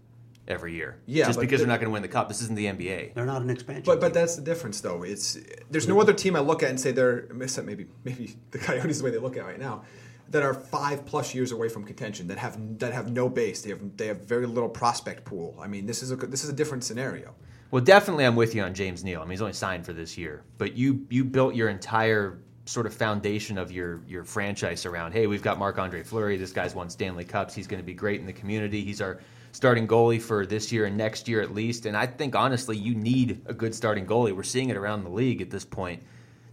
every 0.49 0.75
year. 0.75 0.99
Yeah, 1.07 1.27
just 1.27 1.39
but 1.39 1.43
because 1.43 1.61
the- 1.61 1.67
they're 1.67 1.73
not 1.73 1.81
going 1.81 1.91
to 1.91 1.93
win 1.93 2.03
the 2.03 2.09
cup. 2.09 2.29
This 2.29 2.43
isn't 2.43 2.55
the 2.57 2.67
NBA. 2.67 3.15
they're 3.15 3.27
not 3.27 3.43
an 3.43 3.51
expansion. 3.51 3.85
But 3.87 4.01
but 4.01 4.15
that's 4.15 4.37
the 4.37 4.43
difference 4.43 4.81
though. 4.81 5.03
It's 5.03 5.39
there's 5.71 5.89
no 5.89 6.01
other 6.01 6.13
team 6.13 6.37
I 6.37 6.41
look 6.41 6.63
at 6.63 6.71
and 6.71 6.81
say 6.81 6.93
they're 6.93 7.27
except 7.41 7.67
maybe 7.67 7.87
maybe 8.05 8.37
the 8.51 8.59
Coyotes 8.59 8.99
the 8.99 9.05
way 9.05 9.11
they 9.11 9.19
look 9.19 9.37
at 9.37 9.45
it 9.45 9.47
right 9.47 9.61
now 9.61 9.85
that 10.31 10.43
are 10.43 10.55
five 10.55 11.05
plus 11.05 11.35
years 11.35 11.53
away 11.53 11.69
from 11.69 11.85
contention 11.85 12.29
that 12.29 12.39
have 12.39 12.79
that 12.79 12.93
have 12.93 13.11
no 13.11 13.29
base. 13.29 13.63
They 13.63 13.71
have 13.71 13.97
they 13.97 14.07
have 14.07 14.21
very 14.23 14.47
little 14.47 14.69
prospect 14.69 15.25
pool. 15.25 15.59
I 15.61 15.67
mean 15.67 15.87
this 15.87 16.03
is 16.03 16.11
a 16.11 16.17
this 16.17 16.45
is 16.45 16.51
a 16.51 16.55
different 16.55 16.85
scenario. 16.85 17.35
Well, 17.71 17.83
definitely, 17.83 18.25
I'm 18.25 18.37
with 18.37 18.55
you 18.55 18.63
on 18.63 18.73
James 18.73 19.03
Neal. 19.03 19.21
I 19.21 19.25
mean, 19.25 19.33
he's 19.33 19.41
only 19.41 19.53
signed 19.53 19.85
for 19.85 19.93
this 19.93 20.17
year, 20.17 20.45
but 20.59 20.77
you 20.77 21.05
you 21.11 21.25
built 21.25 21.57
your 21.57 21.69
entire 21.69 22.39
sort 22.67 22.87
of 22.87 22.95
foundation 22.95 23.59
of 23.59 23.73
your 23.73 24.01
your 24.07 24.23
franchise 24.23 24.87
around. 24.87 25.11
Hey, 25.11 25.27
we've 25.27 25.43
got 25.43 25.59
Marc 25.59 25.79
Andre 25.79 26.05
Fleury. 26.05 26.37
This 26.37 26.53
guy's 26.53 26.73
won 26.73 26.89
Stanley 26.89 27.25
Cups. 27.25 27.53
He's 27.53 27.67
going 27.67 27.83
to 27.83 27.87
be 27.87 27.95
great 27.95 28.21
in 28.21 28.27
the 28.27 28.33
community. 28.33 28.85
He's 28.85 29.01
our 29.01 29.19
starting 29.55 29.87
goalie 29.87 30.21
for 30.21 30.45
this 30.45 30.73
year 30.73 30.85
and 30.85 30.97
next 30.97 31.29
year 31.29 31.41
at 31.41 31.55
least. 31.55 31.87
And 31.87 31.97
I 31.97 32.07
think 32.07 32.35
honestly, 32.35 32.77
you 32.77 32.95
need 32.95 33.41
a 33.47 33.55
good 33.55 33.75
starting 33.75 34.05
goalie. 34.05 34.35
We're 34.35 34.43
seeing 34.43 34.69
it 34.69 34.77
around 34.77 35.05
the 35.05 35.11
league 35.11 35.41
at 35.41 35.49
this 35.49 35.65
point. 35.65 36.03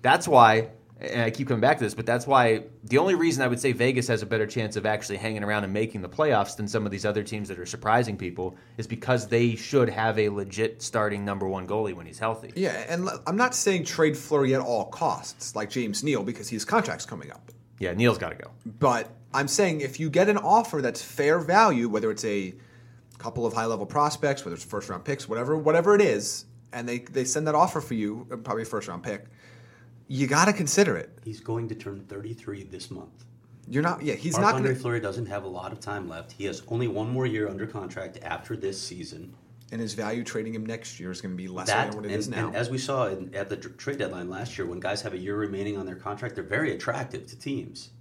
That's 0.03 0.27
why. 0.27 0.69
And 0.99 1.23
I 1.23 1.31
keep 1.31 1.47
coming 1.47 1.61
back 1.61 1.79
to 1.79 1.83
this, 1.83 1.95
but 1.95 2.05
that's 2.05 2.27
why 2.27 2.65
the 2.83 2.99
only 2.99 3.15
reason 3.15 3.41
I 3.41 3.47
would 3.47 3.59
say 3.59 3.71
Vegas 3.71 4.07
has 4.07 4.21
a 4.21 4.25
better 4.27 4.45
chance 4.45 4.75
of 4.75 4.85
actually 4.85 5.17
hanging 5.17 5.43
around 5.43 5.63
and 5.63 5.73
making 5.73 6.03
the 6.03 6.09
playoffs 6.09 6.55
than 6.55 6.67
some 6.67 6.85
of 6.85 6.91
these 6.91 7.07
other 7.07 7.23
teams 7.23 7.47
that 7.47 7.57
are 7.57 7.65
surprising 7.65 8.15
people 8.15 8.55
is 8.77 8.85
because 8.85 9.27
they 9.27 9.55
should 9.55 9.89
have 9.89 10.19
a 10.19 10.29
legit 10.29 10.79
starting 10.79 11.25
number 11.25 11.47
one 11.47 11.65
goalie 11.65 11.95
when 11.95 12.05
he's 12.05 12.19
healthy. 12.19 12.53
Yeah, 12.55 12.85
and 12.87 13.09
I'm 13.25 13.35
not 13.35 13.55
saying 13.55 13.85
trade 13.85 14.15
Fleury 14.15 14.53
at 14.53 14.61
all 14.61 14.85
costs 14.85 15.55
like 15.55 15.71
James 15.71 16.03
Neal 16.03 16.21
because 16.21 16.47
his 16.47 16.63
contract's 16.63 17.07
coming 17.07 17.31
up. 17.31 17.51
Yeah, 17.79 17.93
Neal's 17.93 18.19
got 18.19 18.29
to 18.29 18.35
go. 18.35 18.51
But 18.79 19.09
I'm 19.33 19.47
saying 19.47 19.81
if 19.81 19.99
you 19.99 20.11
get 20.11 20.29
an 20.29 20.37
offer 20.37 20.83
that's 20.83 21.01
fair 21.01 21.39
value, 21.39 21.89
whether 21.89 22.11
it's 22.11 22.25
a 22.25 22.53
couple 23.21 23.45
of 23.45 23.53
high 23.53 23.65
level 23.65 23.85
prospects, 23.85 24.43
whether 24.43 24.55
it's 24.55 24.65
first 24.65 24.89
round 24.89 25.05
picks, 25.05 25.29
whatever 25.29 25.55
whatever 25.55 25.93
it 25.95 26.01
is, 26.01 26.45
and 26.73 26.87
they, 26.89 26.99
they 26.99 27.23
send 27.23 27.47
that 27.47 27.55
offer 27.55 27.79
for 27.79 27.93
you, 27.93 28.27
uh, 28.31 28.37
probably 28.37 28.65
first 28.65 28.87
round 28.87 29.03
pick, 29.03 29.25
you 30.07 30.27
got 30.27 30.45
to 30.45 30.53
consider 30.53 30.97
it. 30.97 31.19
he's 31.23 31.39
going 31.39 31.67
to 31.69 31.75
turn 31.75 32.03
33 32.05 32.63
this 32.63 32.89
month. 32.89 33.25
You're 33.67 33.83
not. 33.83 34.01
Yeah, 34.01 34.15
he's 34.15 34.33
Marc 34.33 34.43
not 34.43 34.55
Andre 34.55 34.69
going 34.69 34.75
to. 34.75 34.81
Fleury 34.81 34.99
doesn't 34.99 35.27
have 35.27 35.43
a 35.43 35.47
lot 35.47 35.71
of 35.71 35.79
time 35.79 36.09
left. 36.09 36.31
He 36.31 36.45
has 36.45 36.63
only 36.67 36.87
one 36.87 37.09
more 37.09 37.25
year 37.27 37.47
under 37.47 37.67
contract 37.67 38.17
after 38.23 38.57
this 38.57 38.81
season. 38.81 39.33
And 39.71 39.79
his 39.79 39.93
value 39.93 40.23
trading 40.25 40.53
him 40.53 40.65
next 40.65 40.99
year 40.99 41.11
is 41.11 41.21
going 41.21 41.31
to 41.31 41.37
be 41.37 41.47
less 41.47 41.67
That 41.67 41.91
than 41.91 41.95
what 41.95 42.05
it 42.05 42.11
and, 42.11 42.19
is 42.19 42.27
now. 42.27 42.47
and 42.47 42.55
as 42.57 42.69
we 42.69 42.77
saw 42.77 43.07
in, 43.07 43.33
at 43.33 43.47
the 43.47 43.55
trade 43.55 43.99
deadline 43.99 44.29
last 44.29 44.57
year, 44.57 44.67
when 44.67 44.81
guys 44.81 45.01
have 45.03 45.13
a 45.13 45.17
year 45.17 45.37
remaining 45.37 45.77
on 45.77 45.85
their 45.85 45.95
contract, 45.95 46.35
they're 46.35 46.43
very 46.43 46.73
attractive 46.73 47.25
to 47.27 47.39
teams. 47.39 47.91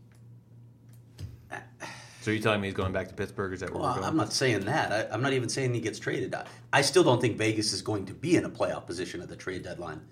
So 2.21 2.31
you're 2.31 2.43
telling 2.43 2.61
me 2.61 2.69
he's 2.69 2.75
going 2.75 2.93
back 2.93 3.09
to 3.09 3.15
Pittsburgh? 3.15 3.53
Is 3.53 3.61
that 3.61 3.71
where 3.71 3.81
Well, 3.81 3.91
we're 3.91 3.97
going? 3.97 4.07
I'm 4.07 4.17
not 4.17 4.33
saying 4.33 4.61
that. 4.67 4.93
I, 4.93 5.15
I'm 5.15 5.23
not 5.23 5.33
even 5.33 5.49
saying 5.49 5.73
he 5.73 5.81
gets 5.81 5.99
traded. 5.99 6.35
I, 6.35 6.45
I 6.73 6.83
still 6.83 7.03
don't 7.03 7.21
think 7.21 7.39
Vegas 7.39 7.73
is 7.73 7.81
going 7.83 8.07
to 8.07 8.15
be 8.15 8.37
in 8.37 8.45
a 8.45 8.51
playoff 8.51 8.87
position 8.87 9.23
at 9.23 9.29
the 9.29 9.37
trade 9.37 9.63
deadline. 9.63 10.03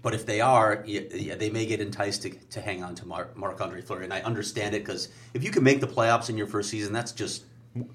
But 0.00 0.14
if 0.14 0.24
they 0.24 0.40
are, 0.40 0.84
yeah, 0.86 1.00
yeah, 1.12 1.34
they 1.34 1.50
may 1.50 1.66
get 1.66 1.80
enticed 1.80 2.22
to, 2.22 2.30
to 2.30 2.60
hang 2.60 2.84
on 2.84 2.94
to 2.94 3.06
Marc, 3.06 3.36
Marc 3.36 3.60
Andre 3.60 3.82
Fleury. 3.82 4.04
And 4.04 4.14
I 4.14 4.20
understand 4.20 4.76
it 4.76 4.84
because 4.84 5.08
if 5.34 5.42
you 5.42 5.50
can 5.50 5.64
make 5.64 5.80
the 5.80 5.88
playoffs 5.88 6.30
in 6.30 6.38
your 6.38 6.46
first 6.46 6.70
season, 6.70 6.92
that's 6.92 7.10
just 7.12 7.44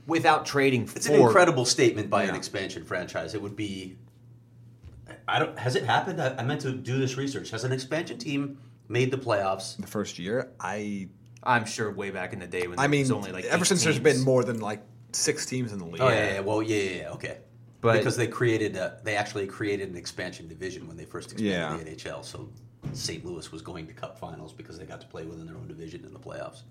Without 0.05 0.45
trading 0.45 0.86
for. 0.86 0.97
it's 0.97 1.07
for 1.07 1.13
an 1.13 1.21
incredible 1.21 1.65
statement 1.65 2.09
by 2.09 2.23
an 2.23 2.36
expansion 2.36 2.86
franchise. 2.86 3.33
It 3.33 3.41
would 3.41 3.55
be. 3.55 3.97
I 5.27 5.39
don't. 5.39 5.57
Has 5.57 5.75
it 5.75 5.83
happened? 5.83 6.21
I, 6.21 6.36
I 6.36 6.43
meant 6.43 6.62
to 6.62 6.71
do 6.71 6.99
this 6.99 7.17
research. 7.17 7.49
Has 7.49 7.63
an 7.63 7.71
expansion 7.71 8.17
team 8.17 8.59
made 8.88 9.12
the 9.12 9.17
playoffs? 9.17 9.77
the 9.77 9.88
first 9.88 10.19
year, 10.19 10.51
I. 10.59 11.09
I'm 11.45 11.65
sure 11.65 11.91
way 11.91 12.10
back 12.10 12.34
in 12.34 12.39
the 12.39 12.47
day 12.47 12.67
when 12.67 12.79
I 12.79 12.88
mean, 12.88 13.01
was 13.01 13.12
only 13.12 13.32
like 13.32 13.45
ever 13.45 13.63
eight 13.63 13.67
since 13.67 13.84
there's 13.84 13.99
been 13.99 14.21
more 14.21 14.43
than 14.43 14.60
like 14.60 14.82
six 15.12 15.45
teams 15.45 15.71
in 15.73 15.79
the 15.79 15.86
league. 15.86 16.01
Oh 16.01 16.10
yeah, 16.10 16.34
yeah, 16.36 16.39
well 16.39 16.62
yeah, 16.62 16.77
yeah, 16.77 17.01
yeah, 17.01 17.10
okay. 17.12 17.38
But- 17.82 17.97
because 17.97 18.15
they 18.15 18.27
created, 18.27 18.77
a, 18.77 18.99
they 19.03 19.15
actually 19.17 19.45
created 19.45 19.89
an 19.89 19.97
expansion 19.97 20.47
division 20.47 20.88
when 20.88 20.95
they 20.95 21.03
first 21.06 21.34
expanded 21.34 21.53
Yeah. 21.53 21.77
the 21.77 21.95
NHL. 21.95 22.23
So 22.23 22.49
St. 22.93 23.25
Louis 23.25 23.51
was 23.51 23.62
going 23.62 23.88
to 23.88 23.93
Cup 23.93 24.17
Finals 24.17 24.53
because 24.53 24.77
they 24.77 24.86
got 24.86 25.01
to 25.01 25.08
play 25.08 25.25
within 25.25 25.45
their 25.45 25.56
own 25.58 25.67
division 25.67 26.06
in 26.06 26.13
the 26.13 26.19
playoffs. 26.19 26.62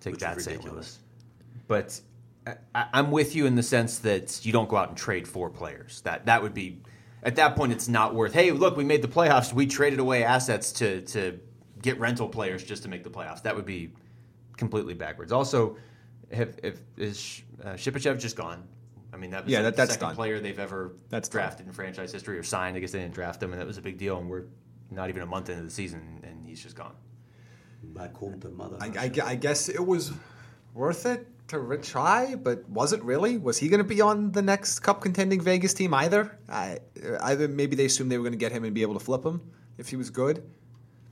Take 0.00 0.18
that, 0.18 0.40
St. 0.40 0.64
Louis. 0.64 0.98
But 1.68 2.00
uh, 2.46 2.54
I, 2.74 2.86
I'm 2.92 3.12
with 3.12 3.36
you 3.36 3.46
in 3.46 3.54
the 3.54 3.62
sense 3.62 4.00
that 4.00 4.44
you 4.44 4.52
don't 4.52 4.68
go 4.68 4.76
out 4.76 4.88
and 4.88 4.96
trade 4.98 5.28
four 5.28 5.48
players. 5.48 6.00
That 6.02 6.26
that 6.26 6.42
would 6.42 6.54
be 6.54 6.80
at 7.22 7.36
that 7.36 7.54
point 7.54 7.70
it's 7.72 7.86
not 7.88 8.14
worth. 8.14 8.32
Hey, 8.32 8.50
look, 8.50 8.76
we 8.76 8.84
made 8.84 9.02
the 9.02 9.08
playoffs. 9.08 9.52
We 9.52 9.66
traded 9.66 10.00
away 10.00 10.24
assets 10.24 10.72
to 10.72 11.02
to 11.02 11.38
get 11.82 11.98
rental 12.00 12.28
players 12.28 12.64
just 12.64 12.82
to 12.84 12.88
make 12.88 13.04
the 13.04 13.10
playoffs. 13.10 13.42
That 13.42 13.54
would 13.54 13.66
be 13.66 13.92
completely 14.56 14.94
backwards. 14.94 15.32
Also, 15.32 15.76
have, 16.32 16.56
if 16.62 16.80
is 16.96 17.42
uh, 17.62 17.70
Shipachyov 17.74 18.18
just 18.18 18.36
gone? 18.36 18.62
I 19.12 19.16
mean, 19.18 19.30
that 19.32 19.44
was 19.44 19.52
Yeah, 19.52 19.58
the 19.60 19.64
that- 19.64 19.76
that's 19.76 19.92
second 19.92 20.08
done. 20.08 20.16
player 20.16 20.40
they've 20.40 20.58
ever 20.58 20.94
That's 21.10 21.28
done. 21.28 21.42
drafted 21.42 21.66
in 21.66 21.72
franchise 21.72 22.12
history 22.12 22.38
or 22.38 22.42
signed. 22.42 22.76
I 22.76 22.80
guess 22.80 22.92
they 22.92 23.00
didn't 23.00 23.14
draft 23.14 23.42
him, 23.42 23.52
and 23.52 23.60
that 23.60 23.66
was 23.66 23.76
a 23.78 23.82
big 23.82 23.98
deal. 23.98 24.18
And 24.18 24.30
we're 24.30 24.44
not 24.90 25.08
even 25.10 25.22
a 25.22 25.26
month 25.26 25.50
into 25.50 25.62
the 25.64 25.70
season, 25.70 26.20
and 26.22 26.46
he's 26.46 26.62
just 26.62 26.76
gone. 26.76 26.94
By 27.84 28.08
Kunta, 28.08 28.54
mother. 28.54 28.76
I, 28.80 28.86
I, 28.98 29.10
I 29.32 29.34
guess 29.34 29.68
it 29.68 29.84
was 29.84 30.12
worth 30.72 31.04
it 31.04 31.26
to 31.48 31.58
re- 31.58 31.78
try, 31.78 32.36
but 32.36 32.66
was 32.70 32.92
it 32.92 33.02
really? 33.02 33.36
Was 33.38 33.58
he 33.58 33.68
going 33.68 33.78
to 33.78 33.84
be 33.84 34.00
on 34.00 34.30
the 34.32 34.40
next 34.40 34.78
Cup 34.80 35.00
contending 35.02 35.40
Vegas 35.40 35.74
team 35.74 35.92
either? 35.92 36.38
I, 36.48 36.78
either 37.20 37.48
maybe 37.48 37.74
they 37.76 37.86
assumed 37.86 38.10
they 38.12 38.16
were 38.18 38.22
going 38.24 38.32
to 38.32 38.38
get 38.38 38.52
him 38.52 38.64
and 38.64 38.72
be 38.72 38.82
able 38.82 38.94
to 38.94 39.00
flip 39.00 39.24
him 39.26 39.40
if 39.78 39.88
he 39.88 39.96
was 39.96 40.08
good. 40.10 40.42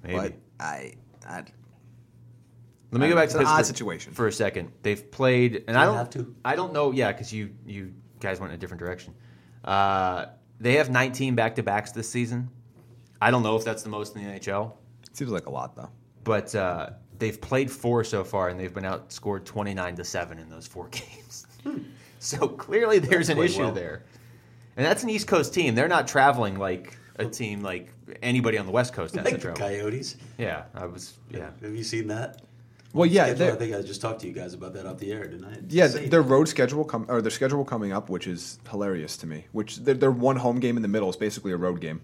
Maybe. 0.02 0.16
But 0.16 0.34
I, 0.58 0.94
I 1.26 1.44
Let 2.92 3.00
me 3.00 3.08
go 3.08 3.14
back 3.14 3.28
to 3.30 3.38
an 3.38 3.46
odd 3.46 3.66
situation. 3.66 4.12
for 4.12 4.26
a 4.26 4.32
second. 4.32 4.72
They've 4.82 5.10
played, 5.10 5.64
and 5.68 5.76
I 5.76 5.82
I 5.82 5.86
don't 5.86 5.96
have 5.96 6.10
to? 6.10 6.34
I 6.44 6.56
don't 6.56 6.72
know. 6.72 6.90
Yeah, 6.92 7.12
because 7.12 7.32
you 7.32 7.50
you 7.66 7.92
guys 8.20 8.40
went 8.40 8.52
in 8.52 8.56
a 8.56 8.58
different 8.60 8.80
direction. 8.80 9.14
Uh, 9.64 10.26
they 10.58 10.74
have 10.74 10.90
19 10.90 11.34
back 11.34 11.54
to 11.56 11.62
backs 11.62 11.92
this 11.92 12.08
season. 12.08 12.48
I 13.20 13.30
don't 13.30 13.42
know 13.42 13.56
if 13.56 13.64
that's 13.64 13.82
the 13.82 13.90
most 13.90 14.16
in 14.16 14.24
the 14.24 14.30
NHL, 14.38 14.72
seems 15.12 15.30
like 15.30 15.46
a 15.46 15.50
lot 15.50 15.76
though. 15.76 15.90
but 16.24 16.54
uh, 16.54 16.90
they've 17.18 17.38
played 17.40 17.70
four 17.70 18.02
so 18.04 18.24
far, 18.24 18.48
and 18.48 18.58
they've 18.58 18.72
been 18.72 18.84
outscored 18.84 19.44
29 19.44 19.96
to 19.96 20.04
seven 20.04 20.38
in 20.38 20.48
those 20.48 20.66
four 20.66 20.88
games. 20.90 21.46
so 22.18 22.48
clearly, 22.48 22.98
there's 22.98 23.28
an 23.28 23.36
played 23.36 23.50
issue 23.50 23.60
well. 23.64 23.72
there, 23.72 24.04
and 24.76 24.86
that's 24.86 25.02
an 25.02 25.10
East 25.10 25.26
Coast 25.26 25.52
team. 25.54 25.74
They're 25.74 25.88
not 25.88 26.08
traveling 26.08 26.58
like 26.58 26.96
a 27.20 27.30
team 27.30 27.62
like 27.62 27.92
anybody 28.22 28.58
on 28.58 28.66
the 28.66 28.72
West 28.72 28.92
Coast 28.92 29.14
has 29.14 29.24
like 29.24 29.34
to 29.34 29.38
the 29.38 29.42
travel. 29.54 29.58
Coyotes. 29.68 30.16
Yeah, 30.38 30.64
I 30.74 30.86
was. 30.86 31.14
Yeah, 31.30 31.50
Have 31.62 31.74
you 31.74 31.84
seen 31.84 32.08
that? 32.08 32.42
Well, 32.92 33.06
yeah, 33.06 33.26
Schedule, 33.26 33.52
I 33.52 33.56
think 33.56 33.74
I 33.76 33.82
just 33.82 34.00
talked 34.00 34.20
to 34.22 34.26
you 34.26 34.32
guys 34.32 34.52
about 34.52 34.72
that 34.74 34.84
off 34.84 34.98
the 34.98 35.12
air, 35.12 35.24
didn't 35.28 35.44
I? 35.44 35.58
Yeah, 35.68 35.86
Say 35.86 36.08
their 36.08 36.22
road 36.22 36.48
schedule 36.48 36.84
com- 36.84 37.06
or 37.08 37.22
their 37.22 37.30
schedule 37.30 37.64
coming 37.64 37.92
up, 37.92 38.08
which 38.10 38.26
is 38.26 38.58
hilarious 38.68 39.16
to 39.18 39.28
me. 39.28 39.46
Which 39.52 39.76
their, 39.76 39.94
their 39.94 40.10
one 40.10 40.34
home 40.36 40.58
game 40.58 40.74
in 40.76 40.82
the 40.82 40.88
middle 40.88 41.08
is 41.08 41.16
basically 41.16 41.52
a 41.52 41.56
road 41.56 41.80
game. 41.80 42.00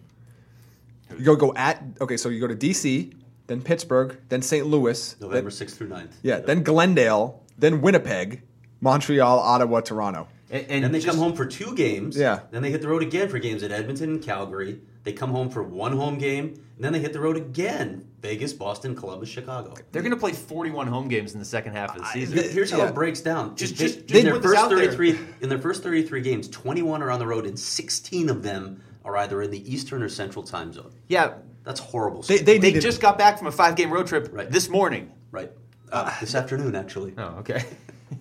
You 1.19 1.25
go 1.25 1.35
go 1.37 1.53
at 1.57 1.83
okay, 2.01 2.17
so 2.17 2.29
you 2.29 2.41
go 2.41 2.47
to 2.47 2.55
DC, 2.55 3.13
then 3.49 3.63
Pittsburgh, 3.63 4.17
then 4.29 4.43
St. 4.43 4.65
Louis, 4.67 5.17
November 5.21 5.51
6th 5.51 5.75
through 5.77 5.89
9th. 5.89 6.11
yeah, 6.23 6.39
then 6.39 6.63
Glendale, 6.63 7.43
then 7.59 7.81
Winnipeg, 7.81 8.43
Montreal, 8.81 9.39
Ottawa, 9.41 9.81
Toronto. 9.81 10.29
And, 10.51 10.67
And 10.69 10.85
then 10.85 10.93
they 10.93 10.99
just- 11.01 11.09
come 11.11 11.19
home 11.19 11.35
for 11.35 11.47
two 11.47 11.75
games. 11.75 12.17
Yeah. 12.17 12.41
Then 12.53 12.63
they 12.63 12.71
hit 12.71 12.81
the 12.81 12.87
road 12.89 13.03
again 13.03 13.29
for 13.29 13.41
games 13.41 13.65
at 13.65 13.73
Edmonton 13.73 14.11
and 14.11 14.23
Calgary. 14.23 14.81
They 15.07 15.13
come 15.13 15.31
home 15.31 15.49
for 15.51 15.63
one 15.63 15.93
home 15.93 16.19
game, 16.19 16.47
and 16.75 16.85
then 16.85 16.93
they 16.93 16.99
hit 16.99 17.13
the 17.13 17.21
road 17.21 17.37
again. 17.37 18.09
Vegas, 18.23 18.53
Boston, 18.53 18.97
Columbus, 18.97 19.29
Chicago. 19.29 19.73
They're 19.93 20.03
going 20.03 20.11
to 20.11 20.19
play 20.19 20.33
41 20.33 20.89
home 20.89 21.07
games 21.07 21.33
in 21.33 21.39
the 21.39 21.45
second 21.45 21.75
half 21.75 21.95
of 21.95 22.03
the 22.03 22.09
season. 22.09 22.39
Here- 22.39 22.49
Here's 22.51 22.73
how 22.73 22.79
Yeah. 22.79 22.89
it 22.89 22.95
breaks 22.97 23.21
down. 23.21 23.55
Just- 23.55 23.77
They- 23.79 23.85
just- 23.87 23.99
in 24.11 24.25
their 24.25 24.43
first 24.43 24.59
out 24.59 24.69
there. 24.69 24.79
33 24.81 25.17
in 25.43 25.49
their 25.49 25.61
first 25.61 25.85
33 25.85 26.23
games, 26.23 26.49
21 26.49 27.05
are 27.05 27.13
on 27.13 27.21
the 27.21 27.27
road, 27.27 27.47
and 27.47 27.57
16 27.57 28.29
of 28.29 28.43
them 28.43 28.83
are 29.05 29.17
either 29.19 29.43
in 29.43 29.53
the 29.53 29.73
Eastern 29.73 30.03
or 30.03 30.09
Central 30.09 30.43
time 30.45 30.73
zone. 30.73 30.91
yeah, 31.07 31.35
That's 31.63 31.79
horrible. 31.79 32.23
They- 32.23 32.39
schedule. 32.39 32.61
they 32.61 32.73
they 32.73 32.81
just 32.81 33.01
got 33.01 33.17
back 33.17 33.39
from 33.39 33.47
a 33.47 33.53
five 33.53 33.77
game 33.77 33.93
road 33.93 34.09
trip 34.09 34.29
Right. 34.33 34.51
this 34.51 34.69
morning. 34.69 35.13
right 35.31 35.53
uh, 35.93 36.11
this 36.21 36.35
afternoon 36.35 36.75
actually. 36.75 37.15
Oh, 37.17 37.37
okay. 37.39 37.63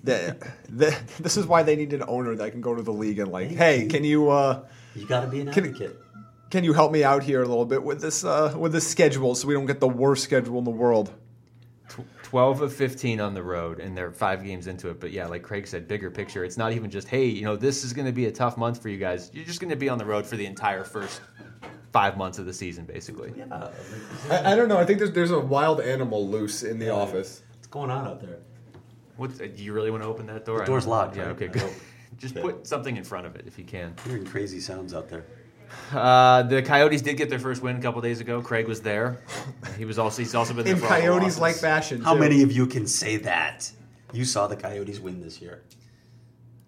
The, 0.04 0.36
the, 0.69 0.95
this 1.19 1.38
is 1.38 1.45
why 1.48 1.62
they 1.63 1.76
need 1.76 1.93
an 1.93 2.04
owner 2.08 2.36
that 2.36 2.52
can 2.52 2.62
go 2.62 2.74
to 2.76 2.82
the 2.84 2.91
league 2.93 3.17
and 3.19 3.32
like, 3.32 3.50
hey, 3.50 3.86
can 3.88 4.04
you 4.04 4.30
uh, 4.30 4.62
You 4.95 5.06
got 5.08 5.21
to 5.21 5.28
be 5.28 5.41
an 5.41 5.50
advocate. 5.50 5.76
can 5.78 5.95
you 6.53 6.73
help 6.73 6.91
me 6.91 7.03
out 7.03 7.23
here 7.23 7.41
a 7.41 7.47
little 7.47 7.65
bit 7.65 7.84
with 7.84 8.01
this 8.01 8.23
uh, 8.23 8.53
with 8.58 8.71
this 8.71 8.88
schedule 8.88 9.36
so 9.36 9.47
we 9.47 9.53
don't 9.53 9.65
get 9.65 9.79
the 9.79 9.88
worst 9.88 10.23
schedule 10.23 10.58
in 10.60 10.63
the 10.63 10.71
world? 10.71 11.13
12 12.23 12.62
of 12.62 12.73
15 12.73 13.21
on 13.21 13.34
the 13.34 13.43
road, 13.43 13.79
and 13.79 13.95
they're 13.95 14.12
five 14.12 14.43
games 14.43 14.67
into 14.67 14.89
it. 14.89 14.99
But 14.99 15.12
yeah, 15.12 15.27
like 15.27 15.43
Craig 15.43 15.67
said, 15.67 15.88
bigger 15.88 16.10
picture. 16.12 16.43
It's 16.43 16.58
not 16.58 16.73
even 16.73 16.89
just, 16.89 17.08
hey, 17.08 17.25
you 17.25 17.43
know, 17.43 17.55
this 17.55 17.84
is 17.84 17.93
going 17.93 18.08
to 18.08 18.12
be 18.12 18.25
a 18.25 18.31
tough 18.31 18.58
month 18.58 18.81
for 18.81 18.89
you 18.89 18.97
guys. 18.97 19.29
You're 19.34 19.45
just 19.45 19.62
going 19.62 19.69
to 19.69 19.75
be 19.77 19.88
on 19.88 19.97
the 19.97 20.05
road 20.05 20.25
for 20.25 20.36
the 20.36 20.45
entire 20.45 20.84
first 20.84 21.21
five 21.93 22.17
months 22.17 22.38
of 22.39 22.45
the 22.45 22.53
season, 22.53 22.84
basically. 22.86 23.31
Yeah, 23.38 23.69
I, 24.29 24.51
I 24.51 24.55
don't 24.55 24.67
know. 24.67 24.77
I 24.77 24.86
think 24.86 24.99
there's 24.99 25.12
there's 25.12 25.31
a 25.31 25.39
wild 25.39 25.79
animal 25.79 26.27
loose 26.27 26.63
in 26.63 26.79
the 26.79 26.86
Yeah. 26.88 26.91
office. 26.93 27.43
what's 27.53 27.67
going 27.67 27.91
on 27.91 28.05
out 28.08 28.19
there? 28.19 28.39
What, 29.15 29.38
do 29.38 29.63
you 29.63 29.71
really 29.71 29.91
want 29.91 30.03
to 30.03 30.10
open 30.10 30.25
that 30.25 30.43
door? 30.45 30.60
The 30.60 30.65
door's 30.65 30.88
locked, 30.88 31.15
Yeah, 31.15 31.27
right? 31.27 31.31
okay, 31.36 31.45
I 31.45 31.49
good. 31.49 31.71
Just 32.17 32.36
Yeah. 32.36 32.41
put 32.41 32.67
something 32.67 32.97
in 32.97 33.03
front 33.03 33.27
of 33.27 33.36
it 33.36 33.45
if 33.47 33.58
you 33.58 33.63
can. 33.63 33.93
Hearing 34.05 34.25
crazy 34.25 34.60
sounds 34.60 34.93
out 34.93 35.08
there. 35.08 35.25
Uh, 35.93 36.43
the 36.43 36.61
Coyotes 36.61 37.01
did 37.01 37.15
get 37.17 37.29
their 37.29 37.39
first 37.39 37.61
win 37.61 37.75
a 37.75 37.81
couple 37.81 38.01
days 38.01 38.19
ago. 38.19 38.41
Craig 38.41 38.67
was 38.67 38.81
there. 38.81 39.19
He 39.77 39.85
was 39.85 39.97
also 39.99 40.21
he's 40.21 40.33
also 40.35 40.53
been 40.53 40.65
there 40.65 40.73
In 40.73 40.79
for 40.79 40.88
all 40.88 40.93
the 40.95 40.99
Coyotes 41.01 41.38
like 41.39 41.51
losses. 41.51 41.61
fashion. 41.61 42.01
How 42.01 42.13
too. 42.13 42.19
many 42.19 42.41
of 42.41 42.51
you 42.51 42.65
can 42.65 42.88
say 42.88 43.17
that? 43.17 43.71
You 44.13 44.25
saw 44.25 44.47
the 44.47 44.55
Coyotes 44.55 44.99
win 44.99 45.21
this 45.21 45.41
year. 45.41 45.61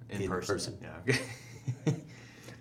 in, 0.09 0.21
in 0.21 0.29
person. 0.29 0.77
person. 0.77 0.87
Yeah. 1.15 1.93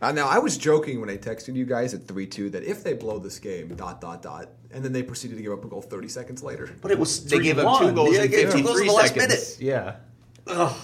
Uh, 0.03 0.13
now 0.13 0.29
I 0.29 0.37
was 0.39 0.59
joking 0.59 1.01
when 1.01 1.09
I 1.09 1.17
texted 1.17 1.55
you 1.57 1.65
guys 1.65 1.95
at 1.95 2.07
three 2.07 2.27
two 2.27 2.51
that 2.51 2.63
if 2.65 2.85
they 2.85 2.93
blow 2.93 3.19
this 3.19 3.39
game, 3.39 3.75
dot 3.77 3.99
dot 3.99 4.21
dot, 4.21 4.51
and 4.71 4.85
then 4.85 4.93
they 4.93 5.03
proceeded 5.03 5.37
to 5.37 5.43
give 5.43 5.53
up 5.53 5.65
a 5.65 5.69
goal 5.69 5.81
thirty 5.81 6.07
seconds 6.09 6.43
later. 6.43 6.69
But 6.83 6.91
it 6.91 6.99
was 6.99 7.25
they 7.25 7.39
gave 7.39 7.59
up 7.59 7.79
two 7.79 7.87
3-1. 7.87 7.95
goals 7.95 8.15
Yeah, 8.15 8.23
in 8.25 8.31
they 8.31 8.37
gave 8.37 8.53
two 8.53 8.63
goals 8.63 8.79
53 8.79 8.81
in 8.83 8.87
the 8.89 8.93
last 8.93 9.15
seconds. 9.15 9.59
minute. 9.59 9.59
Yeah. 9.59 9.97
Ugh. 10.49 10.77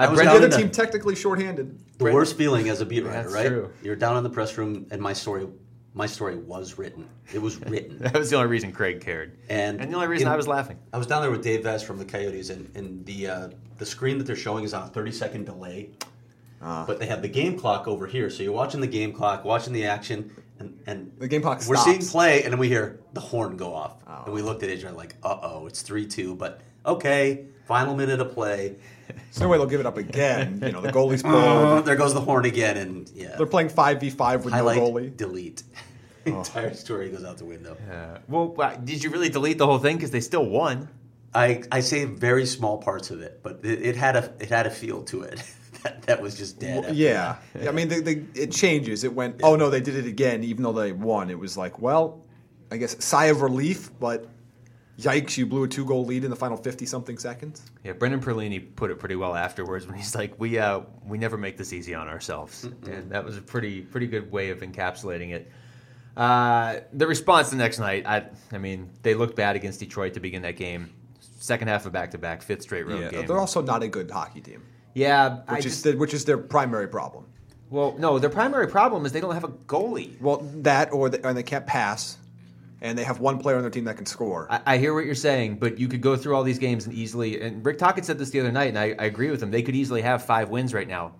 Uh, 0.00 0.04
I 0.06 0.08
was 0.10 0.18
The 0.18 0.24
down 0.24 0.36
other 0.36 0.44
in 0.46 0.50
the- 0.50 0.56
team 0.56 0.70
technically 0.70 1.14
shorthanded. 1.14 1.78
The 1.92 2.04
Brent- 2.04 2.14
worst 2.14 2.36
feeling 2.36 2.68
as 2.68 2.80
a 2.80 2.86
beat 2.86 3.04
writer, 3.04 3.22
That's 3.22 3.34
right? 3.34 3.46
true. 3.48 3.70
You're 3.82 3.96
down 3.96 4.16
in 4.16 4.22
the 4.24 4.30
press 4.30 4.56
room, 4.56 4.86
and 4.90 5.00
my 5.00 5.12
story, 5.12 5.46
my 5.94 6.06
story 6.06 6.36
was 6.36 6.78
written. 6.78 7.06
It 7.34 7.40
was 7.42 7.60
written. 7.60 7.98
That 8.00 8.14
was 8.14 8.30
the 8.30 8.36
only 8.36 8.48
reason 8.48 8.72
Craig 8.72 9.00
cared. 9.00 9.32
And 9.48 9.80
and 9.80 9.90
the 9.90 9.96
only 9.96 10.08
reason 10.08 10.26
in- 10.28 10.32
I 10.32 10.36
was 10.36 10.48
laughing. 10.48 10.78
I 10.92 10.98
was 10.98 11.06
down 11.06 11.20
there 11.22 11.30
with 11.30 11.42
Dave 11.42 11.62
Vest 11.64 11.84
from 11.84 11.98
the 11.98 12.04
Coyotes, 12.04 12.50
and, 12.50 12.70
and 12.74 13.04
the 13.04 13.26
uh, 13.28 13.48
the 13.78 13.86
screen 13.86 14.18
that 14.18 14.24
they're 14.26 14.36
showing 14.36 14.64
is 14.64 14.72
on 14.74 14.82
a 14.84 14.90
30 14.90 15.12
second 15.12 15.44
delay. 15.46 15.90
Ah. 16.62 16.84
But 16.86 16.98
they 16.98 17.06
have 17.06 17.22
the 17.22 17.28
game 17.28 17.58
clock 17.58 17.88
over 17.88 18.06
here, 18.06 18.28
so 18.30 18.42
you're 18.42 18.52
watching 18.52 18.80
the 18.82 18.86
game 18.86 19.12
clock, 19.14 19.46
watching 19.46 19.72
the 19.72 19.86
action, 19.86 20.30
and, 20.58 20.78
and 20.86 21.10
The 21.18 21.26
game 21.26 21.40
clock 21.40 21.58
we're 21.66 21.76
stops. 21.76 21.84
seeing 21.84 22.02
play, 22.02 22.42
and 22.42 22.52
then 22.52 22.58
we 22.60 22.68
hear 22.68 23.00
the 23.14 23.20
horn 23.20 23.56
go 23.56 23.72
off, 23.74 23.94
Oh. 24.06 24.24
and 24.26 24.34
we 24.34 24.42
looked 24.42 24.62
at 24.62 24.68
each 24.68 24.84
other 24.84 24.94
like, 24.94 25.14
"Uh 25.22 25.38
oh, 25.42 25.66
it's 25.66 25.80
three 25.82 26.06
two, 26.06 26.34
but 26.34 26.60
okay, 26.84 27.46
final 27.66 27.96
minute 27.96 28.20
of 28.20 28.32
play. 28.34 28.76
There's 29.14 29.40
no 29.40 29.48
way 29.48 29.58
they'll 29.58 29.66
give 29.66 29.80
it 29.80 29.86
up 29.86 29.96
again. 29.96 30.60
You 30.62 30.72
know, 30.72 30.80
the 30.80 30.92
goalie's 30.92 31.22
oh, 31.24 31.28
pulled. 31.28 31.34
Oh, 31.44 31.80
there 31.82 31.96
goes 31.96 32.14
the 32.14 32.20
horn 32.20 32.44
again, 32.44 32.76
and 32.76 33.10
yeah, 33.14 33.36
They're 33.36 33.46
playing 33.46 33.70
five 33.70 34.00
v 34.00 34.10
five 34.10 34.44
with 34.44 34.54
highlight, 34.54 34.76
no 34.76 34.90
goalie. 34.90 35.16
delete. 35.16 35.62
Oh. 36.26 36.40
Entire 36.40 36.74
story 36.74 37.08
goes 37.08 37.24
out 37.24 37.38
the 37.38 37.46
window. 37.46 37.78
Yeah. 37.88 38.18
well, 38.28 38.48
wow, 38.48 38.74
did 38.76 39.02
you 39.02 39.08
really 39.08 39.30
delete 39.30 39.56
the 39.56 39.64
whole 39.64 39.78
thing 39.78 39.96
because 39.96 40.10
they 40.10 40.20
still 40.20 40.44
won? 40.44 40.90
I, 41.34 41.62
I 41.72 41.80
saved 41.80 42.18
very 42.18 42.44
small 42.44 42.76
parts 42.76 43.10
of 43.10 43.22
it, 43.22 43.40
but 43.42 43.60
it, 43.62 43.80
it 43.82 43.96
had 43.96 44.16
a 44.16 44.32
it 44.38 44.50
had 44.50 44.66
a 44.66 44.70
feel 44.70 45.02
to 45.04 45.22
it 45.22 45.42
that, 45.82 46.02
that 46.02 46.20
was 46.20 46.36
just 46.36 46.58
dead. 46.58 46.80
Well, 46.80 46.84
after 46.90 46.94
yeah, 46.94 47.36
I 47.66 47.70
mean, 47.70 47.88
the, 47.88 48.00
the, 48.00 48.24
it 48.34 48.52
changes. 48.52 49.02
It 49.02 49.14
went. 49.14 49.40
Oh 49.42 49.56
no, 49.56 49.70
they 49.70 49.80
did 49.80 49.96
it 49.96 50.06
again, 50.06 50.44
even 50.44 50.62
though 50.62 50.72
they 50.74 50.92
won. 50.92 51.30
It 51.30 51.38
was 51.38 51.56
like, 51.56 51.80
well, 51.80 52.22
I 52.70 52.76
guess 52.76 53.02
sigh 53.02 53.26
of 53.26 53.40
relief, 53.40 53.90
but 53.98 54.28
yikes, 55.00 55.36
you 55.36 55.46
blew 55.46 55.64
a 55.64 55.68
two 55.68 55.84
goal 55.84 56.04
lead 56.04 56.24
in 56.24 56.30
the 56.30 56.36
final 56.36 56.56
fifty 56.56 56.86
something 56.86 57.18
seconds. 57.18 57.62
Yeah, 57.84 57.92
Brendan 57.92 58.20
Perlini 58.20 58.74
put 58.76 58.90
it 58.90 58.98
pretty 58.98 59.16
well 59.16 59.34
afterwards 59.34 59.86
when 59.86 59.96
he's 59.96 60.14
like, 60.14 60.38
"We 60.38 60.58
uh, 60.58 60.80
we 61.06 61.18
never 61.18 61.36
make 61.36 61.56
this 61.56 61.72
easy 61.72 61.94
on 61.94 62.08
ourselves," 62.08 62.64
and 62.64 63.10
that 63.10 63.24
was 63.24 63.36
a 63.36 63.42
pretty 63.42 63.82
pretty 63.82 64.06
good 64.06 64.30
way 64.30 64.50
of 64.50 64.60
encapsulating 64.60 65.32
it. 65.32 65.50
Uh, 66.16 66.80
the 66.92 67.06
response 67.06 67.50
the 67.50 67.56
next 67.56 67.78
night, 67.78 68.06
I 68.06 68.26
I 68.52 68.58
mean, 68.58 68.90
they 69.02 69.14
looked 69.14 69.36
bad 69.36 69.56
against 69.56 69.80
Detroit 69.80 70.14
to 70.14 70.20
begin 70.20 70.42
that 70.42 70.56
game. 70.56 70.90
Second 71.38 71.68
half 71.68 71.86
of 71.86 71.92
back 71.92 72.10
to 72.10 72.18
back, 72.18 72.42
fifth 72.42 72.62
straight 72.62 72.86
road 72.86 73.10
game. 73.10 73.26
they're 73.26 73.38
also 73.38 73.62
not 73.62 73.82
a 73.82 73.88
good 73.88 74.10
hockey 74.10 74.40
team, 74.40 74.62
yeah, 74.94 75.38
I 75.48 75.54
which 75.54 75.66
is 75.66 75.72
just, 75.72 75.84
the, 75.84 75.96
which 75.96 76.12
is 76.12 76.24
their 76.26 76.36
primary 76.36 76.88
problem. 76.88 77.24
well, 77.70 77.94
no, 77.98 78.18
their 78.18 78.28
primary 78.28 78.66
problem 78.68 79.06
is 79.06 79.12
they 79.12 79.20
don't 79.20 79.32
have 79.34 79.44
a 79.44 79.48
goalie. 79.48 80.20
Well, 80.20 80.38
that 80.56 80.92
or 80.92 81.08
they, 81.08 81.20
and 81.22 81.36
they 81.36 81.42
can't 81.42 81.66
pass, 81.66 82.18
and 82.82 82.96
they 82.96 83.04
have 83.04 83.20
one 83.20 83.38
player 83.38 83.56
on 83.56 83.62
their 83.62 83.70
team 83.70 83.84
that 83.84 83.96
can 83.96 84.06
score. 84.06 84.46
I, 84.50 84.60
I 84.66 84.78
hear 84.78 84.94
what 84.94 85.04
you're 85.04 85.14
saying, 85.14 85.56
but 85.56 85.78
you 85.78 85.88
could 85.88 86.00
go 86.00 86.16
through 86.16 86.34
all 86.34 86.42
these 86.42 86.58
games 86.58 86.86
and 86.86 86.94
easily. 86.94 87.40
And 87.40 87.64
Rick 87.64 87.78
Tocchet 87.78 88.04
said 88.04 88.18
this 88.18 88.30
the 88.30 88.40
other 88.40 88.52
night, 88.52 88.68
and 88.68 88.78
I, 88.78 88.94
I 88.98 89.04
agree 89.04 89.30
with 89.30 89.42
him. 89.42 89.50
They 89.50 89.62
could 89.62 89.76
easily 89.76 90.02
have 90.02 90.24
five 90.24 90.48
wins 90.48 90.72
right 90.72 90.88
now. 90.88 91.14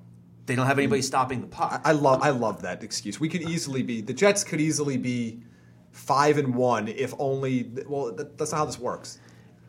They 0.46 0.56
don't 0.56 0.66
have 0.66 0.78
anybody 0.78 1.02
stopping 1.02 1.42
the 1.42 1.46
puck. 1.46 1.80
I 1.84 1.92
love 1.92 2.22
I 2.22 2.30
love 2.30 2.62
that 2.62 2.82
excuse. 2.82 3.20
We 3.20 3.28
could 3.28 3.42
easily 3.42 3.82
be 3.82 4.00
the 4.00 4.14
Jets 4.14 4.42
could 4.42 4.60
easily 4.60 4.96
be 4.96 5.42
five 5.92 6.38
and 6.38 6.54
one 6.54 6.88
if 6.88 7.14
only. 7.18 7.70
Well, 7.86 8.12
that, 8.12 8.36
that's 8.36 8.50
not 8.50 8.58
how 8.58 8.64
this 8.64 8.78
works. 8.78 9.18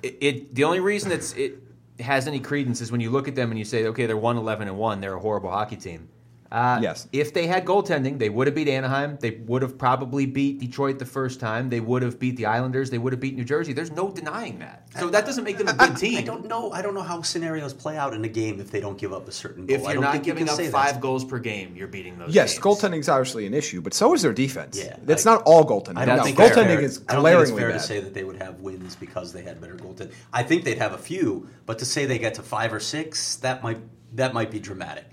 it, 0.04 0.18
it 0.22 0.56
the 0.56 0.64
only 0.64 0.80
reason 0.80 1.12
it's 1.12 1.34
it 1.34 1.62
has 2.00 2.28
any 2.28 2.40
credence 2.40 2.82
is 2.82 2.92
when 2.92 3.02
you 3.02 3.10
look 3.12 3.28
at 3.28 3.36
them 3.36 3.52
and 3.52 3.60
you 3.60 3.66
say, 3.66 3.86
okay, 3.88 4.06
they're 4.06 4.18
one 4.18 4.38
eleven 4.38 4.68
and 4.68 4.78
one. 4.78 5.02
They're 5.02 5.16
a 5.16 5.20
horrible 5.20 5.52
hockey 5.52 5.76
team. 5.76 6.10
Uh, 6.52 6.80
Yes. 6.82 7.08
If 7.14 7.34
they 7.34 7.48
had 7.48 7.64
goaltending, 7.66 8.20
they 8.20 8.28
would 8.30 8.46
have 8.48 8.56
beat 8.56 8.68
Anaheim. 8.68 9.18
They 9.22 9.32
would 9.46 9.62
have 9.62 9.78
probably 9.78 10.26
beat 10.26 10.60
Detroit 10.60 11.00
the 11.00 11.06
first 11.06 11.40
time. 11.40 11.70
They 11.70 11.80
would 11.80 12.02
have 12.02 12.20
beat 12.20 12.36
the 12.36 12.48
Islanders. 12.48 12.90
They 12.90 12.98
would 12.98 13.14
have 13.14 13.20
beat 13.22 13.36
New 13.36 13.46
Jersey. 13.46 13.72
There's 13.72 13.92
no 13.92 14.10
denying 14.12 14.60
that. 14.60 14.88
So 15.00 15.08
that 15.10 15.26
doesn't 15.26 15.46
make 15.46 15.58
them 15.58 15.70
a 15.70 15.74
good 15.74 15.96
team. 15.96 16.18
I 16.18 16.22
don't 16.24 16.46
know. 16.48 16.72
I 16.74 16.82
don't 16.82 16.94
know 16.94 17.02
how 17.04 17.22
scenarios 17.22 17.74
play 17.74 17.96
out 17.98 18.14
in 18.14 18.26
a 18.26 18.28
game 18.28 18.60
if 18.60 18.70
they 18.70 18.82
don't 18.82 18.98
give 18.98 19.14
up 19.14 19.30
a 19.30 19.32
certain 19.32 19.66
goal. 19.66 19.76
If 19.78 19.84
you're 19.84 19.94
don't 19.94 20.02
not 20.04 20.12
think 20.12 20.26
you 20.28 20.34
giving 20.34 20.48
can 20.48 20.66
up 20.66 20.72
five 20.72 20.94
that. 20.96 21.02
goals 21.02 21.24
per 21.24 21.40
game, 21.40 21.74
you're 21.78 21.88
beating 21.88 22.18
those. 22.18 22.36
Yes, 22.36 22.54
games. 22.54 22.66
goaltending 22.66 23.00
is 23.00 23.08
obviously 23.08 23.46
an 23.46 23.54
issue, 23.54 23.80
but 23.82 23.94
so 23.94 24.14
is 24.14 24.22
their 24.22 24.34
defense. 24.34 24.78
Yeah, 24.78 24.98
that's 25.04 25.26
I- 25.26 25.34
not 25.36 25.44
all 25.46 25.64
goaltending. 25.66 25.98
I 25.98 26.06
don't 26.06 26.18
No, 26.18 26.24
think 26.24 26.38
goaltending 26.38 26.66
fair. 26.66 26.82
is 26.82 27.02
I 27.08 27.14
don't 27.16 27.24
think 27.24 27.42
it's 27.42 27.52
fair 27.52 27.70
bad. 27.70 27.74
to 27.80 27.84
say 27.86 28.00
that 28.02 28.14
they 28.14 28.26
would 28.26 28.42
have 28.42 28.60
wins 28.60 28.96
because 28.98 29.32
they 29.32 29.44
had 29.44 29.62
better 29.62 29.76
goaltending. 29.76 30.12
I 30.34 30.44
think 30.44 30.66
they'd 30.66 30.80
have 30.80 30.92
a 30.94 30.98
few, 30.98 31.48
but 31.66 31.80
to 31.80 31.86
say 31.86 32.06
they 32.06 32.20
get 32.20 32.34
to 32.36 32.42
five 32.44 32.74
or 32.74 32.82
six, 32.82 33.38
that 33.38 33.64
might 33.64 33.80
that 34.16 34.34
might 34.34 34.52
be 34.52 34.60
dramatic. 34.60 35.06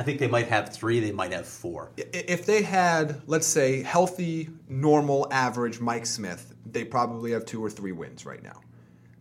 I 0.00 0.02
think 0.02 0.18
they 0.18 0.28
might 0.28 0.48
have 0.48 0.70
three. 0.72 0.98
They 0.98 1.12
might 1.12 1.32
have 1.32 1.46
four. 1.46 1.90
If 1.98 2.46
they 2.46 2.62
had, 2.62 3.20
let's 3.26 3.46
say, 3.46 3.82
healthy, 3.82 4.48
normal, 4.68 5.28
average 5.30 5.78
Mike 5.78 6.06
Smith, 6.06 6.54
they 6.64 6.84
probably 6.84 7.32
have 7.32 7.44
two 7.44 7.62
or 7.62 7.68
three 7.68 7.92
wins 7.92 8.24
right 8.24 8.42
now. 8.42 8.60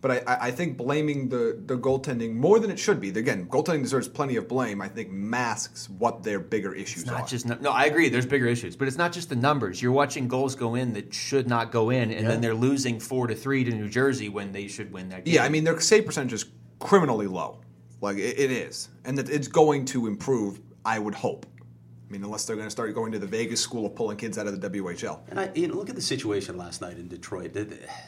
But 0.02 0.26
I, 0.30 0.38
I 0.44 0.52
think 0.52 0.78
blaming 0.78 1.28
the, 1.28 1.62
the 1.66 1.78
goaltending 1.78 2.34
more 2.36 2.58
than 2.62 2.72
it 2.72 2.80
should 2.80 3.02
be. 3.02 3.10
Again, 3.10 3.48
goaltending 3.48 3.82
deserves 3.84 4.08
plenty 4.08 4.38
of 4.38 4.48
blame. 4.48 4.82
I 4.82 4.88
think 4.88 5.12
masks 5.12 5.90
what 5.90 6.24
their 6.24 6.40
bigger 6.40 6.74
issues 6.74 7.02
It's 7.04 7.12
not 7.12 7.24
are. 7.24 7.28
just 7.28 7.46
no, 7.46 7.58
no. 7.60 7.72
I 7.72 7.84
agree. 7.84 8.08
There's 8.08 8.26
bigger 8.26 8.48
issues, 8.48 8.78
but 8.78 8.88
it's 8.88 8.98
not 8.98 9.12
just 9.12 9.28
the 9.28 9.36
numbers. 9.36 9.82
You're 9.82 9.92
watching 9.92 10.30
goals 10.30 10.56
go 10.56 10.76
in 10.76 10.94
that 10.94 11.14
should 11.14 11.50
not 11.50 11.74
go 11.74 11.90
in, 11.90 12.12
and 12.12 12.22
Yeah. 12.22 12.28
then 12.30 12.40
they're 12.40 12.54
losing 12.56 12.98
four 13.02 13.28
to 13.28 13.36
three 13.36 13.66
to 13.66 13.72
New 13.72 13.90
Jersey 13.90 14.30
when 14.30 14.54
they 14.54 14.70
should 14.70 14.94
win 14.94 15.10
that 15.10 15.26
game. 15.26 15.36
Yeah, 15.36 15.44
I 15.44 15.50
mean 15.50 15.66
their 15.66 15.78
save 15.82 16.06
percentage 16.06 16.32
is 16.32 16.46
criminally 16.80 17.28
low. 17.28 17.60
Like 18.00 18.16
it, 18.16 18.40
it 18.40 18.52
is, 18.52 18.88
and 19.04 19.18
that 19.18 19.30
it's 19.30 19.50
going 19.50 19.84
to 19.88 20.08
improve. 20.08 20.62
I 20.86 21.00
would 21.00 21.16
hope. 21.16 21.46
I 21.58 22.12
mean, 22.12 22.24
unless 22.24 22.46
they're 22.46 22.56
going 22.56 22.68
to 22.68 22.72
start 22.72 22.94
going 22.96 23.12
to 23.12 23.20
the 23.20 23.28
Vegas 23.28 23.62
school 23.62 23.86
of 23.86 23.96
pulling 23.96 24.18
kids 24.18 24.38
out 24.38 24.48
of 24.48 24.60
the 24.60 24.70
WHL. 24.70 25.20
And 25.30 25.40
I, 25.40 25.52
you 25.54 25.68
know, 25.68 25.76
look 25.76 25.90
at 25.90 25.96
the 25.96 26.02
situation 26.02 26.58
last 26.58 26.82
night 26.82 26.98
in 26.98 27.08
Detroit. 27.08 27.56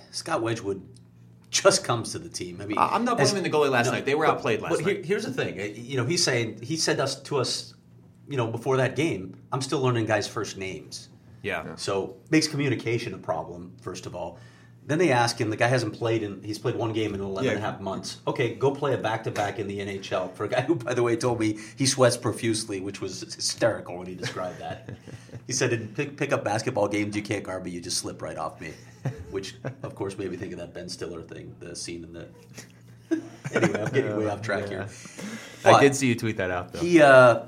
Scott 0.09 0.41
Wedgewood 0.41 0.81
just 1.51 1.83
comes 1.83 2.11
to 2.13 2.19
the 2.19 2.29
team. 2.29 2.59
I 2.61 2.65
mean, 2.65 2.77
I'm 2.79 3.05
not 3.05 3.19
as- 3.19 3.31
blaming 3.31 3.51
the 3.51 3.55
goalie 3.55 3.69
last 3.69 3.91
night. 3.91 4.05
They 4.05 4.15
were 4.15 4.25
but- 4.25 4.37
outplayed 4.37 4.61
last 4.61 4.71
but 4.71 4.85
here- 4.91 5.03
here's 5.03 5.25
the 5.25 5.33
thing. 5.33 5.59
Uh, 5.59 5.63
You 5.65 5.97
know, 5.97 6.05
he's 6.05 6.23
saying 6.23 6.61
he 6.63 6.77
said 6.77 6.99
us 6.99 7.21
to 7.23 7.37
us, 7.37 7.75
you 8.27 8.37
know, 8.37 8.47
before 8.47 8.77
that 8.77 8.95
game. 8.95 9.35
I'm 9.51 9.61
still 9.61 9.81
learning 9.81 10.05
guys' 10.05 10.27
first 10.27 10.57
names. 10.57 11.09
yeah. 11.43 11.75
So 11.75 12.15
makes 12.29 12.47
communication 12.47 13.13
a 13.13 13.17
problem. 13.17 13.73
First 13.81 14.05
of 14.05 14.15
all, 14.15 14.39
Then 14.91 14.99
they 14.99 15.13
ask 15.13 15.39
him, 15.39 15.49
the 15.49 15.55
guy 15.55 15.67
hasn't 15.67 15.93
played 15.93 16.21
in, 16.21 16.43
he's 16.43 16.59
played 16.59 16.75
one 16.75 16.91
game 16.91 17.13
in 17.15 17.21
11 17.21 17.45
Yeah. 17.45 17.55
and 17.55 17.63
a 17.63 17.65
half 17.65 17.79
months. 17.79 18.17
Okay, 18.27 18.55
go 18.55 18.71
play 18.71 18.93
a 18.93 18.97
back 18.97 19.23
to 19.23 19.31
back 19.31 19.57
in 19.57 19.69
the 19.69 19.79
NHL 19.79 20.33
for 20.33 20.43
a 20.43 20.49
guy 20.49 20.59
who, 20.63 20.75
by 20.75 20.93
the 20.93 21.01
way, 21.01 21.15
told 21.15 21.39
me 21.39 21.57
he 21.77 21.85
sweats 21.85 22.17
profusely, 22.17 22.81
which 22.81 22.99
was 22.99 23.21
hysterical 23.21 23.97
when 23.97 24.07
he 24.07 24.15
described 24.15 24.59
that. 24.59 24.89
he 25.47 25.53
said, 25.53 25.71
in 25.71 25.87
pick, 25.87 26.17
pick 26.17 26.33
up 26.33 26.43
basketball 26.43 26.89
games, 26.89 27.15
you 27.15 27.21
can't 27.21 27.41
guard 27.41 27.63
me, 27.63 27.71
you 27.71 27.79
just 27.79 27.99
slip 27.99 28.21
right 28.21 28.37
off 28.37 28.59
me. 28.59 28.73
Which, 29.29 29.55
of 29.81 29.95
course, 29.95 30.17
made 30.17 30.29
me 30.29 30.35
think 30.35 30.51
of 30.51 30.59
that 30.59 30.73
Ben 30.73 30.89
Stiller 30.89 31.21
thing, 31.21 31.55
the 31.61 31.73
scene 31.73 32.03
in 32.03 32.11
the. 32.11 32.27
anyway, 33.55 33.81
I'm 33.83 33.93
getting 33.93 34.17
way 34.17 34.27
off 34.27 34.41
track 34.41 34.67
here. 34.67 34.89
I 35.63 35.79
did 35.79 35.95
see 35.95 36.07
you 36.07 36.15
tweet 36.15 36.35
that 36.35 36.51
out 36.51 36.73
though. 36.73 36.79
he 36.79 37.01
uh, 37.01 37.45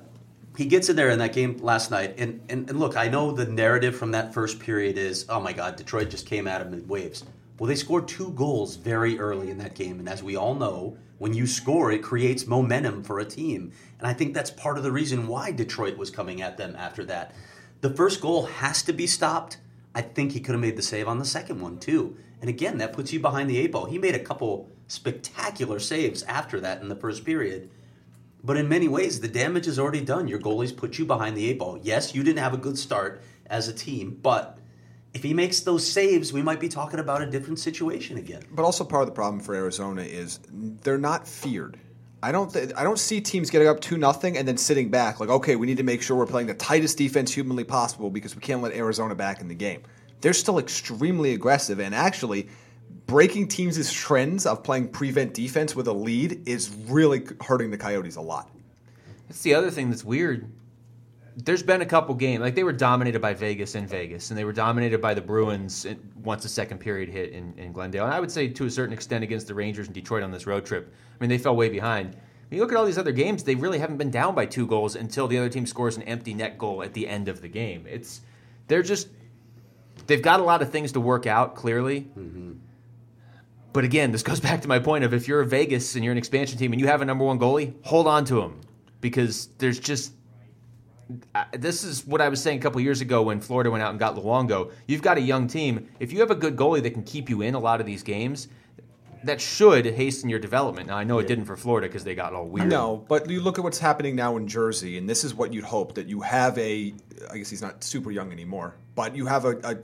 he 0.58 0.66
gets 0.66 0.90
in 0.90 0.96
there 0.96 1.10
in 1.10 1.20
that 1.20 1.34
game 1.34 1.58
last 1.58 1.92
night, 1.92 2.16
and, 2.18 2.42
and 2.50 2.70
and 2.70 2.80
look, 2.80 2.96
I 2.96 3.08
know 3.08 3.32
the 3.32 3.46
narrative 3.46 3.96
from 3.96 4.12
that 4.12 4.34
first 4.34 4.60
period 4.60 4.98
is, 4.98 5.26
oh 5.30 5.40
my 5.40 5.54
God, 5.54 5.76
Detroit 5.76 6.10
just 6.10 6.28
came 6.28 6.48
at 6.48 6.62
him 6.62 6.74
in 6.74 6.88
waves. 6.88 7.24
Well, 7.60 7.68
they 7.68 7.76
scored 7.76 8.08
two 8.08 8.32
goals 8.32 8.76
very 8.76 9.20
early 9.20 9.50
in 9.50 9.58
that 9.60 9.76
game, 9.76 10.00
and 10.00 10.10
as 10.10 10.24
we 10.24 10.36
all 10.36 10.56
know, 10.56 10.98
when 11.18 11.34
you 11.34 11.48
score, 11.48 11.92
it 11.92 12.04
creates 12.04 12.48
momentum 12.48 13.04
for 13.04 13.20
a 13.20 13.26
team, 13.26 13.72
and 14.00 14.08
I 14.08 14.14
think 14.14 14.34
that's 14.34 14.52
part 14.52 14.78
of 14.78 14.84
the 14.84 14.92
reason 14.92 15.28
why 15.28 15.52
Detroit 15.52 15.98
was 15.98 16.10
coming 16.10 16.42
at 16.42 16.58
them 16.58 16.76
after 16.78 17.06
that. 17.06 17.34
The 17.82 17.94
first 17.94 18.22
goal 18.22 18.46
has 18.46 18.82
to 18.84 18.94
be 18.94 19.08
stopped. 19.08 19.58
I 19.96 20.02
think 20.02 20.32
he 20.32 20.40
could 20.40 20.54
have 20.54 20.62
made 20.62 20.78
the 20.78 20.82
save 20.82 21.08
on 21.08 21.20
the 21.20 21.26
second 21.26 21.62
one 21.62 21.80
too. 21.80 22.18
And 22.42 22.50
again, 22.50 22.78
that 22.80 22.94
puts 22.94 23.14
you 23.14 23.20
behind 23.20 23.50
the 23.50 23.58
eight 23.58 23.72
ball. 23.72 23.86
He 23.86 23.98
made 23.98 24.16
a 24.16 24.20
couple 24.20 24.70
spectacular 24.88 25.80
saves 25.80 26.24
after 26.24 26.60
that 26.62 26.82
in 26.82 26.90
the 26.90 26.96
first 26.96 27.24
period. 27.24 27.70
But 28.44 28.58
in 28.58 28.68
many 28.68 28.88
ways, 28.88 29.22
the 29.22 29.28
damage 29.28 29.68
is 29.68 29.80
already 29.80 30.02
done. 30.02 30.28
Your 30.28 30.40
goalies 30.40 30.76
put 30.76 30.98
you 30.98 31.06
behind 31.06 31.38
the 31.38 31.50
eight 31.50 31.60
ball. 31.60 31.80
Yes, 31.82 32.14
you 32.14 32.24
didn't 32.24 32.40
have 32.40 32.54
a 32.54 32.58
good 32.58 32.78
start 32.78 33.24
as 33.48 33.68
a 33.70 33.74
team, 33.74 34.20
but 34.22 34.60
if 35.14 35.24
he 35.24 35.34
makes 35.34 35.62
those 35.62 35.90
saves, 35.90 36.34
we 36.34 36.42
might 36.42 36.60
be 36.60 36.68
talking 36.68 37.00
about 37.00 37.22
a 37.22 37.26
different 37.26 37.60
situation 37.60 38.18
again. 38.18 38.44
But 38.52 38.64
also 38.64 38.84
part 38.84 39.04
of 39.04 39.08
the 39.08 39.14
problem 39.14 39.40
for 39.40 39.56
Arizona 39.56 40.02
is 40.02 40.40
they're 40.52 40.98
not 40.98 41.28
feared. 41.28 41.80
I 42.22 42.32
don't 42.32 42.52
th- 42.52 42.72
I 42.76 42.84
don't 42.84 43.00
see 43.00 43.20
teams 43.22 43.50
getting 43.50 43.68
up 43.68 43.82
two 43.82 43.98
nothing 43.98 44.38
and 44.38 44.48
then 44.48 44.56
sitting 44.56 44.90
back 44.90 45.20
like 45.20 45.28
okay 45.28 45.58
we 45.58 45.68
need 45.68 45.76
to 45.76 45.84
make 45.84 46.02
sure 46.02 46.16
we're 46.16 46.26
playing 46.26 46.48
the 46.48 46.54
tightest 46.54 46.98
defense 46.98 47.34
humanly 47.34 47.66
possible 47.66 48.10
because 48.10 48.34
we 48.34 48.42
can't 48.42 48.62
let 48.62 48.72
Arizona 48.72 49.14
back 49.14 49.42
in 49.42 49.50
the 49.50 49.56
game. 49.56 49.82
They're 50.22 50.32
still 50.32 50.58
extremely 50.58 51.34
aggressive 51.34 51.82
and 51.82 51.94
actually 51.94 52.48
breaking 53.14 53.48
teams' 53.48 53.94
trends 53.94 54.48
of 54.48 54.64
playing 54.64 54.88
prevent 54.88 55.36
defense 55.36 55.76
with 55.76 55.88
a 55.88 55.94
lead 55.94 56.50
is 56.50 56.76
really 56.88 57.24
hurting 57.42 57.70
the 57.70 57.78
Coyotes 57.78 58.16
a 58.16 58.22
lot. 58.22 58.50
That's 59.28 59.44
the 59.44 59.54
other 59.54 59.70
thing 59.70 59.92
that's 59.92 60.04
weird. 60.04 60.52
There's 61.38 61.62
been 61.62 61.82
a 61.82 61.86
couple 61.86 62.16
games 62.16 62.42
like 62.42 62.56
they 62.56 62.64
were 62.64 62.74
dominated 62.74 63.22
by 63.22 63.36
Vegas 63.36 63.76
in 63.76 63.86
Vegas, 63.86 64.32
and 64.32 64.38
they 64.38 64.46
were 64.46 64.52
dominated 64.52 65.00
by 65.00 65.14
the 65.14 65.22
Bruins 65.22 65.86
in- 65.86 66.00
once 66.24 66.42
the 66.42 66.50
second 66.50 66.80
period 66.80 67.08
hit 67.08 67.34
in, 67.34 67.54
in 67.60 67.72
Glendale. 67.72 68.06
And 68.06 68.14
I 68.16 68.20
would 68.20 68.32
say 68.32 68.48
to 68.48 68.66
a 68.66 68.72
certain 68.72 68.94
extent 68.94 69.24
against 69.24 69.46
the 69.46 69.54
Rangers 69.54 69.86
and 69.86 69.94
Detroit 69.94 70.24
on 70.24 70.32
this 70.32 70.48
road 70.48 70.66
trip. 70.66 70.92
I 70.92 71.16
mean, 71.22 71.30
they 71.30 71.38
fell 71.38 71.56
way 71.56 71.70
behind. 71.70 72.16
When 72.16 72.58
you 72.58 72.62
look 72.62 72.72
at 72.72 72.78
all 72.80 72.86
these 72.86 72.98
other 72.98 73.12
games, 73.12 73.44
they 73.44 73.54
really 73.54 73.78
haven't 73.78 73.98
been 73.98 74.10
down 74.10 74.34
by 74.34 74.48
two 74.48 74.66
goals 74.66 74.96
until 74.96 75.28
the 75.28 75.38
other 75.38 75.50
team 75.50 75.68
scores 75.68 75.98
an 75.98 76.04
empty 76.04 76.34
net 76.34 76.58
goal 76.58 76.82
at 76.82 76.94
the 76.94 77.08
end 77.08 77.28
of 77.28 77.42
the 77.44 77.48
game. 77.48 77.86
It's 77.88 78.22
they're 78.68 78.82
just 78.82 79.08
they've 80.08 80.20
got 80.20 80.40
a 80.40 80.44
lot 80.44 80.64
of 80.64 80.72
things 80.72 80.94
to 80.94 81.00
work 81.00 81.28
out 81.28 81.54
clearly. 81.54 82.08
Mm-hmm. 82.18 82.54
But 83.74 83.84
again, 83.84 84.12
this 84.12 84.24
goes 84.24 84.40
back 84.50 84.62
to 84.62 84.68
my 84.68 84.80
point 84.80 85.04
of 85.04 85.14
if 85.14 85.28
you're 85.28 85.42
a 85.42 85.46
Vegas 85.46 85.96
and 85.96 86.04
you're 86.04 86.12
an 86.12 86.18
expansion 86.18 86.58
team 86.58 86.72
and 86.72 86.80
you 86.80 86.88
have 86.88 87.02
a 87.02 87.06
number 87.06 87.26
one 87.26 87.40
goalie, 87.40 87.74
hold 87.84 88.08
on 88.08 88.24
to 88.26 88.42
him 88.42 88.62
because 89.02 89.50
there's 89.58 89.80
just. 89.80 90.14
I- 91.36 91.46
This 91.58 91.84
is 91.84 92.06
what 92.08 92.22
I 92.22 92.30
was 92.30 92.42
saying 92.42 92.60
a 92.60 92.62
couple 92.62 92.80
years 92.82 93.02
ago 93.02 93.24
when 93.24 93.40
Florida 93.42 93.70
went 93.70 93.84
out 93.84 93.90
and 93.92 94.00
got 94.00 94.16
Luongo. 94.16 94.72
You've 94.88 95.02
got 95.02 95.18
a 95.18 95.22
young 95.22 95.48
team. 95.48 95.90
If 96.00 96.14
you 96.14 96.20
have 96.22 96.32
a 96.32 96.36
good 96.36 96.56
goalie 96.56 96.82
that 96.84 96.92
can 96.92 97.04
keep 97.04 97.30
you 97.30 97.42
in 97.42 97.56
a 97.56 97.60
lot 97.60 97.80
of 97.82 97.86
these 97.86 98.04
games, 98.04 98.48
that 99.26 99.40
should 99.40 99.86
hasten 99.86 100.30
your 100.30 100.40
development. 100.40 100.88
Now 100.88 100.98
I 100.98 101.04
know 101.06 101.20
it 101.20 101.28
didn't 101.28 101.46
for 101.46 101.56
Florida 101.56 101.88
because 101.88 102.04
they 102.04 102.14
got 102.16 102.34
all 102.34 102.46
weird. 102.46 102.68
No, 102.68 103.06
but 103.08 103.30
you 103.30 103.42
look 103.42 103.58
at 103.58 103.64
what's 103.64 103.80
happening 103.80 104.16
now 104.16 104.36
in 104.38 104.48
Jersey, 104.48 104.98
and 104.98 105.10
this 105.10 105.24
is 105.24 105.34
what 105.34 105.54
you'd 105.54 105.64
hope 105.64 105.96
that 105.96 106.08
you 106.08 106.22
have 106.22 106.58
a. 106.58 106.94
I 107.32 107.38
guess 107.38 107.50
he's 107.50 107.62
not 107.62 107.84
super 107.84 108.12
young 108.12 108.32
anymore, 108.34 108.76
but 108.96 109.16
you 109.16 109.26
have 109.26 109.46
a, 109.46 109.58
a 109.64 109.76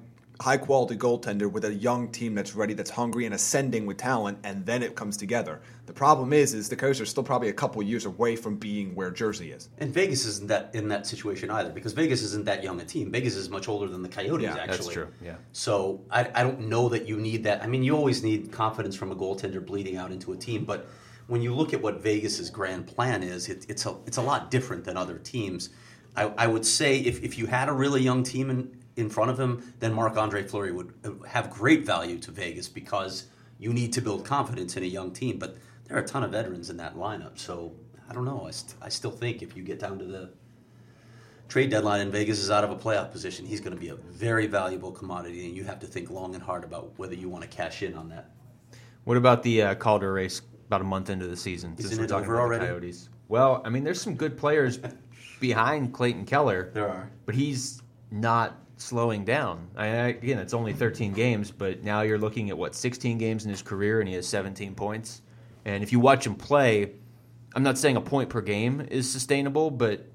high 0.42 0.58
quality 0.58 0.96
goaltender 0.96 1.52
with 1.52 1.66
a 1.66 1.74
young 1.74 2.10
team 2.10 2.34
that's 2.34 2.56
ready, 2.56 2.74
that's 2.74 2.90
hungry 2.90 3.26
and 3.26 3.36
ascending 3.36 3.86
with 3.86 3.98
talent, 3.98 4.38
and 4.44 4.66
then 4.66 4.82
it 4.82 4.96
comes 4.96 5.18
together. 5.18 5.60
The 5.86 5.94
problem 5.94 6.32
is, 6.32 6.54
is 6.54 6.70
the 6.70 6.78
Coyotes 6.78 7.02
are 7.02 7.06
still 7.06 7.24
probably 7.24 7.50
a 7.50 7.54
couple 7.54 7.84
years 7.84 8.06
away 8.06 8.38
from 8.38 8.56
being 8.56 8.96
where 8.96 9.12
Jersey 9.12 9.52
is. 9.52 9.70
And 9.80 9.94
Vegas 9.94 10.26
isn't 10.26 10.48
that 10.48 10.70
in 10.74 10.88
that 10.90 11.06
situation 11.06 11.52
either 11.52 11.72
because 11.72 11.92
Vegas 11.92 12.22
isn't 12.22 12.46
that 12.46 12.64
young 12.64 12.80
a 12.80 12.86
team. 12.86 13.12
Vegas 13.12 13.36
is 13.36 13.50
much 13.50 13.68
older 13.68 13.88
than 13.88 14.02
the 14.02 14.10
Coyotes. 14.10 14.44
Yeah, 14.44 14.56
actually, 14.56 14.68
that's 14.68 14.88
true, 14.88 15.08
yeah. 15.22 15.36
So 15.52 16.02
I, 16.10 16.30
I 16.34 16.44
don't 16.44 16.62
know 16.62 16.88
that 16.90 17.06
you 17.06 17.18
need 17.18 17.44
that. 17.44 17.62
I 17.62 17.68
mean, 17.68 17.84
you 17.84 17.96
always 17.96 18.24
need 18.24 18.52
confidence 18.52 18.96
from 18.96 19.12
a 19.12 19.16
goaltender 19.16 19.66
bleeding 19.66 19.98
out 19.98 20.12
into 20.12 20.32
a 20.32 20.38
team, 20.38 20.64
but 20.64 20.88
when 21.28 21.42
you 21.42 21.54
look 21.54 21.74
at 21.74 21.82
what 21.82 22.02
Vegas's 22.02 22.50
grand 22.50 22.88
plan 22.88 23.24
is, 23.24 23.50
it, 23.50 23.66
it's 23.70 23.86
a 23.86 23.96
it's 24.08 24.18
a 24.18 24.22
lot 24.22 24.50
different 24.50 24.84
than 24.86 24.98
other 24.98 25.18
teams. 25.20 25.70
I, 26.16 26.24
I 26.38 26.48
would 26.48 26.66
say 26.66 26.98
if, 26.98 27.24
if 27.24 27.38
you 27.38 27.46
had 27.46 27.70
a 27.70 27.72
really 27.72 28.02
young 28.02 28.24
team 28.24 28.50
in, 28.50 28.79
in 29.00 29.10
front 29.10 29.32
of 29.32 29.40
him, 29.40 29.74
then 29.80 29.94
Marc 29.94 30.18
Andre 30.18 30.44
Fleury 30.44 30.72
would 30.72 30.94
uh, 31.06 31.12
have 31.26 31.50
great 31.50 31.86
value 31.86 32.20
to 32.20 32.32
Vegas 32.32 32.68
because 32.68 33.28
you 33.58 33.74
need 33.74 33.94
to 33.94 34.02
build 34.02 34.26
confidence 34.26 34.78
in 34.78 34.84
a 34.84 34.88
young 34.88 35.12
team. 35.12 35.40
But 35.40 35.58
there 35.86 35.98
are 35.98 36.02
a 36.02 36.06
ton 36.06 36.24
of 36.24 36.32
veterans 36.32 36.70
in 36.70 36.78
that 36.78 36.96
lineup, 36.96 37.40
so 37.40 37.74
I 38.10 38.14
don't 38.14 38.26
know. 38.26 38.46
I, 38.46 38.52
st- 38.52 38.76
I 38.82 38.90
still 38.90 39.12
think 39.12 39.42
if 39.42 39.56
you 39.56 39.64
get 39.64 39.80
down 39.80 39.98
to 40.00 40.06
the 40.06 40.30
trade 41.48 41.72
deadline 41.72 42.02
and 42.02 42.12
Vegas 42.12 42.40
is 42.40 42.52
out 42.52 42.64
of 42.64 42.72
a 42.72 42.76
playoff 42.76 43.12
position, 43.12 43.46
he's 43.46 43.62
going 43.62 43.74
to 43.74 43.80
be 43.80 43.90
a 43.90 43.96
very 43.96 44.48
valuable 44.48 44.92
commodity, 44.92 45.46
and 45.46 45.56
you 45.56 45.64
have 45.64 45.80
to 45.80 45.88
think 45.88 46.12
long 46.12 46.36
and 46.36 46.44
hard 46.44 46.64
about 46.64 46.92
whether 46.98 47.16
you 47.16 47.30
want 47.30 47.44
to 47.44 47.50
cash 47.50 47.82
in 47.82 47.96
on 47.96 48.10
that. 48.10 48.32
What 49.06 49.18
about 49.18 49.42
the 49.44 49.62
uh, 49.62 49.76
Calder 49.76 50.14
race 50.14 50.42
about 50.68 50.82
a 50.82 50.84
month 50.84 51.10
into 51.10 51.26
the 51.26 51.38
season? 51.38 51.76
Isn't 51.80 51.98
we're 51.98 52.04
it 52.04 52.12
over 52.12 52.40
already? 52.40 52.66
Coyotes. 52.66 53.10
Well, 53.30 53.62
I 53.66 53.70
mean, 53.70 53.84
there's 53.84 54.02
some 54.02 54.16
good 54.16 54.38
players 54.38 54.80
behind 55.40 55.94
Clayton 55.94 56.26
Keller. 56.26 56.70
There 56.74 56.88
are. 56.88 57.10
but 57.26 57.34
he's 57.34 57.82
not 58.12 58.58
slowing 58.80 59.26
down. 59.26 59.68
I, 59.76 59.86
I- 59.88 60.08
again, 60.08 60.40
it's 60.40 60.54
only 60.54 60.74
13 60.74 61.14
games, 61.14 61.52
but 61.52 61.84
now 61.84 62.02
you're 62.02 62.18
looking 62.18 62.50
at 62.50 62.58
what 62.58 62.76
16 62.76 63.18
games 63.18 63.44
in 63.46 63.52
his 63.52 63.62
career, 63.62 64.00
and 64.00 64.08
he 64.10 64.16
has 64.16 64.28
17 64.28 64.76
points. 64.76 65.22
And 65.66 65.84
if 65.84 65.92
you 65.92 66.00
watch 66.00 66.26
him 66.26 66.36
play, 66.36 66.92
I'm 67.56 67.64
not 67.64 67.78
saying 67.78 67.98
a 67.98 68.02
point 68.02 68.30
per 68.30 68.42
game 68.42 68.82
is 68.90 69.12
sustainable, 69.12 69.70
but 69.72 70.06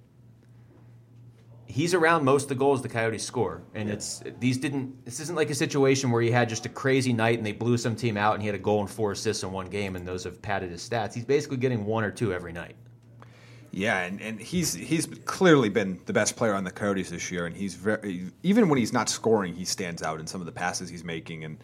he's 1.67 1.95
around 1.95 2.25
most 2.25 2.45
of 2.45 2.49
the 2.51 2.55
goals 2.55 2.83
the 2.83 2.89
Coyotes 2.89 3.25
score. 3.25 3.63
And 3.75 3.91
it's 3.91 4.23
these 4.41 4.59
didn't. 4.59 5.05
This 5.05 5.21
isn't 5.21 5.37
like 5.37 5.51
a 5.51 5.55
situation 5.55 6.11
where 6.11 6.23
he 6.23 6.31
had 6.31 6.49
just 6.49 6.67
a 6.67 6.69
crazy 6.69 7.13
night 7.13 7.37
and 7.39 7.47
they 7.47 7.53
blew 7.53 7.77
some 7.77 7.97
team 7.97 8.17
out 8.17 8.35
and 8.35 8.43
he 8.43 8.47
had 8.47 8.55
a 8.55 8.59
goal 8.61 8.81
and 8.81 8.91
four 8.91 9.13
assists 9.13 9.43
in 9.43 9.53
one 9.53 9.67
game, 9.69 9.97
and 9.97 10.07
those 10.07 10.25
have 10.25 10.41
padded 10.41 10.71
his 10.71 10.89
stats. 10.89 11.13
He's 11.15 11.25
basically 11.25 11.59
getting 11.59 11.85
one 11.85 12.05
or 12.05 12.11
two 12.11 12.33
every 12.33 12.53
night. 12.53 12.77
Yeah, 13.77 14.03
and, 14.03 14.21
and 14.21 14.41
he's 14.41 14.73
he's 14.73 15.07
clearly 15.25 15.69
been 15.69 16.01
the 16.07 16.13
best 16.13 16.37
player 16.37 16.55
on 16.55 16.63
the 16.63 16.71
Coyotes 16.71 17.11
this 17.11 17.33
year, 17.33 17.47
and 17.47 17.57
he's 17.57 17.75
very 17.75 18.31
even 18.45 18.69
when 18.69 18.79
he's 18.79 18.93
not 18.93 19.09
scoring, 19.09 19.55
he 19.55 19.65
stands 19.65 20.01
out 20.01 20.21
in 20.21 20.29
some 20.29 20.41
of 20.41 20.47
the 20.47 20.53
passes 20.53 20.89
he's 20.89 21.03
making, 21.03 21.43
and 21.45 21.59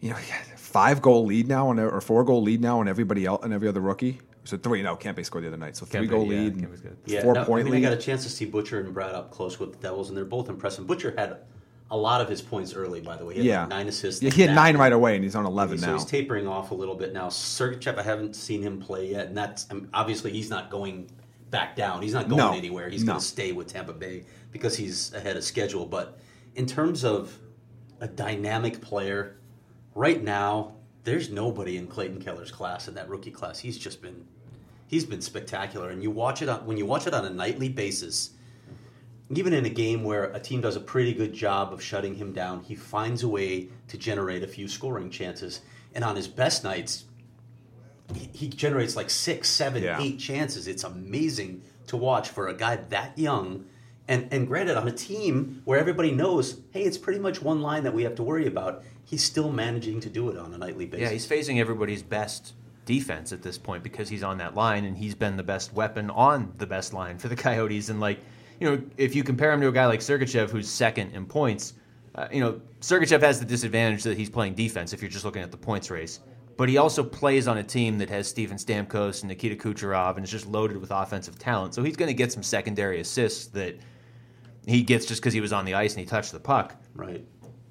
you 0.00 0.10
know, 0.10 0.16
he 0.16 0.30
had 0.30 0.42
a 0.54 0.58
five 0.58 1.00
goal 1.00 1.24
lead 1.24 1.48
now 1.48 1.68
on 1.68 1.78
or 1.78 2.00
four 2.02 2.24
goal 2.24 2.42
lead 2.42 2.60
now 2.60 2.80
on 2.80 2.88
everybody 2.88 3.24
else 3.24 3.42
and 3.42 3.54
every 3.54 3.68
other 3.68 3.80
rookie. 3.80 4.20
So 4.44 4.58
three, 4.58 4.82
no, 4.82 4.96
Kempe 4.96 5.24
scored 5.24 5.44
the 5.44 5.48
other 5.48 5.56
night, 5.56 5.76
so 5.76 5.86
three 5.86 6.06
Kempe, 6.06 6.10
goal 6.10 6.30
yeah, 6.30 6.40
lead, 6.40 6.56
and 6.56 6.68
Kempe's. 6.68 6.82
Yeah, 7.06 7.22
four 7.22 7.34
no, 7.34 7.44
point 7.44 7.62
I 7.62 7.64
mean, 7.64 7.80
lead. 7.80 7.86
I 7.86 7.90
got 7.90 7.98
a 7.98 8.00
chance 8.02 8.22
to 8.24 8.30
see 8.30 8.44
Butcher 8.44 8.80
and 8.80 8.94
Bratt 8.94 9.14
up 9.14 9.30
close 9.30 9.58
with 9.58 9.72
the 9.72 9.78
Devils, 9.78 10.10
and 10.10 10.16
they're 10.16 10.26
both 10.26 10.50
impressive. 10.50 10.86
Butcher 10.86 11.14
had 11.16 11.38
a 11.90 11.96
lot 11.96 12.20
of 12.20 12.28
his 12.28 12.42
points 12.42 12.74
early, 12.74 13.00
by 13.00 13.16
the 13.16 13.24
way. 13.24 13.34
He 13.34 13.40
had 13.40 13.46
yeah, 13.46 13.60
like 13.60 13.68
nine 13.70 13.88
assists. 13.88 14.22
Yeah, 14.22 14.30
he 14.30 14.42
had 14.42 14.54
nine 14.54 14.76
right 14.76 14.92
away, 14.92 15.14
and 15.14 15.24
he's 15.24 15.34
on 15.34 15.46
eleven 15.46 15.78
so 15.78 15.86
now. 15.86 15.92
he's 15.94 16.04
tapering 16.04 16.46
off 16.46 16.70
a 16.70 16.74
little 16.74 16.94
bit 16.94 17.12
now. 17.12 17.28
Sergachev, 17.28 17.98
I 17.98 18.02
haven't 18.02 18.36
seen 18.36 18.62
him 18.62 18.78
play 18.80 19.10
yet, 19.10 19.28
and 19.28 19.36
that's 19.36 19.66
I 19.70 19.74
mean, 19.74 19.88
obviously 19.94 20.30
he's 20.32 20.50
not 20.50 20.70
going 20.70 21.10
back 21.50 21.76
down. 21.76 22.02
He's 22.02 22.12
not 22.12 22.28
going 22.28 22.38
No. 22.38 22.52
anywhere. 22.52 22.90
He's 22.90 23.04
No. 23.04 23.12
going 23.12 23.20
to 23.20 23.26
stay 23.26 23.52
with 23.52 23.68
Tampa 23.68 23.94
Bay 23.94 24.24
because 24.52 24.76
he's 24.76 25.14
ahead 25.14 25.36
of 25.36 25.44
schedule. 25.44 25.86
But 25.86 26.18
in 26.56 26.66
terms 26.66 27.04
of 27.04 27.38
a 28.00 28.06
dynamic 28.06 28.82
player, 28.82 29.36
right 29.94 30.22
now 30.22 30.74
there's 31.04 31.30
nobody 31.30 31.78
in 31.78 31.86
Clayton 31.86 32.20
Keller's 32.20 32.50
class 32.50 32.86
in 32.86 32.94
that 32.96 33.08
rookie 33.08 33.30
class. 33.30 33.58
He's 33.58 33.78
just 33.78 34.02
been 34.02 34.26
he's 34.88 35.06
been 35.06 35.22
spectacular, 35.22 35.88
and 35.88 36.02
you 36.02 36.10
watch 36.10 36.42
it 36.42 36.50
on, 36.50 36.66
when 36.66 36.76
you 36.76 36.84
watch 36.84 37.06
it 37.06 37.14
on 37.14 37.24
a 37.24 37.30
nightly 37.30 37.70
basis. 37.70 38.30
Even 39.30 39.52
in 39.52 39.66
a 39.66 39.70
game 39.70 40.04
where 40.04 40.24
a 40.32 40.40
team 40.40 40.60
does 40.62 40.76
a 40.76 40.80
pretty 40.80 41.12
good 41.12 41.32
job 41.34 41.72
of 41.72 41.82
shutting 41.82 42.14
him 42.14 42.32
down, 42.32 42.62
he 42.62 42.74
finds 42.74 43.22
a 43.22 43.28
way 43.28 43.68
to 43.88 43.98
generate 43.98 44.42
a 44.42 44.46
few 44.48 44.66
scoring 44.68 45.10
chances. 45.10 45.60
And 45.94 46.02
on 46.02 46.16
his 46.16 46.26
best 46.28 46.64
nights, 46.64 47.04
he, 48.14 48.30
he 48.32 48.48
generates 48.48 48.96
like 48.96 49.10
six, 49.10 49.48
seven, 49.50 49.82
Yeah. 49.82 50.00
eight 50.00 50.18
chances. 50.18 50.66
It's 50.66 50.84
amazing 50.84 51.60
to 51.88 51.96
watch 51.96 52.30
for 52.30 52.48
a 52.48 52.54
guy 52.54 52.76
that 52.76 53.18
young. 53.18 53.66
And, 54.06 54.28
and 54.32 54.46
granted, 54.46 54.78
on 54.78 54.88
a 54.88 54.92
team 54.92 55.60
where 55.66 55.78
everybody 55.78 56.10
knows, 56.12 56.60
hey, 56.70 56.82
it's 56.84 56.96
pretty 56.96 57.20
much 57.20 57.42
one 57.42 57.60
line 57.60 57.84
that 57.84 57.92
we 57.92 58.04
have 58.04 58.14
to 58.14 58.22
worry 58.22 58.46
about, 58.46 58.82
he's 59.04 59.22
still 59.22 59.52
managing 59.52 60.00
to 60.00 60.08
do 60.08 60.30
it 60.30 60.38
on 60.38 60.54
a 60.54 60.58
nightly 60.58 60.86
basis. 60.86 61.02
Yeah, 61.06 61.12
he's 61.12 61.26
facing 61.26 61.60
everybody's 61.60 62.02
best 62.02 62.54
defense 62.86 63.32
at 63.32 63.42
this 63.42 63.58
point 63.58 63.82
because 63.82 64.08
he's 64.08 64.22
on 64.22 64.38
that 64.38 64.54
line 64.54 64.86
and 64.86 64.96
he's 64.96 65.14
been 65.14 65.36
the 65.36 65.42
best 65.42 65.74
weapon 65.74 66.08
on 66.08 66.54
the 66.56 66.66
best 66.66 66.94
line 66.94 67.18
for 67.18 67.28
the 67.28 67.36
Coyotes. 67.36 67.90
And 67.90 68.00
like, 68.00 68.20
you 68.60 68.68
know, 68.68 68.82
if 68.96 69.14
you 69.14 69.22
compare 69.22 69.52
him 69.52 69.60
to 69.60 69.68
a 69.68 69.72
guy 69.72 69.86
like 69.86 70.00
Sergachev, 70.00 70.50
who's 70.50 70.68
second 70.68 71.12
in 71.12 71.26
points, 71.26 71.74
uh, 72.14 72.26
you 72.32 72.40
know, 72.40 72.60
Sergachev 72.80 73.20
has 73.22 73.38
the 73.38 73.46
disadvantage 73.46 74.02
that 74.02 74.16
he's 74.16 74.30
playing 74.30 74.54
defense 74.54 74.92
if 74.92 75.00
you're 75.00 75.10
just 75.10 75.24
looking 75.24 75.42
at 75.42 75.50
the 75.50 75.56
points 75.56 75.90
race. 75.90 76.20
But 76.56 76.68
he 76.68 76.76
also 76.76 77.04
plays 77.04 77.46
on 77.46 77.58
a 77.58 77.62
team 77.62 77.98
that 77.98 78.10
has 78.10 78.26
Steven 78.26 78.56
Stamkos 78.56 79.20
and 79.20 79.28
Nikita 79.28 79.54
Kucherov 79.54 80.16
and 80.16 80.24
is 80.24 80.30
just 80.30 80.46
loaded 80.46 80.76
with 80.76 80.90
offensive 80.90 81.38
talent. 81.38 81.74
So 81.74 81.84
he's 81.84 81.96
going 81.96 82.08
to 82.08 82.14
get 82.14 82.32
some 82.32 82.42
secondary 82.42 82.98
assists 83.00 83.46
that 83.48 83.78
he 84.66 84.82
gets 84.82 85.06
just 85.06 85.20
because 85.20 85.32
he 85.32 85.40
was 85.40 85.52
on 85.52 85.64
the 85.64 85.74
ice 85.74 85.92
and 85.92 86.00
he 86.00 86.06
touched 86.06 86.32
the 86.32 86.40
puck. 86.40 86.74
Right. 86.94 87.24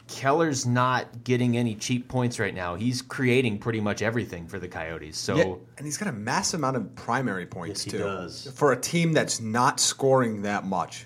Keller's 0.08 0.66
not 0.66 1.24
getting 1.24 1.58
any 1.58 1.76
cheap 1.76 2.08
points 2.08 2.40
right 2.40 2.54
now. 2.56 2.76
He's 2.76 3.02
creating 3.02 3.60
pretty 3.60 3.82
much 3.82 4.02
everything 4.02 4.48
for 4.48 4.60
the 4.60 4.68
Coyotes. 4.68 5.18
So 5.18 5.36
Yeah, 5.36 5.56
and 5.78 5.86
he's 5.86 5.98
got 5.98 6.08
a 6.08 6.14
massive 6.14 6.60
amount 6.60 6.78
of 6.78 6.96
primary 6.96 7.46
points 7.46 7.86
Yes, 7.86 7.94
he 7.94 7.98
too. 8.00 8.04
does. 8.04 8.52
For 8.56 8.72
a 8.72 8.80
team 8.80 9.12
that's 9.14 9.40
not 9.42 9.80
scoring 9.80 10.42
that 10.44 10.66
much. 10.66 11.06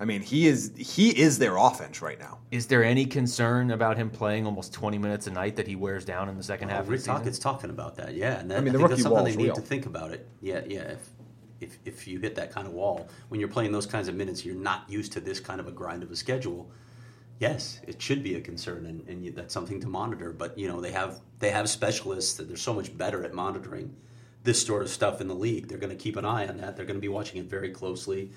I 0.00 0.04
mean, 0.04 0.22
he 0.22 0.46
is 0.46 0.72
he 0.76 1.10
is 1.10 1.38
their 1.38 1.56
offense 1.56 2.00
right 2.00 2.18
now. 2.20 2.38
is 2.52 2.66
there 2.68 2.84
any 2.84 3.04
concern 3.04 3.72
about 3.72 3.96
him 3.96 4.10
playing 4.10 4.46
almost 4.46 4.72
20 4.72 4.96
minutes 4.96 5.26
a 5.26 5.30
night 5.32 5.56
that 5.56 5.66
he 5.66 5.74
wears 5.76 6.04
down 6.04 6.28
in 6.28 6.36
the 6.36 6.42
second 6.42 6.68
half 6.68 6.80
Rick 6.80 6.86
of 6.86 6.90
the 6.90 6.98
season? 6.98 7.14
Tocchet's 7.14 7.38
talking 7.40 7.70
about 7.70 7.96
that, 7.96 8.14
yeah. 8.14 8.38
And 8.38 8.48
that, 8.50 8.58
I, 8.58 8.60
mean, 8.60 8.72
the 8.72 8.78
think 8.78 8.82
rookie 8.90 9.02
that's 9.02 9.02
something 9.02 9.24
they 9.24 9.36
need 9.36 9.44
real. 9.46 9.54
to 9.56 9.60
think 9.60 9.86
about 9.86 10.12
it. 10.12 10.28
Yeah, 10.40 10.60
yeah. 10.66 10.82
If, 10.82 11.10
if 11.60 11.78
if 11.84 12.06
you 12.06 12.20
hit 12.20 12.36
that 12.36 12.52
kind 12.52 12.68
of 12.68 12.72
wall 12.74 13.08
when 13.28 13.40
you're 13.40 13.48
playing 13.48 13.72
those 13.72 13.86
kinds 13.86 14.06
of 14.06 14.14
minutes, 14.14 14.44
you're 14.44 14.54
not 14.54 14.88
used 14.88 15.12
to 15.14 15.20
this 15.20 15.40
kind 15.40 15.58
of 15.60 15.66
a 15.66 15.72
grind 15.72 16.04
of 16.04 16.10
a 16.12 16.16
schedule. 16.16 16.70
Yes, 17.38 17.80
it 17.86 18.02
should 18.02 18.24
be 18.24 18.34
a 18.34 18.40
concern, 18.40 18.86
and, 18.86 19.08
and 19.08 19.34
that's 19.36 19.54
something 19.54 19.80
to 19.80 19.88
monitor. 19.88 20.32
But 20.32 20.58
you 20.58 20.66
know, 20.66 20.80
they 20.80 20.90
have 20.90 21.20
they 21.38 21.50
have 21.50 21.68
specialists 21.68 22.34
that 22.34 22.48
they're 22.48 22.56
so 22.56 22.74
much 22.74 22.96
better 22.96 23.24
at 23.24 23.32
monitoring 23.32 23.94
this 24.42 24.64
sort 24.64 24.82
of 24.82 24.88
stuff 24.88 25.20
in 25.20 25.28
the 25.28 25.34
league. 25.34 25.68
They're 25.68 25.78
going 25.78 25.96
to 25.96 26.02
keep 26.02 26.16
an 26.16 26.24
eye 26.24 26.48
on 26.48 26.56
that. 26.58 26.76
They're 26.76 26.86
going 26.86 26.96
to 26.96 27.00
be 27.00 27.08
watching 27.08 27.38
it 27.40 27.48
very 27.48 27.70
closely, 27.70 28.30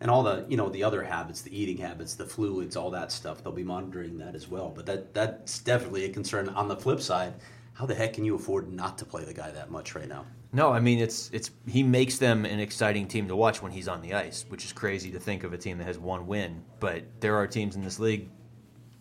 and 0.00 0.10
all 0.10 0.24
the 0.24 0.44
you 0.48 0.56
know 0.56 0.68
the 0.68 0.82
other 0.82 1.04
habits, 1.04 1.40
the 1.40 1.56
eating 1.56 1.76
habits, 1.76 2.14
the 2.14 2.26
fluids, 2.26 2.76
all 2.76 2.90
that 2.90 3.12
stuff. 3.12 3.44
They'll 3.44 3.52
be 3.52 3.62
monitoring 3.62 4.18
that 4.18 4.34
as 4.34 4.48
well. 4.48 4.72
But 4.74 4.86
that 4.86 5.14
that's 5.14 5.60
definitely 5.60 6.06
a 6.06 6.08
concern. 6.08 6.48
On 6.48 6.66
the 6.66 6.76
flip 6.76 7.00
side, 7.00 7.34
how 7.74 7.86
the 7.86 7.94
heck 7.94 8.14
can 8.14 8.24
you 8.24 8.34
afford 8.34 8.72
not 8.72 8.98
to 8.98 9.04
play 9.04 9.24
the 9.24 9.34
guy 9.34 9.52
that 9.52 9.70
much 9.70 9.94
right 9.94 10.08
now? 10.08 10.26
No, 10.52 10.72
I 10.72 10.80
mean 10.80 10.98
it's 10.98 11.30
it's 11.32 11.52
he 11.68 11.84
makes 11.84 12.18
them 12.18 12.44
an 12.44 12.58
exciting 12.58 13.06
team 13.06 13.28
to 13.28 13.36
watch 13.36 13.62
when 13.62 13.70
he's 13.70 13.86
on 13.86 14.00
the 14.00 14.14
ice, 14.14 14.46
which 14.48 14.64
is 14.64 14.72
crazy 14.72 15.12
to 15.12 15.20
think 15.20 15.44
of 15.44 15.52
a 15.52 15.58
team 15.58 15.78
that 15.78 15.84
has 15.84 15.98
one 15.98 16.26
win. 16.26 16.64
But 16.80 17.04
there 17.20 17.36
are 17.36 17.46
teams 17.46 17.76
in 17.76 17.84
this 17.84 18.00
league 18.00 18.28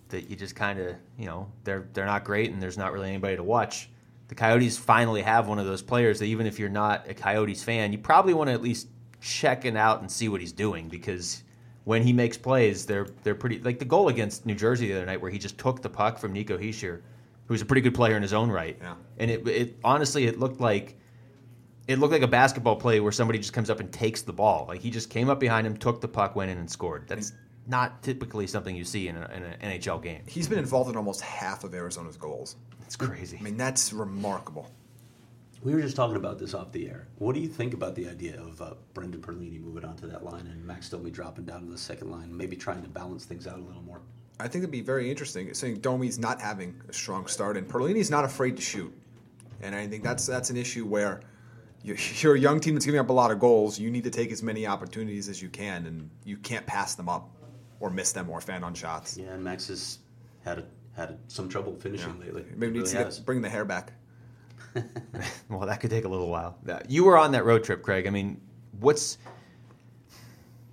that 0.09 0.29
you 0.29 0.35
just 0.35 0.55
kind 0.55 0.79
of 0.79 0.95
you 1.17 1.25
know 1.25 1.51
they're 1.63 1.87
they're 1.93 2.05
not 2.05 2.23
great 2.23 2.51
and 2.51 2.61
there's 2.61 2.77
not 2.77 2.93
really 2.93 3.09
anybody 3.09 3.35
to 3.35 3.43
watch. 3.43 3.89
The 4.27 4.35
Coyotes 4.35 4.77
finally 4.77 5.21
have 5.21 5.47
one 5.47 5.57
of 5.57 5.65
those 5.65 5.81
players 5.81 6.19
that 6.19 6.25
even 6.25 6.47
if 6.47 6.59
you're 6.59 6.69
not 6.69 7.09
a 7.09 7.13
Coyotes 7.13 7.63
fan, 7.63 7.91
you 7.93 7.97
probably 7.97 8.33
want 8.33 8.49
to 8.49 8.53
at 8.53 8.61
least 8.61 8.87
check 9.21 9.65
it 9.65 9.75
out 9.75 10.01
and 10.01 10.11
see 10.11 10.29
what 10.29 10.41
he's 10.41 10.51
doing 10.51 10.89
because 10.89 11.43
when 11.85 12.03
he 12.03 12.11
makes 12.11 12.37
plays, 12.37 12.85
they're 12.85 13.07
they're 13.23 13.35
pretty 13.35 13.59
like 13.59 13.79
the 13.79 13.85
goal 13.85 14.09
against 14.09 14.45
New 14.45 14.55
Jersey 14.55 14.87
the 14.87 14.97
other 14.97 15.05
night 15.05 15.21
where 15.21 15.31
he 15.31 15.39
just 15.39 15.57
took 15.57 15.81
the 15.81 15.89
puck 15.89 16.17
from 16.17 16.33
Nico 16.33 16.57
Hischier, 16.57 17.01
who's 17.45 17.61
a 17.61 17.65
pretty 17.65 17.81
good 17.81 17.95
player 17.95 18.17
in 18.17 18.21
his 18.21 18.33
own 18.33 18.49
right. 18.49 18.77
Yeah. 18.81 18.95
And 19.17 19.31
it, 19.31 19.47
it 19.47 19.77
honestly 19.83 20.27
it 20.27 20.37
looked 20.39 20.59
like 20.59 20.97
it 21.87 21.99
looked 21.99 22.11
like 22.11 22.21
a 22.21 22.27
basketball 22.27 22.75
play 22.75 22.99
where 22.99 23.13
somebody 23.13 23.39
just 23.39 23.53
comes 23.53 23.69
up 23.69 23.79
and 23.79 23.91
takes 23.91 24.21
the 24.21 24.33
ball. 24.33 24.65
Like 24.67 24.81
he 24.81 24.89
just 24.89 25.09
came 25.09 25.29
up 25.29 25.39
behind 25.39 25.65
him, 25.65 25.77
took 25.77 26.01
the 26.01 26.07
puck, 26.07 26.35
went 26.35 26.51
in 26.51 26.57
and 26.57 26.69
scored. 26.69 27.07
That's 27.07 27.31
not 27.67 28.01
typically 28.01 28.47
something 28.47 28.75
you 28.75 28.85
see 28.85 29.07
in, 29.07 29.17
a, 29.17 29.29
in 29.33 29.43
an 29.43 29.79
NHL 29.79 30.01
game. 30.01 30.23
He's 30.27 30.47
been 30.47 30.59
involved 30.59 30.89
in 30.89 30.95
almost 30.95 31.21
half 31.21 31.63
of 31.63 31.73
Arizona's 31.73 32.17
goals. 32.17 32.55
It's 32.85 32.95
crazy. 32.95 33.37
I 33.39 33.43
mean, 33.43 33.57
that's 33.57 33.91
remarkable. 33.91 34.71
We 35.63 35.73
were 35.73 35.81
just 35.81 35.95
talking 35.95 36.15
about 36.15 36.39
this 36.39 36.53
off 36.53 36.71
the 36.71 36.87
air. 36.87 37.07
What 37.17 37.33
do 37.35 37.41
you 37.41 37.47
think 37.47 37.73
about 37.73 37.95
the 37.95 38.07
idea 38.07 38.39
of 38.41 38.61
uh, 38.61 38.73
Brendan 38.93 39.21
Perlini 39.21 39.59
moving 39.59 39.83
onto 39.83 40.07
that 40.07 40.23
line 40.23 40.47
and 40.47 40.63
Max 40.63 40.89
Domi 40.89 41.11
dropping 41.11 41.45
down 41.45 41.65
to 41.65 41.71
the 41.71 41.77
second 41.77 42.11
line, 42.11 42.35
maybe 42.35 42.55
trying 42.55 42.83
to 42.83 42.87
balance 42.87 43.25
things 43.25 43.47
out 43.47 43.57
a 43.57 43.61
little 43.61 43.81
more? 43.81 44.01
I 44.39 44.43
think 44.47 44.61
it'd 44.61 44.71
be 44.71 44.81
very 44.81 45.09
interesting. 45.09 45.51
Saying 45.53 45.79
Domi's 45.79 46.19
not 46.19 46.39
having 46.39 46.79
a 46.87 46.93
strong 46.93 47.25
start, 47.25 47.57
and 47.57 47.67
Perlini's 47.67 48.11
not 48.11 48.23
afraid 48.23 48.55
to 48.57 48.61
shoot, 48.61 48.93
and 49.61 49.73
I 49.75 49.87
think 49.87 50.03
that's 50.03 50.27
that's 50.27 50.51
an 50.51 50.57
issue 50.57 50.85
where 50.85 51.21
you- 51.81 51.97
you're 52.19 52.35
a 52.35 52.39
young 52.39 52.59
team 52.59 52.75
that's 52.75 52.85
giving 52.85 52.99
up 52.99 53.09
a 53.09 53.13
lot 53.13 53.31
of 53.31 53.39
goals. 53.39 53.79
You 53.79 53.89
need 53.89 54.03
to 54.03 54.11
take 54.11 54.31
as 54.31 54.43
many 54.43 54.67
opportunities 54.67 55.27
as 55.27 55.41
you 55.41 55.49
can, 55.49 55.87
and 55.87 56.09
you 56.23 56.37
can't 56.37 56.67
pass 56.67 56.93
them 56.93 57.09
up 57.09 57.31
or 57.79 57.89
miss 57.89 58.11
them 58.11 58.29
or 58.29 58.41
fan 58.41 58.63
on 58.63 58.73
shots. 58.73 59.17
Yeah, 59.17 59.33
and 59.33 59.43
Max 59.43 59.67
has 59.67 59.99
had 60.43 60.59
a, 60.59 60.65
had 60.95 61.17
some 61.27 61.47
trouble 61.49 61.75
finishing 61.75 62.19
lately. 62.19 62.45
Maybe 62.55 62.73
He 62.73 62.79
needs 62.79 62.93
really 62.93 63.05
to 63.05 63.17
get, 63.17 63.25
bring 63.25 63.41
the 63.41 63.49
hair 63.49 63.65
back. 63.65 63.93
Well, 65.49 65.65
that 65.65 65.79
could 65.79 65.89
take 65.89 66.05
a 66.05 66.07
little 66.07 66.29
while. 66.29 66.57
You 66.87 67.05
were 67.05 67.17
on 67.17 67.31
that 67.31 67.45
road 67.45 67.63
trip, 67.63 67.81
Craig. 67.81 68.05
I 68.05 68.11
mean, 68.11 68.39
what's 68.79 69.17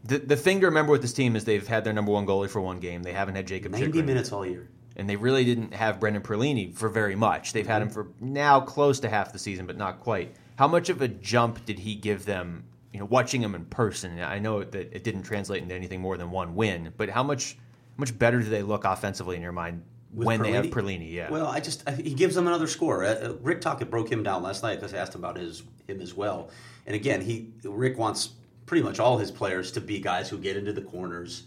the 0.04 0.18
the 0.18 0.36
thing 0.36 0.60
to 0.60 0.66
remember 0.66 0.92
with 0.92 1.00
this 1.00 1.12
team 1.14 1.36
is 1.36 1.44
they've 1.44 1.66
had 1.66 1.84
their 1.84 1.92
number 1.92 2.12
one 2.12 2.26
goalie 2.26 2.50
for 2.50 2.60
one 2.60 2.80
game. 2.80 3.02
They 3.02 3.12
haven't 3.12 3.34
had 3.36 3.46
Jakob 3.46 3.72
90 3.72 3.86
Chychrun. 3.86 4.04
minutes 4.06 4.32
all 4.32 4.44
year. 4.44 4.68
and 4.96 5.08
they 5.08 5.16
really 5.16 5.44
didn't 5.44 5.72
have 5.72 6.00
Brendan 6.00 6.22
Perlini 6.22 6.74
for 6.74 6.88
very 6.88 7.16
much. 7.16 7.52
They've 7.52 7.66
had 7.66 7.82
mm-hmm. 7.82 7.88
him 7.88 7.94
for 7.94 8.08
now 8.20 8.60
close 8.60 9.00
to 9.00 9.08
half 9.08 9.32
the 9.32 9.38
season, 9.38 9.66
but 9.66 9.76
not 9.76 10.00
quite. 10.00 10.34
How 10.56 10.68
much 10.68 10.88
of 10.88 11.00
a 11.00 11.08
jump 11.08 11.64
did 11.64 11.78
he 11.78 11.94
give 11.94 12.26
them? 12.26 12.64
You 12.94 13.00
know, 13.00 13.06
watching 13.06 13.42
him 13.42 13.56
in 13.56 13.64
person. 13.64 14.20
I 14.20 14.38
know 14.38 14.62
that 14.62 14.94
it 14.94 15.02
didn't 15.02 15.24
translate 15.24 15.62
into 15.62 15.74
anything 15.74 16.00
more 16.00 16.16
than 16.16 16.30
one 16.30 16.54
win, 16.54 16.92
but 16.96 17.10
how 17.10 17.24
much 17.24 17.58
much 17.96 18.16
better 18.16 18.40
do 18.40 18.48
they 18.48 18.62
look 18.62 18.84
offensively 18.84 19.34
in 19.34 19.42
your 19.42 19.52
mind 19.52 19.82
With 20.12 20.26
when 20.26 20.40
they 20.40 20.52
have 20.52 20.66
Perlini? 20.66 21.12
Yeah. 21.12 21.28
Well, 21.28 21.48
I 21.48 21.58
just 21.58 21.82
I, 21.88 21.92
he 21.92 22.14
gives 22.14 22.36
them 22.36 22.46
another 22.46 22.68
score. 22.68 23.04
Uh, 23.04 23.14
uh, 23.14 23.34
Rick 23.42 23.60
Tocchet 23.60 23.90
broke 23.90 24.10
him 24.10 24.22
down 24.22 24.44
last 24.44 24.62
night 24.62 24.76
because 24.76 24.94
I 24.94 24.98
asked 24.98 25.12
him 25.12 25.22
about 25.22 25.36
his 25.36 25.64
him 25.88 26.00
as 26.00 26.14
well. 26.14 26.50
And 26.86 26.94
again, 26.94 27.20
he 27.20 27.50
Rick 27.64 27.98
wants 27.98 28.30
pretty 28.64 28.84
much 28.84 29.00
all 29.00 29.18
his 29.18 29.32
players 29.32 29.72
to 29.72 29.80
be 29.80 29.98
guys 29.98 30.28
who 30.28 30.38
get 30.38 30.56
into 30.56 30.72
the 30.72 30.82
corners 30.82 31.44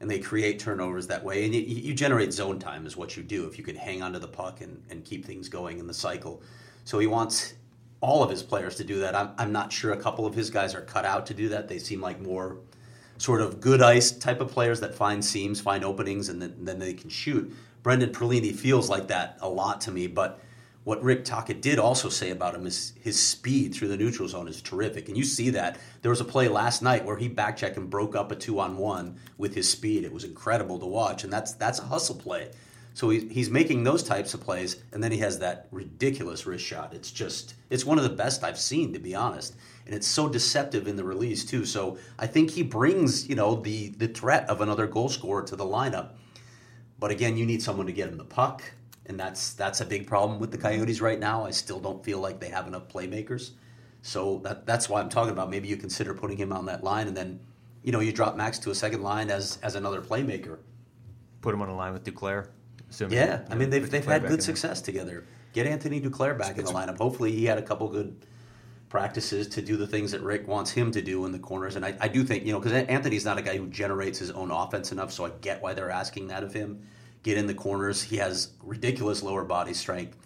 and 0.00 0.10
they 0.10 0.18
create 0.18 0.58
turnovers 0.58 1.06
that 1.06 1.22
way. 1.22 1.44
And 1.44 1.54
you, 1.54 1.60
you 1.62 1.94
generate 1.94 2.32
zone 2.32 2.58
time 2.58 2.86
is 2.86 2.96
what 2.96 3.16
you 3.16 3.22
do 3.22 3.46
if 3.46 3.56
you 3.56 3.62
can 3.62 3.76
hang 3.76 4.02
onto 4.02 4.18
the 4.18 4.26
puck 4.26 4.60
and, 4.60 4.82
and 4.90 5.04
keep 5.04 5.24
things 5.24 5.48
going 5.48 5.78
in 5.78 5.86
the 5.86 5.94
cycle. 5.94 6.42
So 6.84 6.98
he 6.98 7.06
wants 7.06 7.54
all 8.02 8.22
of 8.22 8.28
his 8.28 8.42
players 8.42 8.76
to 8.76 8.84
do 8.84 8.98
that. 8.98 9.14
I'm, 9.14 9.30
I'm 9.38 9.52
not 9.52 9.72
sure 9.72 9.92
a 9.92 9.96
couple 9.96 10.26
of 10.26 10.34
his 10.34 10.50
guys 10.50 10.74
are 10.74 10.82
cut 10.82 11.06
out 11.06 11.24
to 11.26 11.34
do 11.34 11.48
that. 11.50 11.68
They 11.68 11.78
seem 11.78 12.02
like 12.02 12.20
more 12.20 12.58
sort 13.16 13.40
of 13.40 13.60
good 13.60 13.80
ice 13.80 14.10
type 14.10 14.40
of 14.40 14.50
players 14.50 14.80
that 14.80 14.94
find 14.94 15.24
seams, 15.24 15.60
find 15.60 15.84
openings, 15.84 16.28
and 16.28 16.42
then, 16.42 16.54
then 16.58 16.78
they 16.80 16.92
can 16.92 17.08
shoot. 17.08 17.54
Brendan 17.82 18.10
Perlini 18.10 18.54
feels 18.54 18.90
like 18.90 19.08
that 19.08 19.38
a 19.40 19.48
lot 19.48 19.80
to 19.82 19.92
me, 19.92 20.08
but 20.08 20.40
what 20.84 21.00
Rick 21.02 21.24
Tocchet 21.24 21.62
did 21.62 21.78
also 21.78 22.08
say 22.08 22.30
about 22.30 22.56
him 22.56 22.66
is 22.66 22.92
his 23.00 23.20
speed 23.20 23.72
through 23.72 23.86
the 23.86 23.96
neutral 23.96 24.28
zone 24.28 24.48
is 24.48 24.60
terrific. 24.60 25.06
And 25.06 25.16
you 25.16 25.22
see 25.22 25.50
that. 25.50 25.78
There 26.02 26.10
was 26.10 26.20
a 26.20 26.24
play 26.24 26.48
last 26.48 26.82
night 26.82 27.04
where 27.04 27.16
he 27.16 27.28
backchecked 27.28 27.76
and 27.76 27.88
broke 27.88 28.16
up 28.16 28.32
a 28.32 28.34
two 28.34 28.58
on 28.58 28.76
one 28.76 29.16
with 29.38 29.54
his 29.54 29.68
speed. 29.68 30.02
It 30.02 30.12
was 30.12 30.24
incredible 30.24 30.80
to 30.80 30.86
watch. 30.86 31.22
And 31.22 31.32
that's 31.32 31.52
that's 31.52 31.78
a 31.78 31.84
hustle 31.84 32.16
play. 32.16 32.50
So 32.94 33.08
he, 33.08 33.28
he's 33.28 33.48
making 33.48 33.84
those 33.84 34.02
types 34.02 34.34
of 34.34 34.40
plays, 34.40 34.82
and 34.92 35.02
then 35.02 35.12
he 35.12 35.18
has 35.18 35.38
that 35.38 35.68
ridiculous 35.70 36.46
wrist 36.46 36.64
shot. 36.64 36.92
It's 36.92 37.10
just, 37.10 37.54
it's 37.70 37.84
one 37.86 37.98
of 37.98 38.04
the 38.04 38.10
best 38.10 38.44
I've 38.44 38.58
seen, 38.58 38.92
to 38.92 38.98
be 38.98 39.14
honest. 39.14 39.56
And 39.86 39.94
it's 39.94 40.06
so 40.06 40.28
deceptive 40.28 40.86
in 40.86 40.96
the 40.96 41.04
release, 41.04 41.44
too. 41.44 41.64
So 41.64 41.98
I 42.18 42.26
think 42.26 42.50
he 42.50 42.62
brings, 42.62 43.28
you 43.28 43.34
know, 43.34 43.56
the, 43.56 43.88
the 43.90 44.08
threat 44.08 44.48
of 44.48 44.60
another 44.60 44.86
goal 44.86 45.08
scorer 45.08 45.42
to 45.44 45.56
the 45.56 45.64
lineup. 45.64 46.10
But 47.02 47.10
again, 47.10 47.36
you 47.36 47.44
need 47.44 47.60
someone 47.60 47.86
to 47.86 47.92
get 47.92 48.08
him 48.08 48.16
the 48.16 48.24
puck, 48.24 48.62
and 49.06 49.18
that's 49.18 49.54
that's 49.54 49.80
a 49.80 49.84
big 49.84 50.06
problem 50.06 50.38
with 50.38 50.52
the 50.52 50.56
Coyotes 50.56 51.00
right 51.00 51.18
now. 51.18 51.44
I 51.44 51.50
still 51.50 51.80
don't 51.80 52.04
feel 52.04 52.20
like 52.20 52.38
they 52.38 52.48
have 52.48 52.68
enough 52.68 52.86
playmakers. 52.86 53.50
So 54.02 54.38
that 54.44 54.66
that's 54.66 54.88
why 54.88 55.00
I'm 55.00 55.08
talking 55.08 55.32
about 55.32 55.50
maybe 55.50 55.66
you 55.66 55.76
consider 55.76 56.14
putting 56.14 56.36
him 56.36 56.52
on 56.52 56.64
that 56.66 56.84
line, 56.84 57.08
and 57.08 57.16
then 57.16 57.40
you 57.82 57.90
know 57.90 57.98
you 57.98 58.12
drop 58.12 58.36
Max 58.36 58.56
to 58.60 58.70
a 58.70 58.74
second 58.76 59.02
line 59.02 59.32
as 59.32 59.58
as 59.64 59.74
another 59.74 60.00
playmaker. 60.00 60.58
Put 61.40 61.54
him 61.54 61.60
on 61.60 61.68
a 61.68 61.74
line 61.74 61.92
with 61.92 62.04
Duclair. 62.04 62.46
Assuming, 62.92 63.18
Yeah, 63.18 63.40
you 63.40 63.44
I 63.50 63.54
mean 63.56 63.70
they've 63.70 63.90
they've 63.90 64.04
had 64.04 64.22
good 64.22 64.30
in 64.30 64.36
there. 64.36 64.44
success 64.44 64.80
together. 64.80 65.24
Get 65.52 65.66
Anthony 65.66 66.00
Duclair 66.00 66.38
back 66.38 66.56
in 66.58 66.64
the 66.64 66.70
lineup. 66.72 66.96
Hopefully 66.98 67.32
he 67.32 67.44
had 67.44 67.58
a 67.58 67.62
couple 67.62 67.88
good 67.88 68.24
practices 68.88 69.48
to 69.48 69.62
do 69.62 69.76
the 69.76 69.86
things 69.86 70.10
that 70.12 70.20
Rick 70.20 70.46
wants 70.46 70.70
him 70.70 70.90
to 70.92 71.02
do 71.02 71.24
in 71.24 71.32
the 71.32 71.38
corners. 71.38 71.76
And 71.76 71.84
I, 71.84 71.94
I 72.00 72.08
do 72.08 72.24
think 72.24 72.44
you 72.44 72.52
know 72.52 72.60
because 72.60 72.72
Anthony's 72.72 73.24
not 73.24 73.38
a 73.38 73.42
guy 73.42 73.56
who 73.56 73.66
generates 73.68 74.18
his 74.18 74.30
own 74.30 74.50
offense 74.50 74.92
enough, 74.92 75.12
so 75.12 75.24
I 75.26 75.30
get 75.40 75.62
why 75.62 75.74
they're 75.74 75.90
asking 75.90 76.28
that 76.28 76.42
of 76.42 76.52
him. 76.52 76.86
Get 77.22 77.38
in 77.38 77.46
the 77.46 77.54
corners. 77.54 78.02
He 78.02 78.16
has 78.16 78.50
ridiculous 78.62 79.22
lower 79.22 79.44
body 79.44 79.74
strength. 79.74 80.16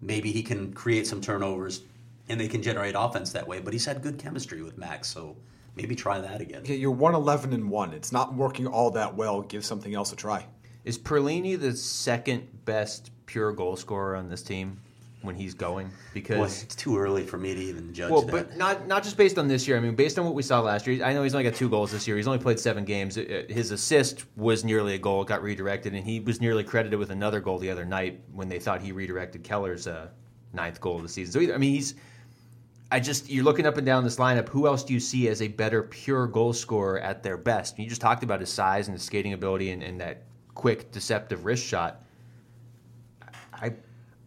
Maybe 0.00 0.32
he 0.32 0.42
can 0.42 0.72
create 0.72 1.06
some 1.06 1.20
turnovers, 1.20 1.82
and 2.28 2.40
they 2.40 2.48
can 2.48 2.62
generate 2.62 2.94
offense 2.96 3.32
that 3.32 3.46
way. 3.46 3.60
But 3.60 3.72
he's 3.72 3.84
had 3.84 4.02
good 4.02 4.18
chemistry 4.18 4.62
with 4.62 4.78
Max, 4.78 5.08
so 5.08 5.36
maybe 5.74 5.94
try 5.94 6.18
that 6.20 6.40
again. 6.40 6.62
Yeah, 6.64 6.74
You're 6.76 6.90
one 6.92 7.14
eleven 7.14 7.52
and 7.52 7.70
one. 7.70 7.92
It's 7.92 8.10
not 8.12 8.34
working 8.34 8.66
all 8.66 8.90
that 8.92 9.14
well. 9.16 9.42
Give 9.42 9.64
something 9.64 9.94
else 9.94 10.12
a 10.12 10.16
try. 10.16 10.46
Is 10.86 10.96
Perlini 10.96 11.58
the 11.58 11.76
second 11.76 12.46
best 12.64 13.10
pure 13.26 13.50
goal 13.52 13.74
scorer 13.74 14.14
on 14.14 14.28
this 14.30 14.40
team 14.40 14.80
when 15.22 15.34
he's 15.34 15.52
going? 15.52 15.90
Because 16.14 16.62
it's 16.62 16.76
too 16.76 16.96
early 16.96 17.24
for 17.24 17.38
me 17.38 17.54
to 17.56 17.60
even 17.60 17.92
judge 17.92 18.12
Well, 18.12 18.22
that. 18.22 18.30
but 18.30 18.56
not 18.56 18.86
not 18.86 19.02
just 19.02 19.16
based 19.16 19.36
on 19.36 19.48
this 19.48 19.66
year. 19.66 19.76
I 19.76 19.80
mean, 19.80 19.96
based 19.96 20.16
on 20.16 20.24
what 20.24 20.34
we 20.34 20.44
saw 20.44 20.60
last 20.60 20.86
year. 20.86 21.04
I 21.04 21.12
know 21.12 21.24
he's 21.24 21.34
only 21.34 21.42
got 21.42 21.56
two 21.56 21.68
goals 21.68 21.90
this 21.90 22.06
year. 22.06 22.16
He's 22.16 22.28
only 22.28 22.38
played 22.38 22.60
seven 22.60 22.84
games. 22.84 23.18
Uh, 23.18 23.42
His 23.48 23.72
assist 23.72 24.26
was 24.36 24.62
nearly 24.62 24.94
a 24.94 24.98
goal, 24.98 25.22
It 25.22 25.28
got 25.28 25.42
redirected, 25.42 25.92
and 25.92 26.06
he 26.06 26.20
was 26.20 26.40
nearly 26.40 26.62
credited 26.62 27.00
with 27.00 27.10
another 27.10 27.40
goal 27.40 27.58
the 27.58 27.68
other 27.68 27.84
night 27.84 28.20
when 28.32 28.48
they 28.48 28.60
thought 28.60 28.80
he 28.80 28.92
redirected 28.92 29.42
Keller's 29.42 29.88
uh, 29.88 30.06
ninth 30.52 30.80
goal 30.80 30.96
of 30.96 31.02
the 31.02 31.08
season. 31.08 31.32
So 31.48 31.52
I 31.52 31.58
mean, 31.58 31.74
he's. 31.74 31.96
I 32.92 33.00
just 33.00 33.28
you're 33.28 33.42
looking 33.42 33.66
up 33.66 33.76
and 33.76 33.84
down 33.84 34.04
this 34.04 34.18
lineup. 34.18 34.48
Who 34.50 34.68
else 34.68 34.84
do 34.84 34.94
you 34.94 35.00
see 35.00 35.26
as 35.26 35.42
a 35.42 35.48
better 35.48 35.82
pure 35.82 36.28
goal 36.28 36.52
scorer 36.52 37.00
at 37.00 37.24
their 37.24 37.36
best? 37.36 37.76
You 37.76 37.88
just 37.88 38.00
talked 38.00 38.22
about 38.22 38.38
his 38.38 38.50
size 38.52 38.86
and 38.86 38.94
his 38.94 39.02
skating 39.02 39.32
ability 39.32 39.72
and, 39.72 39.82
and 39.82 40.00
that 40.00 40.22
quick, 40.56 40.90
deceptive 40.90 41.44
wrist 41.44 41.64
shot. 41.64 42.02
I 43.52 43.72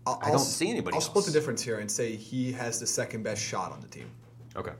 I'll, 0.07 0.19
I 0.21 0.25
don't 0.27 0.33
I'll- 0.33 0.39
see 0.39 0.69
anybody 0.69 0.95
I'll 0.95 1.01
split 1.01 1.25
the 1.25 1.31
difference 1.31 1.61
here 1.61 1.79
and 1.79 1.91
say 1.91 2.15
he 2.15 2.53
has 2.53 2.79
the 2.79 2.87
second 2.87 3.23
best 3.23 3.43
shot 3.43 3.73
on 3.73 3.81
the 3.81 3.87
team. 3.87 4.09
okay. 4.55 4.71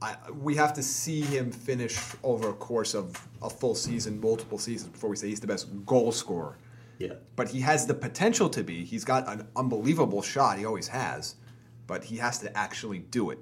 I, 0.00 0.14
we 0.30 0.54
have 0.54 0.72
to 0.74 0.82
see 0.82 1.22
him 1.22 1.50
finish 1.50 1.98
over 2.22 2.50
a 2.50 2.52
course 2.52 2.94
of 2.94 3.20
a 3.42 3.50
full 3.50 3.74
season, 3.74 4.20
multiple 4.20 4.56
seasons, 4.56 4.92
before 4.92 5.10
we 5.10 5.16
say 5.16 5.26
he's 5.26 5.40
the 5.40 5.48
best 5.48 5.66
goal 5.86 6.12
scorer. 6.12 6.56
Yeah. 6.98 7.14
But 7.34 7.48
he 7.48 7.60
has 7.62 7.84
the 7.84 7.94
potential 7.94 8.48
to 8.50 8.62
be. 8.62 8.84
He's 8.84 9.04
got 9.04 9.26
an 9.28 9.48
unbelievable 9.56 10.22
shot. 10.22 10.56
He 10.56 10.64
always 10.64 10.86
has. 10.86 11.34
But 11.88 12.04
he 12.04 12.16
has 12.18 12.38
to 12.40 12.56
actually 12.56 13.00
do 13.00 13.30
it. 13.30 13.40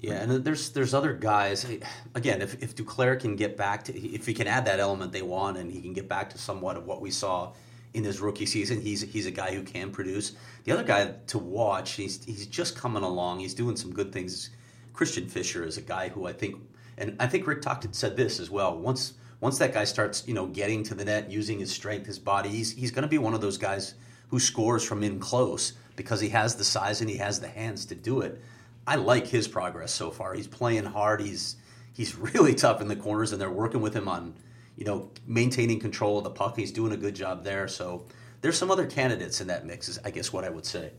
Yeah, 0.00 0.22
and 0.22 0.44
there's 0.44 0.70
there's 0.70 0.92
other 0.92 1.14
guys. 1.14 1.64
Eh, 1.64 1.78
again, 2.14 2.42
if 2.42 2.62
if 2.62 2.76
Duclair 2.76 3.18
can 3.18 3.34
get 3.34 3.56
back 3.56 3.84
to 3.84 3.98
if 3.98 4.26
he 4.26 4.34
can 4.34 4.46
add 4.46 4.66
that 4.66 4.78
element 4.78 5.12
they 5.12 5.22
want, 5.22 5.56
and 5.56 5.72
he 5.72 5.80
can 5.80 5.94
get 5.94 6.08
back 6.08 6.30
to 6.30 6.38
somewhat 6.38 6.76
of 6.76 6.86
what 6.86 7.00
we 7.00 7.10
saw 7.10 7.52
in 7.94 8.04
his 8.04 8.20
rookie 8.20 8.46
season, 8.46 8.80
he's 8.80 9.00
he's 9.00 9.26
a 9.26 9.30
guy 9.30 9.54
who 9.54 9.62
can 9.62 9.90
produce. 9.90 10.32
The 10.64 10.72
other 10.72 10.84
guy 10.84 11.14
to 11.28 11.38
watch, 11.38 11.92
he's 11.92 12.22
he's 12.24 12.46
just 12.46 12.76
coming 12.76 13.02
along. 13.02 13.40
He's 13.40 13.54
doing 13.54 13.76
some 13.76 13.92
good 13.92 14.12
things. 14.12 14.50
Christian 14.92 15.28
Fischer 15.28 15.64
is 15.64 15.78
a 15.78 15.82
guy 15.82 16.08
who 16.08 16.26
I 16.26 16.32
think, 16.32 16.56
and 16.98 17.16
I 17.18 17.26
think 17.26 17.46
Rick 17.46 17.62
talked 17.62 17.94
said 17.94 18.16
this 18.16 18.38
as 18.38 18.50
well. 18.50 18.78
Once 18.78 19.14
once 19.40 19.58
that 19.58 19.72
guy 19.72 19.84
starts, 19.84 20.26
you 20.26 20.34
know, 20.34 20.46
getting 20.46 20.82
to 20.84 20.94
the 20.94 21.04
net, 21.04 21.30
using 21.30 21.58
his 21.58 21.70
strength, 21.70 22.06
his 22.06 22.18
body, 22.18 22.50
he's 22.50 22.72
he's 22.72 22.90
going 22.90 23.02
to 23.02 23.08
be 23.08 23.18
one 23.18 23.32
of 23.32 23.40
those 23.40 23.56
guys 23.56 23.94
who 24.28 24.38
scores 24.38 24.84
from 24.84 25.02
in 25.02 25.18
close 25.18 25.72
because 25.94 26.20
he 26.20 26.28
has 26.28 26.54
the 26.54 26.64
size 26.64 27.00
and 27.00 27.08
he 27.08 27.16
has 27.16 27.40
the 27.40 27.48
hands 27.48 27.86
to 27.86 27.94
do 27.94 28.20
it. 28.20 28.40
I 28.86 28.96
like 28.96 29.26
his 29.26 29.48
progress 29.48 29.92
so 29.92 30.10
far. 30.10 30.34
He's 30.34 30.46
playing 30.46 30.84
hard. 30.84 31.20
He's 31.20 31.56
he's 31.92 32.16
really 32.34 32.54
tough 32.54 32.80
in 32.80 32.88
the 32.88 32.96
corners, 32.96 33.32
and 33.32 33.40
they're 33.40 33.50
working 33.50 33.80
with 33.80 33.94
him 33.94 34.08
on, 34.08 34.34
you 34.76 34.84
know, 34.84 35.10
maintaining 35.26 35.80
control 35.80 36.18
of 36.18 36.24
the 36.24 36.30
puck. 36.30 36.56
He's 36.56 36.72
doing 36.72 36.92
a 36.92 36.96
good 36.96 37.14
job 37.14 37.44
there. 37.44 37.68
So 37.68 38.06
there's 38.40 38.58
some 38.58 38.70
other 38.70 38.86
candidates 38.86 39.40
in 39.40 39.46
that 39.48 39.66
mix. 39.66 39.88
Is 39.88 39.98
I 40.04 40.10
guess 40.10 40.32
what 40.32 40.44
I 40.44 40.50
would 40.50 40.66
say. 40.66 40.92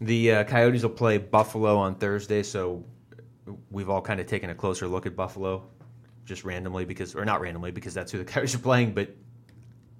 The 0.00 0.32
uh, 0.32 0.44
Coyotes 0.44 0.82
will 0.82 0.90
play 0.90 1.16
Buffalo 1.16 1.76
on 1.78 1.94
Thursday, 1.94 2.42
so 2.42 2.84
we've 3.70 3.88
all 3.88 4.02
kind 4.02 4.20
of 4.20 4.26
taken 4.26 4.50
a 4.50 4.54
closer 4.54 4.86
look 4.86 5.06
at 5.06 5.16
Buffalo, 5.16 5.64
just 6.26 6.44
randomly 6.44 6.84
because, 6.84 7.14
or 7.14 7.24
not 7.24 7.40
randomly 7.40 7.70
because 7.70 7.94
that's 7.94 8.12
who 8.12 8.18
the 8.18 8.24
Coyotes 8.30 8.54
are 8.54 8.58
playing. 8.58 8.92
But 8.92 9.14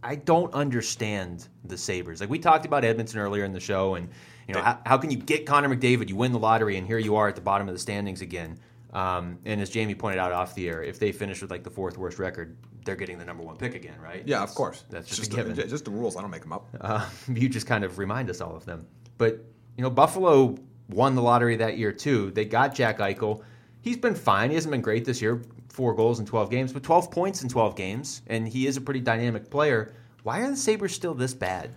I 0.07 0.15
don't 0.15 0.55
understand 0.55 1.49
the 1.65 1.77
Sabres. 1.77 2.21
Like 2.21 2.31
we 2.31 2.39
talked 2.39 2.65
about 2.65 2.85
Edmonton 2.85 3.19
earlier 3.19 3.45
in 3.45 3.53
the 3.53 3.59
show, 3.59 3.97
and 3.97 4.09
you 4.47 4.55
know 4.55 4.63
how, 4.63 4.79
how 4.87 4.99
can 4.99 5.11
you 5.11 5.17
get 5.17 5.47
Connor 5.47 5.69
McDavid? 5.69 6.09
You 6.09 6.15
win 6.15 6.31
the 6.31 6.39
lottery, 6.39 6.77
and 6.77 6.87
here 6.87 6.99
you 6.99 7.17
are 7.17 7.27
at 7.27 7.35
the 7.35 7.41
bottom 7.41 7.69
of 7.69 7.75
the 7.75 7.81
standings 7.81 8.21
again. 8.21 8.57
Um, 8.93 9.41
and 9.45 9.61
as 9.61 9.75
Jaime 9.75 9.97
pointed 9.97 10.21
out 10.21 10.31
off 10.31 10.55
the 10.55 10.69
air, 10.69 10.81
if 10.85 11.01
they 11.01 11.11
finish 11.11 11.43
with 11.43 11.51
like 11.51 11.65
the 11.65 11.71
fourth 11.71 11.99
worst 11.99 12.21
record, 12.21 12.57
they're 12.85 12.95
getting 12.95 13.19
the 13.19 13.25
number 13.25 13.43
one 13.43 13.57
pick 13.57 13.75
again, 13.75 14.01
right? 14.01 14.23
Yeah, 14.25 14.45
of 14.45 14.55
course. 14.55 14.85
That's 14.91 15.09
just, 15.09 15.23
just 15.23 15.33
a 15.33 15.37
given. 15.37 15.55
the, 15.57 15.67
just 15.67 15.85
the 15.85 15.91
rules. 15.91 16.17
I 16.17 16.21
don't 16.21 16.31
make 16.31 16.43
them 16.43 16.53
up. 16.53 16.69
Uh, 16.81 17.05
you 17.35 17.49
just 17.49 17.67
kind 17.67 17.83
of 17.83 17.99
remind 17.99 18.31
us 18.31 18.41
all 18.41 18.55
of 18.55 18.65
them. 18.65 18.87
But 19.19 19.45
you 19.77 19.83
know, 19.83 19.91
Buffalo 19.91 20.57
won 20.89 21.17
the 21.17 21.23
lottery 21.23 21.57
that 21.57 21.79
year 21.79 21.91
too. 21.91 22.31
They 22.31 22.45
got 22.45 22.77
Jack 22.77 22.99
Eichel. 22.99 23.43
He's 23.81 23.97
been 23.97 24.15
fine. 24.15 24.51
He 24.51 24.55
hasn't 24.55 24.71
been 24.71 24.83
great 24.83 25.05
this 25.05 25.21
year. 25.21 25.43
Four 25.77 25.93
goals 25.93 26.21
in 26.21 26.25
twelve 26.25 26.49
games, 26.49 26.73
but 26.73 26.83
twelve 26.83 27.11
points 27.11 27.43
in 27.43 27.51
twelve 27.51 27.77
games, 27.77 28.23
and 28.29 28.49
he 28.49 28.67
is 28.67 28.79
a 28.79 28.81
pretty 28.81 29.01
dynamic 29.01 29.51
player. 29.51 29.95
Why 30.23 30.41
are 30.41 30.49
the 30.49 30.57
Sabres 30.57 30.95
still 30.95 31.13
this 31.13 31.35
bad? 31.35 31.69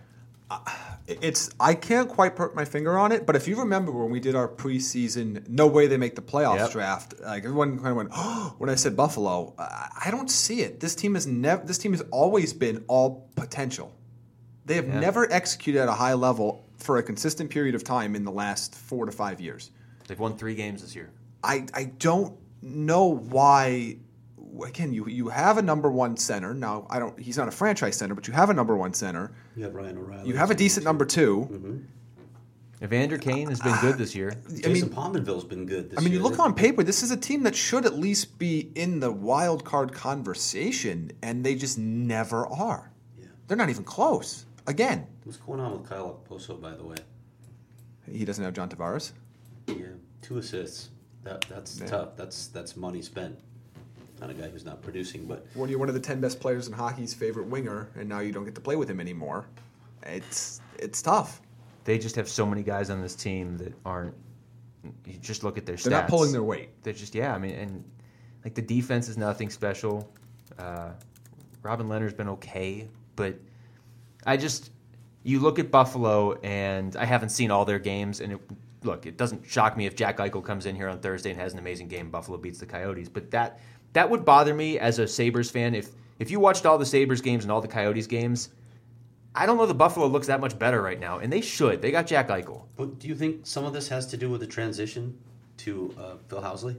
Uh, 0.50 0.60
it's 1.06 1.50
I 1.60 1.74
can't 1.74 2.08
quite 2.08 2.38
put 2.38 2.56
my 2.56 2.64
finger 2.64 2.98
on 2.98 3.12
it, 3.12 3.26
but 3.26 3.36
if 3.36 3.46
you 3.46 3.58
remember 3.58 3.92
when 3.92 4.10
we 4.10 4.22
did 4.22 4.36
our 4.36 4.48
preseason, 4.48 5.46
no 5.50 5.68
way 5.68 5.88
they 5.88 5.98
make 5.98 6.16
the 6.16 6.22
playoffs 6.22 6.60
Yep. 6.60 6.72
draft. 6.72 7.14
Like 7.22 7.44
everyone 7.44 7.76
kind 7.76 7.90
of 7.90 7.96
went, 7.98 8.10
oh, 8.16 8.56
when 8.58 8.70
I 8.70 8.76
said 8.76 8.96
Buffalo, 8.96 9.54
I 9.60 9.90
I 10.06 10.12
don't 10.12 10.32
see 10.32 10.62
it. 10.62 10.80
This 10.80 10.96
team 10.96 11.16
has 11.16 11.28
never. 11.28 11.66
This 11.66 11.78
team 11.78 11.92
has 11.92 12.02
always 12.10 12.54
been 12.54 12.86
all 12.88 13.30
potential. 13.36 13.92
They 14.66 14.76
have 14.76 14.88
Yeah. 14.88 15.02
never 15.02 15.30
executed 15.30 15.82
at 15.82 15.90
a 15.90 15.94
high 16.06 16.14
level 16.14 16.64
for 16.78 16.98
a 17.00 17.04
consistent 17.04 17.50
period 17.50 17.76
of 17.76 17.84
time 17.84 18.16
in 18.16 18.24
the 18.24 18.32
last 18.32 18.76
four 18.76 19.06
to 19.06 19.12
five 19.12 19.42
years. 19.42 19.72
They've 20.08 20.18
won 20.18 20.38
three 20.38 20.56
games 20.56 20.82
this 20.84 20.96
year. 20.96 21.12
I 21.44 21.66
I 21.74 21.84
don't 21.84 22.38
know 22.62 23.06
why. 23.06 23.98
Again, 24.66 24.92
you 24.92 25.08
you 25.08 25.30
have 25.30 25.58
a 25.58 25.62
number 25.62 25.92
one 25.92 26.18
center 26.18 26.54
now. 26.54 26.88
I 26.90 27.00
don't. 27.00 27.18
He's 27.20 27.38
not 27.38 27.48
a 27.48 27.52
franchise 27.52 27.98
center, 27.98 28.16
but 28.16 28.28
you 28.28 28.34
have 28.34 28.50
a 28.50 28.54
number 28.54 28.76
one 28.76 28.94
center. 28.94 29.32
You 29.56 29.64
have 29.64 29.76
Ryan 29.76 29.98
O'Reilly. 29.98 30.28
You 30.28 30.36
have 30.36 30.52
a 30.52 30.56
decent 30.56 30.86
number 30.86 31.06
2 31.06 31.50
mm-hmm. 31.52 31.78
Evander 32.82 33.18
Kane 33.18 33.50
has 33.50 33.60
been 33.60 33.76
good 33.82 33.98
this 33.98 34.16
year. 34.16 34.32
I 34.48 34.52
mean, 34.52 34.62
Jason 34.62 34.90
Pominville's 34.90 35.44
been 35.44 35.66
good. 35.66 35.90
This 35.90 36.00
I 36.00 36.02
mean, 36.02 36.14
you 36.14 36.20
look 36.20 36.40
on 36.40 36.54
paper, 36.54 36.82
this 36.82 37.04
is 37.04 37.12
a 37.12 37.18
team 37.18 37.44
that 37.44 37.56
should 37.56 37.86
at 37.86 37.98
least 37.98 38.40
be 38.40 38.72
in 38.76 39.02
the 39.02 39.12
wild 39.12 39.66
card 39.66 39.92
conversation, 39.92 41.12
and 41.22 41.44
they 41.44 41.56
just 41.56 41.78
never 41.78 42.48
are. 42.48 42.92
Yeah. 43.20 43.28
They're 43.48 43.58
not 43.58 43.70
even 43.70 43.84
close. 43.84 44.46
Again, 44.66 45.08
What's 45.26 45.38
going 45.38 45.60
on 45.60 45.74
with 45.74 45.90
Kyle 45.90 46.22
Okposo, 46.28 46.60
by 46.60 46.72
the 46.72 46.84
way? 46.84 46.96
he 48.12 48.26
doesn't 48.26 48.44
have 48.44 48.54
John 48.54 48.70
Tavares. 48.70 49.12
Yeah, 49.68 49.76
two 50.22 50.38
assists. 50.38 50.90
That 51.24 51.42
that's 51.50 51.80
Yeah. 51.80 51.88
tough. 51.88 52.16
That's 52.16 52.48
that's 52.48 52.76
money 52.78 53.02
spent 53.02 53.38
on 54.22 54.30
a 54.30 54.34
guy 54.34 54.50
who's 54.50 54.66
not 54.66 54.82
producing. 54.82 55.26
But 55.26 55.46
When 55.54 55.70
you're 55.70 55.80
one 55.80 55.90
of 55.90 55.96
the 55.96 56.02
ten 56.02 56.20
best 56.22 56.40
players 56.40 56.68
in 56.68 56.74
hockey's 56.74 57.14
favorite 57.14 57.48
winger, 57.48 57.90
and 57.96 58.08
now 58.08 58.20
you 58.20 58.32
don't 58.32 58.46
get 58.46 58.56
to 58.56 58.62
play 58.62 58.76
with 58.76 58.90
him 58.90 59.00
anymore, 59.00 59.46
it's 60.04 60.62
it's 60.78 61.02
tough. 61.02 61.42
They 61.84 61.98
just 61.98 62.16
have 62.16 62.30
so 62.30 62.46
many 62.46 62.64
guys 62.64 62.90
on 62.90 63.02
this 63.02 63.16
team 63.16 63.58
that 63.58 63.74
aren't. 63.86 64.16
You 65.06 65.18
just 65.20 65.44
look 65.44 65.58
at 65.58 65.66
their 65.66 65.76
stats. 65.76 65.84
They're 65.84 65.92
stats. 65.92 66.02
not 66.02 66.10
pulling 66.10 66.32
their 66.32 66.44
weight. 66.44 66.70
They're 66.84 66.94
just 66.94 67.16
yeah. 67.16 67.34
I 67.34 67.38
mean, 67.38 67.56
and 67.56 67.84
like 68.44 68.56
the 68.56 68.62
defense 68.62 69.10
is 69.10 69.18
nothing 69.18 69.50
special. 69.50 70.10
Uh, 70.58 70.92
Robin 71.64 71.88
Lehner's 71.88 72.14
been 72.14 72.30
okay, 72.30 72.88
but 73.16 73.36
I 74.26 74.38
just 74.38 74.72
you 75.24 75.40
look 75.40 75.60
at 75.60 75.70
Buffalo, 75.70 76.40
and 76.42 76.96
I 76.96 77.04
haven't 77.06 77.30
seen 77.30 77.52
all 77.52 77.66
their 77.66 77.80
games, 77.80 78.22
and 78.22 78.34
it, 78.34 78.40
look, 78.84 79.06
it 79.06 79.18
doesn't 79.18 79.46
shock 79.46 79.78
me 79.78 79.86
if 79.86 79.96
Jack 79.96 80.18
Eichel 80.18 80.44
comes 80.44 80.66
in 80.66 80.76
here 80.76 80.88
on 80.88 81.00
Thursday 81.00 81.32
and 81.32 81.40
has 81.40 81.54
an 81.54 81.60
amazing 81.60 81.88
game. 81.88 82.10
Buffalo 82.10 82.38
beats 82.38 82.60
the 82.60 82.66
Coyotes, 82.66 83.10
but 83.10 83.32
that 83.32 83.60
that 83.94 84.10
would 84.10 84.26
bother 84.26 84.54
me 84.54 84.80
as 84.80 85.00
a 85.00 85.08
Sabres 85.08 85.50
fan 85.50 85.76
if 85.76 85.90
if 86.20 86.32
you 86.32 86.40
watched 86.40 86.66
all 86.66 86.78
the 86.78 86.86
Sabres 86.86 87.22
games 87.22 87.44
and 87.44 87.52
all 87.52 87.62
the 87.62 87.68
Coyotes 87.68 88.08
games. 88.08 88.50
I 89.36 89.46
don't 89.46 89.58
know 89.58 89.66
the 89.66 89.76
Buffalo 89.76 90.08
looks 90.08 90.28
that 90.28 90.42
much 90.42 90.58
better 90.58 90.82
right 90.82 91.00
now, 91.00 91.20
and 91.20 91.32
they 91.32 91.42
should. 91.42 91.82
They 91.82 91.92
got 91.92 92.08
Jack 92.08 92.30
Eichel. 92.30 92.64
but 92.76 93.00
do 93.00 93.08
you 93.08 93.16
think 93.16 93.46
some 93.46 93.64
of 93.64 93.74
this 93.74 93.88
has 93.88 94.08
to 94.08 94.18
do 94.18 94.30
with 94.30 94.42
the 94.42 94.48
transition 94.48 95.18
to 95.58 95.94
uh, 95.98 96.16
Phil 96.28 96.42
Housley? 96.42 96.78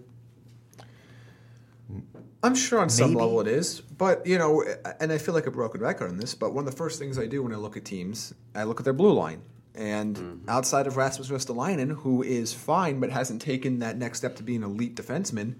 I'm 2.42 2.54
sure 2.54 2.80
on 2.80 2.88
some 2.88 3.14
level 3.14 3.40
it 3.40 3.46
is, 3.46 3.80
but 3.80 4.26
you 4.26 4.38
know, 4.38 4.64
and 4.98 5.12
I 5.12 5.18
feel 5.18 5.34
like 5.34 5.46
a 5.46 5.50
broken 5.50 5.80
record 5.80 6.08
on 6.08 6.16
this. 6.16 6.34
But 6.34 6.54
one 6.54 6.66
of 6.66 6.70
the 6.70 6.76
first 6.76 6.98
things 6.98 7.18
I 7.18 7.26
do 7.26 7.42
when 7.42 7.52
I 7.52 7.56
look 7.56 7.76
at 7.76 7.84
teams, 7.84 8.34
I 8.54 8.64
look 8.64 8.80
at 8.80 8.84
their 8.84 8.94
blue 8.94 9.12
line, 9.12 9.42
and 9.74 10.16
mm-hmm. 10.16 10.48
outside 10.48 10.86
of 10.86 10.96
Rasmus 10.96 11.28
Ristolainen, 11.28 11.90
who 11.92 12.22
is 12.22 12.52
fine 12.52 13.00
but 13.00 13.10
hasn't 13.10 13.42
taken 13.42 13.78
that 13.80 13.96
next 13.96 14.18
step 14.18 14.36
to 14.36 14.42
be 14.42 14.56
an 14.56 14.62
elite 14.62 14.96
defenseman, 14.96 15.56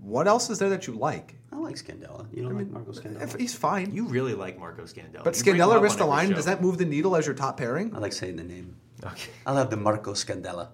what 0.00 0.26
else 0.26 0.50
is 0.50 0.58
there 0.58 0.70
that 0.70 0.86
you 0.86 0.94
like? 0.94 1.36
I 1.52 1.56
like 1.56 1.76
Scandella. 1.76 2.26
You 2.32 2.42
don't 2.42 2.56
like 2.56 2.68
Marco 2.68 2.92
Scandella? 2.92 3.38
He's 3.38 3.54
fine, 3.54 3.92
You 3.92 4.06
really 4.06 4.34
like 4.34 4.58
Marco 4.58 4.82
Scandella. 4.82 5.24
but 5.24 5.36
You 5.36 5.44
bring 5.44 5.56
him 5.56 5.60
Scandella 5.60 5.62
up 5.62 5.70
on 5.70 5.76
every 5.76 5.88
Ristolainen, 5.90 6.34
does 6.34 6.44
that 6.46 6.62
move 6.62 6.78
the 6.78 6.84
needle 6.84 7.16
as 7.16 7.26
your 7.26 7.34
top 7.34 7.56
pairing? 7.58 7.94
I 7.94 7.98
like 7.98 8.12
saying 8.12 8.36
the 8.36 8.44
name. 8.44 8.76
Okay. 9.04 9.30
I'll 9.46 9.56
have 9.56 9.70
the 9.70 9.76
Marco 9.76 10.12
Scandella. 10.12 10.68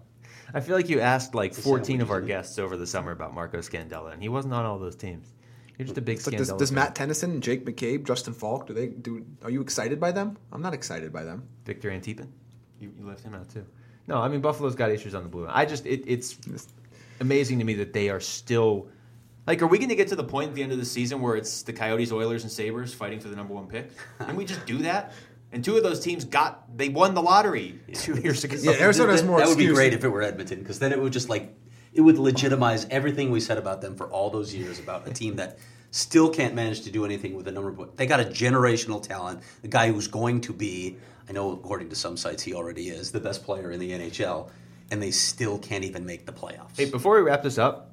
I 0.55 0.61
feel 0.61 0.77
like 0.77 0.89
you 0.89 1.01
asked 1.01 1.35
like 1.35 1.53
It's 1.53 1.61
14 1.61 2.01
of 2.01 2.11
our 2.11 2.21
it? 2.21 2.27
guests 2.27 2.59
over 2.59 2.77
the 2.77 2.87
summer 2.87 3.11
about 3.11 3.35
Marco 3.35 3.59
Scandella, 3.59 4.13
and 4.13 4.23
he 4.23 4.29
wasn't 4.29 4.55
on 4.55 4.65
all 4.65 4.79
those 4.79 4.97
teams. 4.97 5.35
You're 5.79 5.87
just 5.87 5.99
a 5.99 6.03
big 6.03 6.17
It's 6.17 6.27
like, 6.27 6.39
does, 6.39 6.53
does. 6.53 6.73
Matt 6.73 6.95
Tennyson, 6.95 7.41
Jake 7.41 7.67
McCabe, 7.67 8.07
Justin 8.07 8.33
Falk, 8.33 8.67
do 8.67 8.73
they 8.73 8.87
do? 8.87 9.27
Are 9.43 9.51
you 9.51 9.61
excited 9.61 10.01
by 10.01 10.13
them? 10.13 10.39
I'm 10.53 10.63
not 10.63 10.73
excited 10.73 11.13
by 11.13 11.25
them. 11.25 11.49
Viktor 11.65 11.91
Antipin? 11.91 12.29
You, 12.81 12.93
you 12.99 13.07
left 13.07 13.23
him 13.23 13.35
out 13.35 13.49
too. 13.49 13.65
No, 14.07 14.19
I 14.19 14.29
mean 14.29 14.41
Buffalo's 14.41 14.75
got 14.75 14.91
issues 14.91 15.15
on 15.15 15.23
the 15.23 15.29
blue. 15.29 15.45
line. 15.45 15.53
I 15.55 15.65
just 15.65 15.87
it, 15.87 16.05
it's 16.07 16.37
amazing 17.21 17.59
to 17.59 17.65
me 17.65 17.75
that 17.75 17.93
they 17.93 18.09
are 18.11 18.21
still 18.21 18.89
like. 19.47 19.63
Are 19.63 19.67
we 19.67 19.79
going 19.79 19.89
to 19.89 19.97
get 19.97 20.09
to 20.09 20.17
the 20.17 20.25
point 20.25 20.51
at 20.51 20.55
the 20.55 20.63
end 20.63 20.73
of 20.73 20.79
the 20.79 20.85
season 20.85 21.21
where 21.21 21.37
it's 21.37 21.63
the 21.63 21.73
Coyotes, 21.73 22.13
Oilers, 22.13 22.43
and 22.43 22.53
Sabres 22.53 22.95
fighting 22.95 23.21
for 23.21 23.29
the 23.29 23.37
number 23.37 23.55
one 23.55 23.67
pick? 23.67 23.91
Can 24.19 24.37
we 24.37 24.45
just 24.45 24.65
do 24.67 24.79
that? 24.79 25.13
And 25.53 25.65
two 25.65 25.77
of 25.77 25.83
those 25.83 26.01
teams 26.01 26.25
got 26.25 26.77
they 26.77 26.89
won 26.89 27.15
the 27.15 27.23
lottery 27.23 27.79
two 27.95 28.21
years 28.21 28.45
ago. 28.45 28.57
Yeah, 28.61 28.73
Arizona 28.73 29.13
has 29.13 29.23
That- 29.23 29.27
more 29.29 29.39
That 29.39 29.49
would 29.49 29.59
be 29.59 29.69
great 29.69 29.95
if 29.95 30.05
it 30.05 30.09
were 30.09 30.23
Edmonton, 30.23 30.61
because 30.61 30.79
then 30.79 30.93
it 30.93 31.01
would 31.01 31.13
just 31.13 31.29
like 31.29 31.55
it 31.95 32.01
would 32.03 32.19
legitimize 32.19 32.87
everything 32.91 33.31
we 33.31 33.41
said 33.41 33.57
about 33.59 33.81
them 33.81 33.97
for 33.97 34.07
all 34.09 34.29
those 34.29 34.55
years 34.55 34.79
about 34.79 35.09
a 35.09 35.13
team 35.13 35.37
that 35.37 35.59
still 35.93 36.29
can't 36.29 36.55
manage 36.55 36.83
to 36.83 36.91
do 36.91 37.05
anything 37.07 37.35
with 37.35 37.49
a 37.49 37.53
number. 37.53 37.71
But 37.71 37.97
they 37.97 38.07
got 38.07 38.21
a 38.21 38.25
generational 38.25 39.03
talent, 39.03 39.41
a 39.65 39.69
guy 39.69 39.91
who's 39.91 40.07
going 40.09 40.43
to 40.43 40.53
be. 40.53 40.97
I 41.29 41.33
know, 41.33 41.53
according 41.53 41.91
to 41.91 41.97
some 41.97 42.17
sites, 42.17 42.43
he 42.43 42.55
already 42.55 42.89
is 42.89 43.11
the 43.11 43.21
best 43.21 43.45
player 43.45 43.71
in 43.71 43.81
the 43.81 43.91
NHL, 43.91 44.51
and 44.91 45.03
they 45.03 45.11
still 45.11 45.59
can't 45.59 45.85
even 45.85 46.07
make 46.07 46.27
the 46.27 46.33
playoffs. 46.33 46.77
Hey, 46.77 46.91
before 46.91 47.17
we 47.17 47.23
wrap 47.23 47.43
this 47.43 47.59
up, 47.59 47.93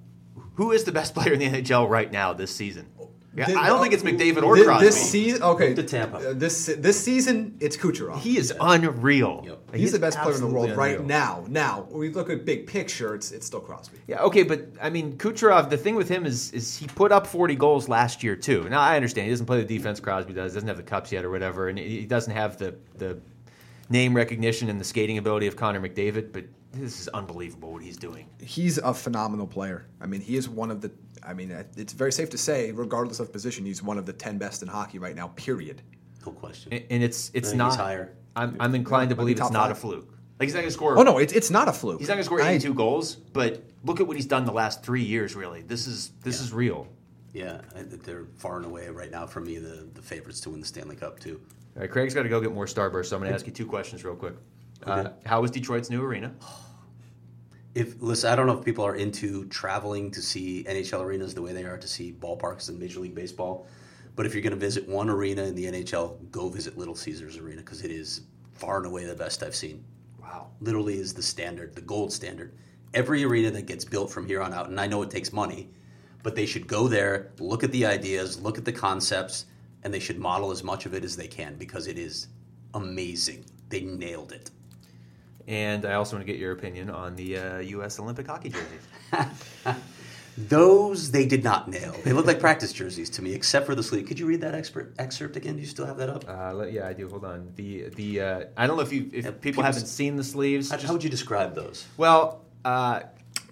who 0.55 0.71
is 0.71 0.83
the 0.83 0.91
best 0.91 1.13
player 1.15 1.33
in 1.33 1.39
the 1.39 1.49
NHL 1.49 1.89
right 1.89 2.11
now 2.11 2.33
this 2.33 2.55
season? 2.55 2.87
Yeah, 3.35 3.45
Thi- 3.45 3.55
I 3.55 3.67
don't 3.67 3.81
think 3.81 3.93
it's 3.95 4.03
McDavid 4.03 4.43
or 4.43 4.55
thi- 4.55 4.63
Crosby. 4.63 4.85
This 4.85 5.09
season, 5.09 5.41
okay. 5.41 5.73
To 5.73 5.81
Tampa. 5.81 6.17
uh, 6.17 6.33
this 6.33 6.67
this 6.77 7.03
season, 7.03 7.57
it's 7.59 7.75
Kucherov. 7.75 8.19
he 8.19 8.37
is 8.37 8.53
unreal. 8.61 9.41
Yep. 9.45 9.75
He's 9.75 9.89
He 9.89 9.97
the 9.97 9.99
best 9.99 10.19
player 10.19 10.35
in 10.35 10.41
the 10.41 10.47
world 10.47 10.69
absolutely 10.69 10.97
right 10.97 11.03
now. 11.05 11.43
Now, 11.47 11.87
when 11.89 11.99
we 11.99 12.09
look 12.09 12.29
at 12.29 12.45
big 12.45 12.67
picture, 12.67 13.15
it's 13.15 13.31
it's 13.31 13.47
still 13.47 13.59
Crosby. 13.59 13.97
Yeah, 14.07 14.21
okay, 14.21 14.43
but 14.43 14.67
I 14.79 14.91
mean, 14.91 15.17
Kucherov. 15.17 15.71
The 15.71 15.77
thing 15.77 15.95
with 15.95 16.09
him 16.09 16.27
is, 16.27 16.51
is 16.51 16.77
he 16.77 16.85
put 16.85 17.11
up 17.11 17.25
forty 17.25 17.55
goals 17.55 17.89
last 17.89 18.21
year 18.23 18.35
too. 18.35 18.69
Now 18.69 18.81
I 18.81 18.95
understand 18.95 19.25
he 19.25 19.31
doesn't 19.31 19.47
play 19.47 19.59
the 19.63 19.77
defense 19.77 19.99
Crosby 19.99 20.33
does, 20.33 20.53
doesn't 20.53 20.67
have 20.67 20.77
the 20.77 20.83
cups 20.83 21.11
yet 21.11 21.25
or 21.25 21.31
whatever, 21.31 21.69
and 21.69 21.79
he 21.79 22.05
doesn't 22.05 22.33
have 22.33 22.57
the 22.57 22.75
the 22.97 23.19
name 23.89 24.15
recognition 24.15 24.69
and 24.69 24.79
the 24.79 24.85
skating 24.85 25.17
ability 25.17 25.47
of 25.47 25.55
Connor 25.55 25.81
McDavid. 25.81 26.31
But 26.31 26.45
this 26.71 26.99
is 27.01 27.07
unbelievable 27.09 27.71
what 27.73 27.81
he's 27.83 27.97
doing. 27.97 28.27
He's 28.41 28.77
a 28.77 28.93
phenomenal 28.93 29.47
player. 29.47 29.85
I 30.01 30.05
mean, 30.05 30.21
he 30.21 30.35
is 30.35 30.47
one 30.47 30.69
of 30.69 30.81
the. 30.81 30.91
I 31.25 31.33
mean, 31.33 31.51
it's 31.77 31.93
very 31.93 32.11
safe 32.11 32.29
to 32.31 32.37
say, 32.37 32.71
regardless 32.71 33.19
of 33.19 33.31
position, 33.31 33.65
he's 33.65 33.81
one 33.83 33.97
of 33.97 34.05
the 34.05 34.13
ten 34.13 34.37
best 34.37 34.61
in 34.61 34.67
hockey 34.67 34.99
right 34.99 35.15
now. 35.15 35.27
Period. 35.29 35.81
No 36.25 36.31
question. 36.31 36.73
And, 36.73 36.83
and 36.89 37.03
it's 37.03 37.31
it's 37.33 37.49
I 37.49 37.51
think 37.51 37.57
not. 37.57 37.71
he's 37.71 37.75
higher. 37.77 38.13
I'm 38.35 38.55
I'm 38.59 38.75
inclined 38.75 39.09
to 39.09 39.15
believe 39.15 39.37
it's 39.39 39.51
not 39.51 39.67
five. 39.67 39.71
a 39.71 39.75
fluke. 39.75 40.09
Like 40.39 40.47
he's 40.47 40.53
not 40.53 40.61
going 40.61 40.69
to 40.69 40.73
score. 40.73 40.97
Oh 40.97 41.03
no, 41.03 41.17
it's 41.19 41.33
it's 41.33 41.49
not 41.51 41.67
a 41.67 41.73
fluke. 41.73 41.99
He's 41.99 42.07
not 42.07 42.15
going 42.15 42.21
to 42.23 42.25
score 42.25 42.41
I- 42.41 42.51
82 42.51 42.73
goals, 42.73 43.15
but 43.15 43.63
look 43.83 43.99
at 43.99 44.07
what 44.07 44.15
he's 44.15 44.25
done 44.25 44.45
the 44.45 44.51
last 44.51 44.83
three 44.83 45.03
years. 45.03 45.35
Really, 45.35 45.61
this 45.61 45.87
is 45.87 46.11
this 46.23 46.39
Yeah. 46.39 46.43
is 46.45 46.53
real. 46.53 46.87
Yeah, 47.33 47.61
I, 47.75 47.81
they're 47.83 48.25
far 48.37 48.57
and 48.57 48.65
away 48.65 48.89
right 48.89 49.09
now 49.11 49.25
for 49.25 49.41
me 49.41 49.57
the, 49.57 49.87
the 49.95 50.01
favorites 50.03 50.39
to 50.41 50.49
win 50.51 50.59
the 50.59 50.67
Stanley 50.67 50.95
Cup 50.95 51.19
too. 51.19 51.41
All 51.75 51.81
right, 51.81 51.89
Craig's 51.89 52.13
got 52.13 52.23
to 52.23 52.29
go 52.29 52.39
get 52.39 52.51
more 52.53 52.65
Starburst, 52.67 53.07
so 53.07 53.15
I'm 53.15 53.21
going 53.21 53.31
to 53.31 53.35
ask 53.35 53.47
you 53.47 53.51
two 53.53 53.65
questions 53.65 54.03
real 54.05 54.15
quick. 54.15 54.35
Uh, 54.83 55.09
how 55.25 55.41
was 55.41 55.49
Detroit's 55.49 55.89
new 55.89 56.03
arena? 56.03 56.31
If 57.75 58.01
listen, 58.01 58.31
I 58.31 58.35
don't 58.35 58.45
know 58.45 58.57
if 58.57 58.63
people 58.63 58.85
are 58.85 58.95
into 58.95 59.45
traveling 59.45 60.11
to 60.11 60.21
see 60.21 60.63
NHL 60.67 61.01
arenas 61.01 61.33
the 61.33 61.41
way 61.41 61.53
they 61.53 61.63
are 61.63 61.77
to 61.77 61.87
see 61.87 62.13
ballparks 62.13 62.69
in 62.69 62.77
Major 62.77 62.99
League 62.99 63.15
Baseball, 63.15 63.65
but 64.15 64.25
if 64.25 64.33
you're 64.33 64.43
going 64.43 64.53
to 64.53 64.59
visit 64.59 64.87
one 64.87 65.09
arena 65.09 65.43
in 65.43 65.55
the 65.55 65.65
NHL, 65.65 66.29
go 66.29 66.49
visit 66.49 66.77
Little 66.77 66.95
Caesars 66.95 67.37
Arena 67.37 67.61
because 67.61 67.83
it 67.83 67.89
is 67.89 68.21
far 68.53 68.77
and 68.77 68.85
away 68.85 69.05
the 69.05 69.15
best 69.15 69.41
I've 69.41 69.55
seen. 69.55 69.83
Wow. 70.21 70.51
Literally 70.61 70.99
is 70.99 71.13
the 71.13 71.23
standard, 71.23 71.73
the 71.73 71.81
gold 71.81 72.13
standard. 72.13 72.53
Every 72.93 73.23
arena 73.23 73.49
that 73.51 73.65
gets 73.65 73.83
built 73.83 74.11
from 74.11 74.27
here 74.27 74.41
on 74.41 74.53
out, 74.53 74.69
and 74.69 74.79
I 74.79 74.85
know 74.85 75.01
it 75.01 75.09
takes 75.09 75.33
money, 75.33 75.69
but 76.21 76.35
they 76.35 76.45
should 76.45 76.67
go 76.67 76.87
there, 76.87 77.31
look 77.39 77.63
at 77.63 77.71
the 77.71 77.87
ideas, 77.87 78.39
look 78.39 78.59
at 78.59 78.65
the 78.65 78.71
concepts, 78.71 79.45
and 79.83 79.91
they 79.91 79.99
should 79.99 80.19
model 80.19 80.51
as 80.51 80.63
much 80.63 80.85
of 80.85 80.93
it 80.93 81.03
as 81.03 81.15
they 81.15 81.27
can 81.27 81.55
because 81.55 81.87
it 81.87 81.97
is 81.97 82.27
amazing. 82.75 83.45
They 83.69 83.81
nailed 83.81 84.31
it. 84.31 84.51
And 85.47 85.85
I 85.85 85.93
also 85.95 86.15
want 86.15 86.25
to 86.25 86.31
get 86.31 86.39
your 86.39 86.51
opinion 86.53 86.89
on 86.89 87.15
the 87.15 87.37
uh, 87.37 87.57
U.S. 87.59 87.99
Olympic 87.99 88.27
hockey 88.27 88.49
jerseys. 88.49 88.87
Those 90.35 91.11
they 91.11 91.27
did 91.27 91.43
not 91.43 91.69
nail. 91.69 91.95
They 92.03 92.11
look 92.11 92.25
like 92.25 92.39
practice 92.39 92.73
jerseys 92.73 93.09
to 93.11 93.21
me, 93.21 93.33
except 93.33 93.67
for 93.67 93.75
the 93.75 93.83
sleeve. 93.83 94.07
Could 94.07 94.17
you 94.19 94.25
read 94.25 94.41
that 94.41 94.55
expert 94.55 94.95
excerpt 94.97 95.35
again? 95.35 95.55
Do 95.55 95.61
you 95.61 95.67
still 95.67 95.85
have 95.85 95.97
that 95.97 96.09
up? 96.09 96.25
Uh, 96.27 96.65
yeah, 96.65 96.87
I 96.87 96.93
do. 96.93 97.07
Hold 97.07 97.23
on. 97.23 97.51
The 97.55 97.89
the 97.89 98.21
uh, 98.21 98.43
I 98.57 98.65
don't 98.65 98.75
know 98.77 98.81
if 98.81 98.91
you 98.91 99.11
if 99.13 99.25
Yeah, 99.25 99.31
people 99.31 99.41
people 99.41 99.63
haven't 99.63 99.83
s- 99.83 99.91
seen 99.91 100.15
the 100.15 100.23
sleeves. 100.23 100.71
How, 100.71 100.79
how 100.79 100.93
would 100.93 101.03
you 101.03 101.09
describe 101.11 101.53
those? 101.53 101.85
well, 101.97 102.41
uh, 102.65 103.01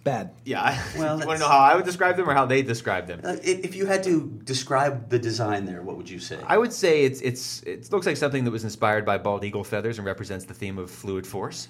bad. 0.03 0.31
yeah. 0.43 0.63
I, 0.63 0.97
Well, 0.97 1.19
you 1.19 1.27
want 1.27 1.37
to 1.37 1.45
know 1.45 1.51
how 1.51 1.59
I 1.59 1.75
would 1.75 1.85
describe 1.85 2.17
them 2.17 2.27
or 2.27 2.33
how 2.33 2.47
they 2.47 2.63
describe 2.63 3.05
them? 3.05 3.21
Uh, 3.23 3.33
if, 3.43 3.59
if 3.63 3.75
you 3.75 3.85
had 3.85 4.01
to 4.05 4.39
describe 4.43 5.07
the 5.09 5.19
design 5.19 5.65
there, 5.65 5.83
what 5.83 5.97
would 5.97 6.09
you 6.09 6.17
say? 6.17 6.39
I 6.47 6.57
would 6.57 6.73
say 6.73 7.03
it's 7.03 7.21
it's 7.21 7.61
it 7.61 7.91
looks 7.91 8.07
like 8.07 8.17
something 8.17 8.43
that 8.45 8.51
was 8.51 8.63
inspired 8.63 9.05
by 9.05 9.19
bald 9.19 9.43
eagle 9.43 9.63
feathers 9.63 9.99
and 9.99 10.07
represents 10.07 10.45
the 10.45 10.55
theme 10.55 10.79
of 10.79 10.89
fluid 10.89 11.27
force. 11.27 11.67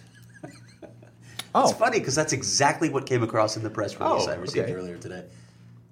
Oh, 1.54 1.70
It's 1.70 1.78
funny 1.78 2.00
because 2.00 2.16
that's 2.16 2.34
exactly 2.34 2.90
what 2.90 3.06
came 3.06 3.24
across 3.24 3.58
in 3.58 3.64
the 3.64 3.70
press 3.70 4.00
release 4.00 4.26
Oh, 4.28 4.32
I 4.32 4.36
received 4.36 4.66
okay. 4.70 4.74
earlier 4.74 4.98
today. 4.98 5.26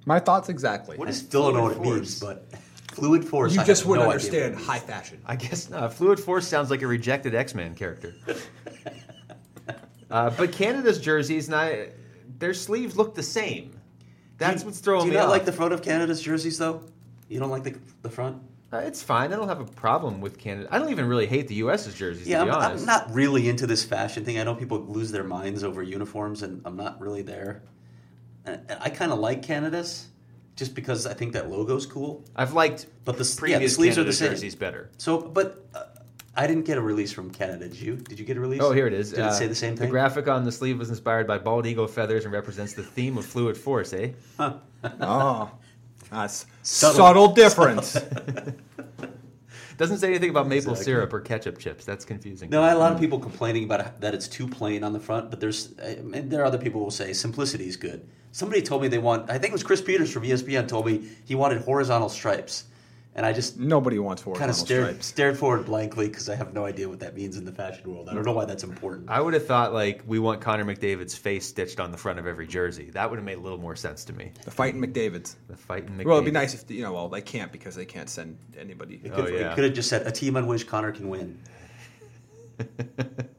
my 0.06 0.20
thoughts 0.20 0.50
exactly. 0.50 0.98
What 0.98 1.08
I 1.08 1.12
is 1.12 1.18
still 1.20 1.44
don't 1.52 1.56
know 1.56 1.64
what 1.64 1.74
fluid 1.76 1.88
it 1.98 2.00
means, 2.02 2.20
but 2.20 2.46
fluid 2.94 3.26
force. 3.26 3.54
you 3.54 3.62
I 3.62 3.66
just 3.66 3.82
have 3.82 3.90
wouldn't 3.90 4.08
no 4.08 4.12
understand 4.12 4.56
high 4.56 4.80
fashion. 4.80 5.22
I 5.26 5.36
guess 5.36 5.70
not. 5.70 5.94
Fluid 5.94 6.20
Force 6.20 6.48
sounds 6.48 6.70
like 6.72 6.82
a 6.82 6.88
rejected 6.88 7.36
X 7.36 7.54
Men 7.54 7.76
character. 7.76 8.16
uh, 10.12 10.30
but 10.32 10.52
Canada's 10.52 11.00
jerseys, 11.00 11.50
not, 11.50 11.72
their 12.40 12.54
sleeves 12.54 12.96
look 12.96 13.16
the 13.16 13.24
same. 13.24 13.72
That's 14.38 14.62
you- 14.62 14.68
what's 14.68 14.80
throwing 14.80 15.06
me. 15.06 15.10
Do 15.10 15.12
you 15.12 15.18
me 15.18 15.18
not 15.20 15.26
off. 15.26 15.32
like 15.32 15.46
the 15.46 15.52
front 15.52 15.74
of 15.74 15.82
Canada's 15.82 16.22
jerseys 16.22 16.58
though? 16.58 16.84
You 17.28 17.40
don't 17.40 17.50
like 17.52 17.64
the 17.64 17.76
the 18.02 18.10
front? 18.10 18.42
Uh, 18.72 18.78
it's 18.78 19.02
fine. 19.02 19.34
I 19.34 19.36
don't 19.36 19.48
have 19.48 19.60
a 19.62 19.66
problem 19.66 20.22
with 20.22 20.38
Canada. 20.38 20.68
I 20.72 20.78
don't 20.78 20.90
even 20.92 21.08
really 21.08 21.26
hate 21.26 21.48
the 21.48 21.56
U.S.'s 21.56 21.94
jerseys. 21.96 22.28
Yeah, 22.28 22.40
to 22.40 22.46
be 22.46 22.52
I'm, 22.52 22.58
honest. 22.58 22.82
I'm 22.84 22.86
not 22.86 23.12
really 23.14 23.50
into 23.50 23.66
this 23.66 23.84
fashion 23.84 24.24
thing. 24.26 24.40
I 24.40 24.44
know 24.44 24.54
people 24.54 24.80
lose 24.82 25.12
their 25.12 25.24
minds 25.24 25.64
over 25.64 25.82
uniforms, 25.82 26.44
and 26.44 26.62
I'm 26.66 26.76
not 26.76 27.02
really 27.02 27.24
there. 27.24 27.64
And 28.46 28.62
and 28.70 28.78
I 28.82 28.90
kind 28.90 29.12
of 29.12 29.18
like 29.20 29.42
Canada's, 29.42 30.08
just 30.56 30.76
because 30.76 31.08
I 31.08 31.14
think 31.16 31.34
that 31.34 31.50
logo's 31.50 31.86
cool. 31.88 32.24
I've 32.36 32.54
liked 32.54 32.86
But 33.06 33.16
the 33.16 33.22
s- 33.22 33.36
yeah, 33.36 33.40
previous 33.40 33.72
the 33.72 33.76
sleeves 33.76 33.98
are 33.98 34.04
the 34.04 34.14
same. 34.14 34.30
jerseys 34.32 34.56
better. 34.56 34.92
So, 34.98 35.20
but 35.20 35.66
uh, 35.74 35.86
I 36.36 36.46
didn't 36.46 36.66
get 36.66 36.78
a 36.78 36.82
release 36.82 37.12
from 37.12 37.32
Canada. 37.32 37.68
Did 37.68 37.82
you? 37.82 37.96
Did 37.96 38.20
you 38.20 38.26
get 38.26 38.38
a 38.38 38.40
release? 38.40 38.62
Oh, 38.62 38.72
here 38.72 38.86
it 38.86 38.94
is. 38.94 39.12
Did 39.12 39.26
it 39.26 39.34
say 39.34 39.48
the 39.48 39.56
same 39.56 39.76
thing? 39.76 39.88
The 39.88 39.92
graphic 39.92 40.28
on 40.28 40.46
the 40.46 40.52
sleeve 40.52 40.78
was 40.78 40.90
inspired 40.90 41.26
by 41.26 41.40
bald 41.40 41.66
eagle 41.66 41.88
feathers 41.88 42.24
and 42.24 42.32
represents 42.32 42.74
the 42.76 42.84
theme 42.84 43.18
of 43.18 43.26
fluid 43.26 43.58
force. 43.58 43.94
Eh? 43.94 44.12
Oh, 45.02 45.52
that's 46.12 46.46
Subtle. 46.64 46.98
subtle, 46.98 47.28
difference. 47.34 47.98
Doesn't 49.78 50.00
say 50.00 50.10
anything 50.10 50.30
about 50.30 50.48
maple 50.48 50.72
Exactly. 50.72 50.84
syrup 50.84 51.14
or 51.14 51.22
ketchup 51.22 51.58
chips. 51.58 51.86
That's 51.86 52.04
confusing. 52.04 52.50
No, 52.50 52.62
I 52.62 52.68
had 52.68 52.76
a 52.76 52.80
lot 52.80 52.92
of 52.92 53.00
people 53.00 53.18
complaining 53.18 53.64
about 53.64 54.02
that 54.02 54.14
it's 54.14 54.28
too 54.28 54.46
plain 54.46 54.84
on 54.84 54.92
the 54.92 55.00
front, 55.00 55.30
but 55.30 55.40
there's 55.40 55.78
uh, 55.80 55.96
and 56.14 56.30
there 56.30 56.42
are 56.42 56.46
other 56.46 56.58
people 56.58 56.80
who 56.82 56.84
will 56.86 56.92
say 56.92 57.14
simplicity 57.14 57.66
is 57.68 57.78
good. 57.78 58.06
Somebody 58.34 58.62
told 58.62 58.82
me 58.82 58.90
they 58.90 58.98
want. 58.98 59.30
I 59.30 59.34
think 59.38 59.46
it 59.46 59.54
was 59.54 59.64
Chris 59.64 59.82
Peters 59.82 60.12
from 60.12 60.24
ESPN 60.24 60.68
told 60.68 60.86
me 60.86 61.08
he 61.26 61.34
wanted 61.34 61.62
horizontal 61.62 62.10
stripes, 62.10 62.66
and 63.20 63.26
I 63.26 63.34
just 63.34 63.60
Nobody 63.60 64.00
wants 64.00 64.24
kind 64.24 64.50
of 64.50 64.56
stared 64.56 64.86
stripes. 64.86 65.06
stared 65.06 65.38
forward 65.38 65.66
blankly 65.66 66.08
because 66.08 66.30
I 66.30 66.36
have 66.36 66.54
no 66.54 66.64
idea 66.64 66.88
what 66.88 67.02
that 67.02 67.18
means 67.18 67.36
in 67.36 67.44
the 67.44 67.52
fashion 67.52 67.92
world. 67.94 68.08
I 68.08 68.14
don't 68.14 68.26
know 68.26 68.32
why 68.32 68.46
that's 68.46 68.64
important. 68.64 69.10
I 69.10 69.20
would 69.20 69.34
have 69.34 69.46
thought 69.46 69.74
like 69.74 70.02
we 70.08 70.20
want 70.20 70.40
Connor 70.40 70.64
McDavid's 70.64 71.16
face 71.16 71.46
stitched 71.46 71.82
on 71.82 71.92
the 71.92 71.98
front 71.98 72.18
of 72.18 72.26
every 72.26 72.48
jersey. 72.48 72.92
That 72.92 73.10
would 73.10 73.18
have 73.20 73.26
made 73.26 73.38
a 73.38 73.42
little 73.42 73.58
more 73.58 73.76
sense 73.76 74.06
to 74.06 74.14
me. 74.14 74.32
The 74.46 74.52
fighting 74.52 74.80
McDavid's. 74.82 75.36
The 75.50 75.58
fighting 75.58 75.90
McDavid. 75.98 76.06
Well, 76.06 76.16
it'd 76.16 76.26
be 76.28 76.32
nice 76.32 76.54
if 76.54 76.72
you 76.72 76.82
know. 76.82 76.94
Well, 76.94 77.10
they 77.10 77.22
can't 77.22 77.52
because 77.52 77.76
they 77.76 77.84
can't 77.86 78.10
send 78.10 78.38
anybody. 78.58 79.02
It 79.04 79.12
Oh, 79.14 79.22
could, 79.24 79.34
yeah. 79.34 79.52
it 79.52 79.56
could 79.56 79.66
have 79.66 79.74
just 79.74 79.90
said 79.90 80.08
a 80.08 80.12
team 80.12 80.38
on 80.38 80.48
which 80.48 80.66
Connor 80.66 80.94
can 80.94 81.10
win. 81.10 81.38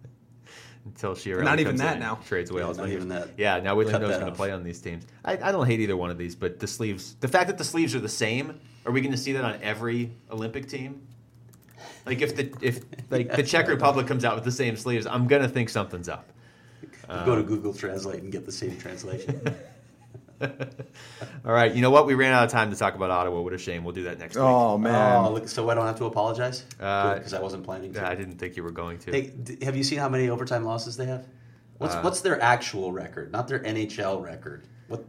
Until 1.02 1.14
she 1.14 1.32
Not 1.32 1.60
even 1.60 1.76
that 1.76 1.98
now. 1.98 2.16
trades 2.26 2.50
away 2.50 2.60
Yeah, 2.60 2.64
all 2.64 2.68
his 2.68 2.76
not 2.76 2.82
money. 2.84 2.94
even 2.94 3.08
that. 3.08 3.28
Yeah, 3.38 3.58
now 3.60 3.74
Whitland's 3.74 3.92
Cut 3.92 4.02
going 4.02 4.26
to 4.26 4.32
play 4.32 4.50
on 4.50 4.62
these 4.62 4.80
teams. 4.80 5.06
I, 5.24 5.32
I 5.48 5.50
don't 5.50 5.66
hate 5.66 5.80
either 5.80 5.96
one 5.96 6.10
of 6.10 6.18
these, 6.18 6.34
but 6.34 6.60
the 6.60 6.66
sleeves, 6.66 7.16
the 7.20 7.28
fact 7.28 7.46
that 7.46 7.56
the 7.56 7.64
sleeves 7.64 7.94
are 7.94 8.00
the 8.00 8.08
same, 8.08 8.60
are 8.84 8.92
we 8.92 9.00
going 9.00 9.12
to 9.12 9.18
see 9.18 9.32
that 9.32 9.42
on 9.42 9.58
every 9.62 10.12
Olympic 10.30 10.68
team? 10.68 11.00
Like 12.04 12.20
if 12.20 12.36
the 12.36 12.52
if 12.60 12.84
like 13.08 13.34
the 13.34 13.42
Czech 13.52 13.68
Republic 13.68 14.06
comes 14.06 14.26
out 14.26 14.34
with 14.34 14.44
the 14.44 14.52
same 14.52 14.76
sleeves, 14.76 15.06
I'm 15.06 15.26
going 15.26 15.40
to 15.42 15.48
think 15.48 15.70
something's 15.70 16.08
up. 16.08 16.28
Go 17.08 17.34
to 17.34 17.40
um, 17.40 17.46
Google 17.46 17.72
Translate 17.72 18.22
and 18.22 18.30
get 18.30 18.44
the 18.44 18.52
same 18.52 18.76
translation. 18.78 19.40
All 20.40 21.52
right, 21.52 21.74
you 21.74 21.82
know 21.82 21.90
what? 21.90 22.06
We 22.06 22.14
ran 22.14 22.32
out 22.32 22.44
of 22.44 22.50
time 22.50 22.70
to 22.70 22.76
talk 22.76 22.94
about 22.94 23.10
Ottawa. 23.10 23.40
What 23.40 23.52
a 23.52 23.58
shame. 23.58 23.84
We'll 23.84 23.94
do 23.94 24.04
that 24.04 24.18
next 24.18 24.36
week. 24.36 24.44
Oh 24.44 24.78
man, 24.78 25.24
oh, 25.24 25.32
look, 25.32 25.48
so 25.48 25.68
I 25.68 25.74
don't 25.74 25.86
have 25.86 25.98
to 25.98 26.06
apologize 26.06 26.64
Uh, 26.78 27.14
because 27.16 27.34
I 27.34 27.40
wasn't 27.40 27.64
planning 27.64 27.92
to. 27.94 28.06
I 28.06 28.14
didn't 28.14 28.38
think 28.38 28.56
you 28.56 28.62
were 28.62 28.70
going 28.70 28.98
to. 29.00 29.12
Hey, 29.12 29.32
have 29.62 29.76
you 29.76 29.84
seen 29.84 29.98
how 29.98 30.08
many 30.08 30.28
overtime 30.28 30.64
losses 30.64 30.96
they 30.96 31.06
have? 31.06 31.26
What's 31.78 31.94
Uh, 31.94 32.00
what's 32.02 32.20
their 32.20 32.40
actual 32.40 32.92
record, 32.92 33.32
not 33.32 33.48
their 33.48 33.60
NHL 33.60 34.22
record? 34.22 34.64
What? 34.88 35.04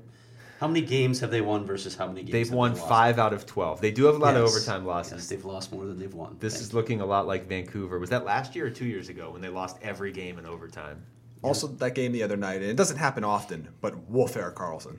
How 0.59 0.67
many 0.67 0.81
games 0.81 1.19
have 1.21 1.31
they 1.31 1.41
won 1.41 1.65
versus 1.65 1.95
how 1.95 2.07
many 2.07 2.21
games? 2.21 2.31
They've 2.31 2.47
have 2.47 2.55
won 2.55 2.73
they 2.73 2.79
lost? 2.79 2.89
five 2.89 3.19
out 3.19 3.33
of 3.33 3.45
12. 3.45 3.81
They 3.81 3.91
do 3.91 4.05
have 4.05 4.15
a 4.15 4.19
lot 4.19 4.35
of 4.37 4.43
overtime 4.43 4.85
losses. 4.85 5.13
Yes, 5.13 5.27
they've 5.27 5.43
lost 5.43 5.73
more 5.73 5.85
than 5.85 5.97
they've 5.99 6.13
won. 6.13 6.37
This 6.39 6.53
Thank 6.53 6.63
is 6.63 6.73
looking 6.73 7.01
a 7.01 7.05
lot 7.05 7.25
like 7.25 7.47
Vancouver. 7.47 7.99
Was 7.99 8.11
that 8.11 8.25
last 8.25 8.55
year 8.55 8.67
or 8.67 8.69
two 8.69 8.85
years 8.85 9.09
ago 9.09 9.31
when 9.31 9.41
they 9.41 9.49
lost 9.49 9.77
every 9.81 10.11
game 10.11 10.37
in 10.39 10.45
overtime? 10.45 11.03
Also, 11.43 11.67
that 11.67 11.95
game 11.95 12.11
the 12.11 12.23
other 12.23 12.37
night, 12.37 12.61
and 12.61 12.65
it 12.65 12.75
doesn't 12.75 12.97
happen 12.97 13.23
often, 13.23 13.69
but 13.81 14.09
Wolf 14.09 14.37
Erik 14.37 14.55
Karlsson. 14.55 14.97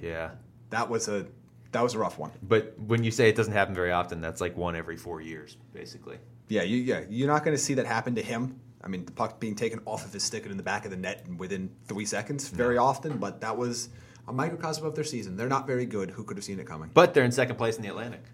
Yeah. 0.00 0.30
That 0.70 0.90
was 0.90 1.08
a 1.08 1.26
that 1.72 1.82
was 1.82 1.94
a 1.94 1.98
rough 1.98 2.18
one. 2.18 2.32
But 2.42 2.74
when 2.78 3.04
you 3.04 3.10
say 3.10 3.28
it 3.28 3.36
doesn't 3.36 3.52
happen 3.52 3.74
very 3.74 3.92
often, 3.92 4.20
that's 4.20 4.40
like 4.40 4.56
one 4.56 4.74
every 4.74 4.96
four 4.96 5.20
years, 5.20 5.56
basically. 5.72 6.18
Yeah, 6.48 6.62
you, 6.62 6.78
yeah, 6.78 7.02
you're 7.08 7.28
not 7.28 7.44
going 7.44 7.56
to 7.56 7.62
see 7.62 7.74
that 7.74 7.86
happen 7.86 8.16
to 8.16 8.22
him. 8.22 8.60
I 8.82 8.88
mean, 8.88 9.04
the 9.04 9.12
puck 9.12 9.38
being 9.38 9.54
taken 9.54 9.80
off 9.84 10.04
of 10.04 10.12
his 10.12 10.24
stick 10.24 10.42
and 10.42 10.50
in 10.50 10.56
the 10.56 10.64
back 10.64 10.84
of 10.84 10.90
the 10.90 10.96
net 10.96 11.24
within 11.36 11.70
three 11.84 12.06
seconds 12.06 12.48
very 12.48 12.76
often, 12.76 13.18
but 13.18 13.40
that 13.42 13.56
was 13.56 13.90
a 14.26 14.32
microcosm 14.32 14.84
of 14.84 14.94
their 14.94 15.04
season. 15.04 15.36
They're 15.36 15.48
not 15.48 15.66
very 15.66 15.86
good. 15.86 16.10
Who 16.10 16.24
could 16.24 16.36
have 16.36 16.44
seen 16.44 16.58
it 16.58 16.66
coming? 16.66 16.90
But 16.92 17.14
they're 17.14 17.24
in 17.24 17.32
second 17.32 17.56
place 17.56 17.76
in 17.76 17.82
the 17.82 17.88
Atlantic. 17.88 18.24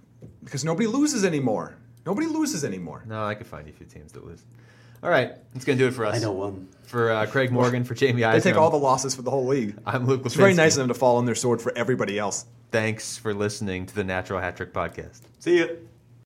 Because 0.43 0.65
nobody 0.65 0.87
loses 0.87 1.25
anymore. 1.25 1.77
Nobody 2.07 2.27
loses 2.27 2.65
anymore. 2.65 3.03
No, 3.07 3.25
I 3.25 3.35
could 3.35 3.47
find 3.47 3.67
you 3.67 3.73
a 3.75 3.77
few 3.77 3.87
teams 3.87 4.13
that 4.13 4.25
lose. 4.25 4.45
All 5.03 5.11
right, 5.11 5.33
that's 5.53 5.65
going 5.65 5.79
to 5.79 5.85
do 5.85 5.89
it 5.89 5.95
for 5.95 6.05
us. 6.05 6.17
I 6.17 6.19
know 6.19 6.33
one. 6.33 6.69
For 6.85 7.11
uh, 7.11 7.27
Craig 7.27 7.51
Morgan, 7.51 7.83
for 7.85 7.97
Jaime 7.99 8.23
They 8.23 8.41
take 8.41 8.57
all 8.57 8.71
the 8.71 8.77
losses 8.77 9.15
for 9.15 9.23
the 9.23 9.31
whole 9.31 9.47
league. 9.47 9.77
I'm 9.85 10.07
Luke 10.07 10.23
It's 10.25 10.37
very 10.37 10.55
nice 10.55 10.77
of 10.77 10.81
them 10.81 10.89
to 10.89 10.95
fall 10.95 11.17
on 11.17 11.25
their 11.25 11.35
sword 11.35 11.61
for 11.61 11.77
everybody 11.77 12.19
else. 12.19 12.47
Thanks 12.71 13.19
for 13.19 13.35
listening 13.35 13.87
to 13.87 13.95
the 13.95 14.05
Natural 14.05 14.41
Hat 14.41 14.57
Trick 14.57 14.73
Podcast. 14.73 15.23
See 15.41 15.59
ya. 15.59 15.67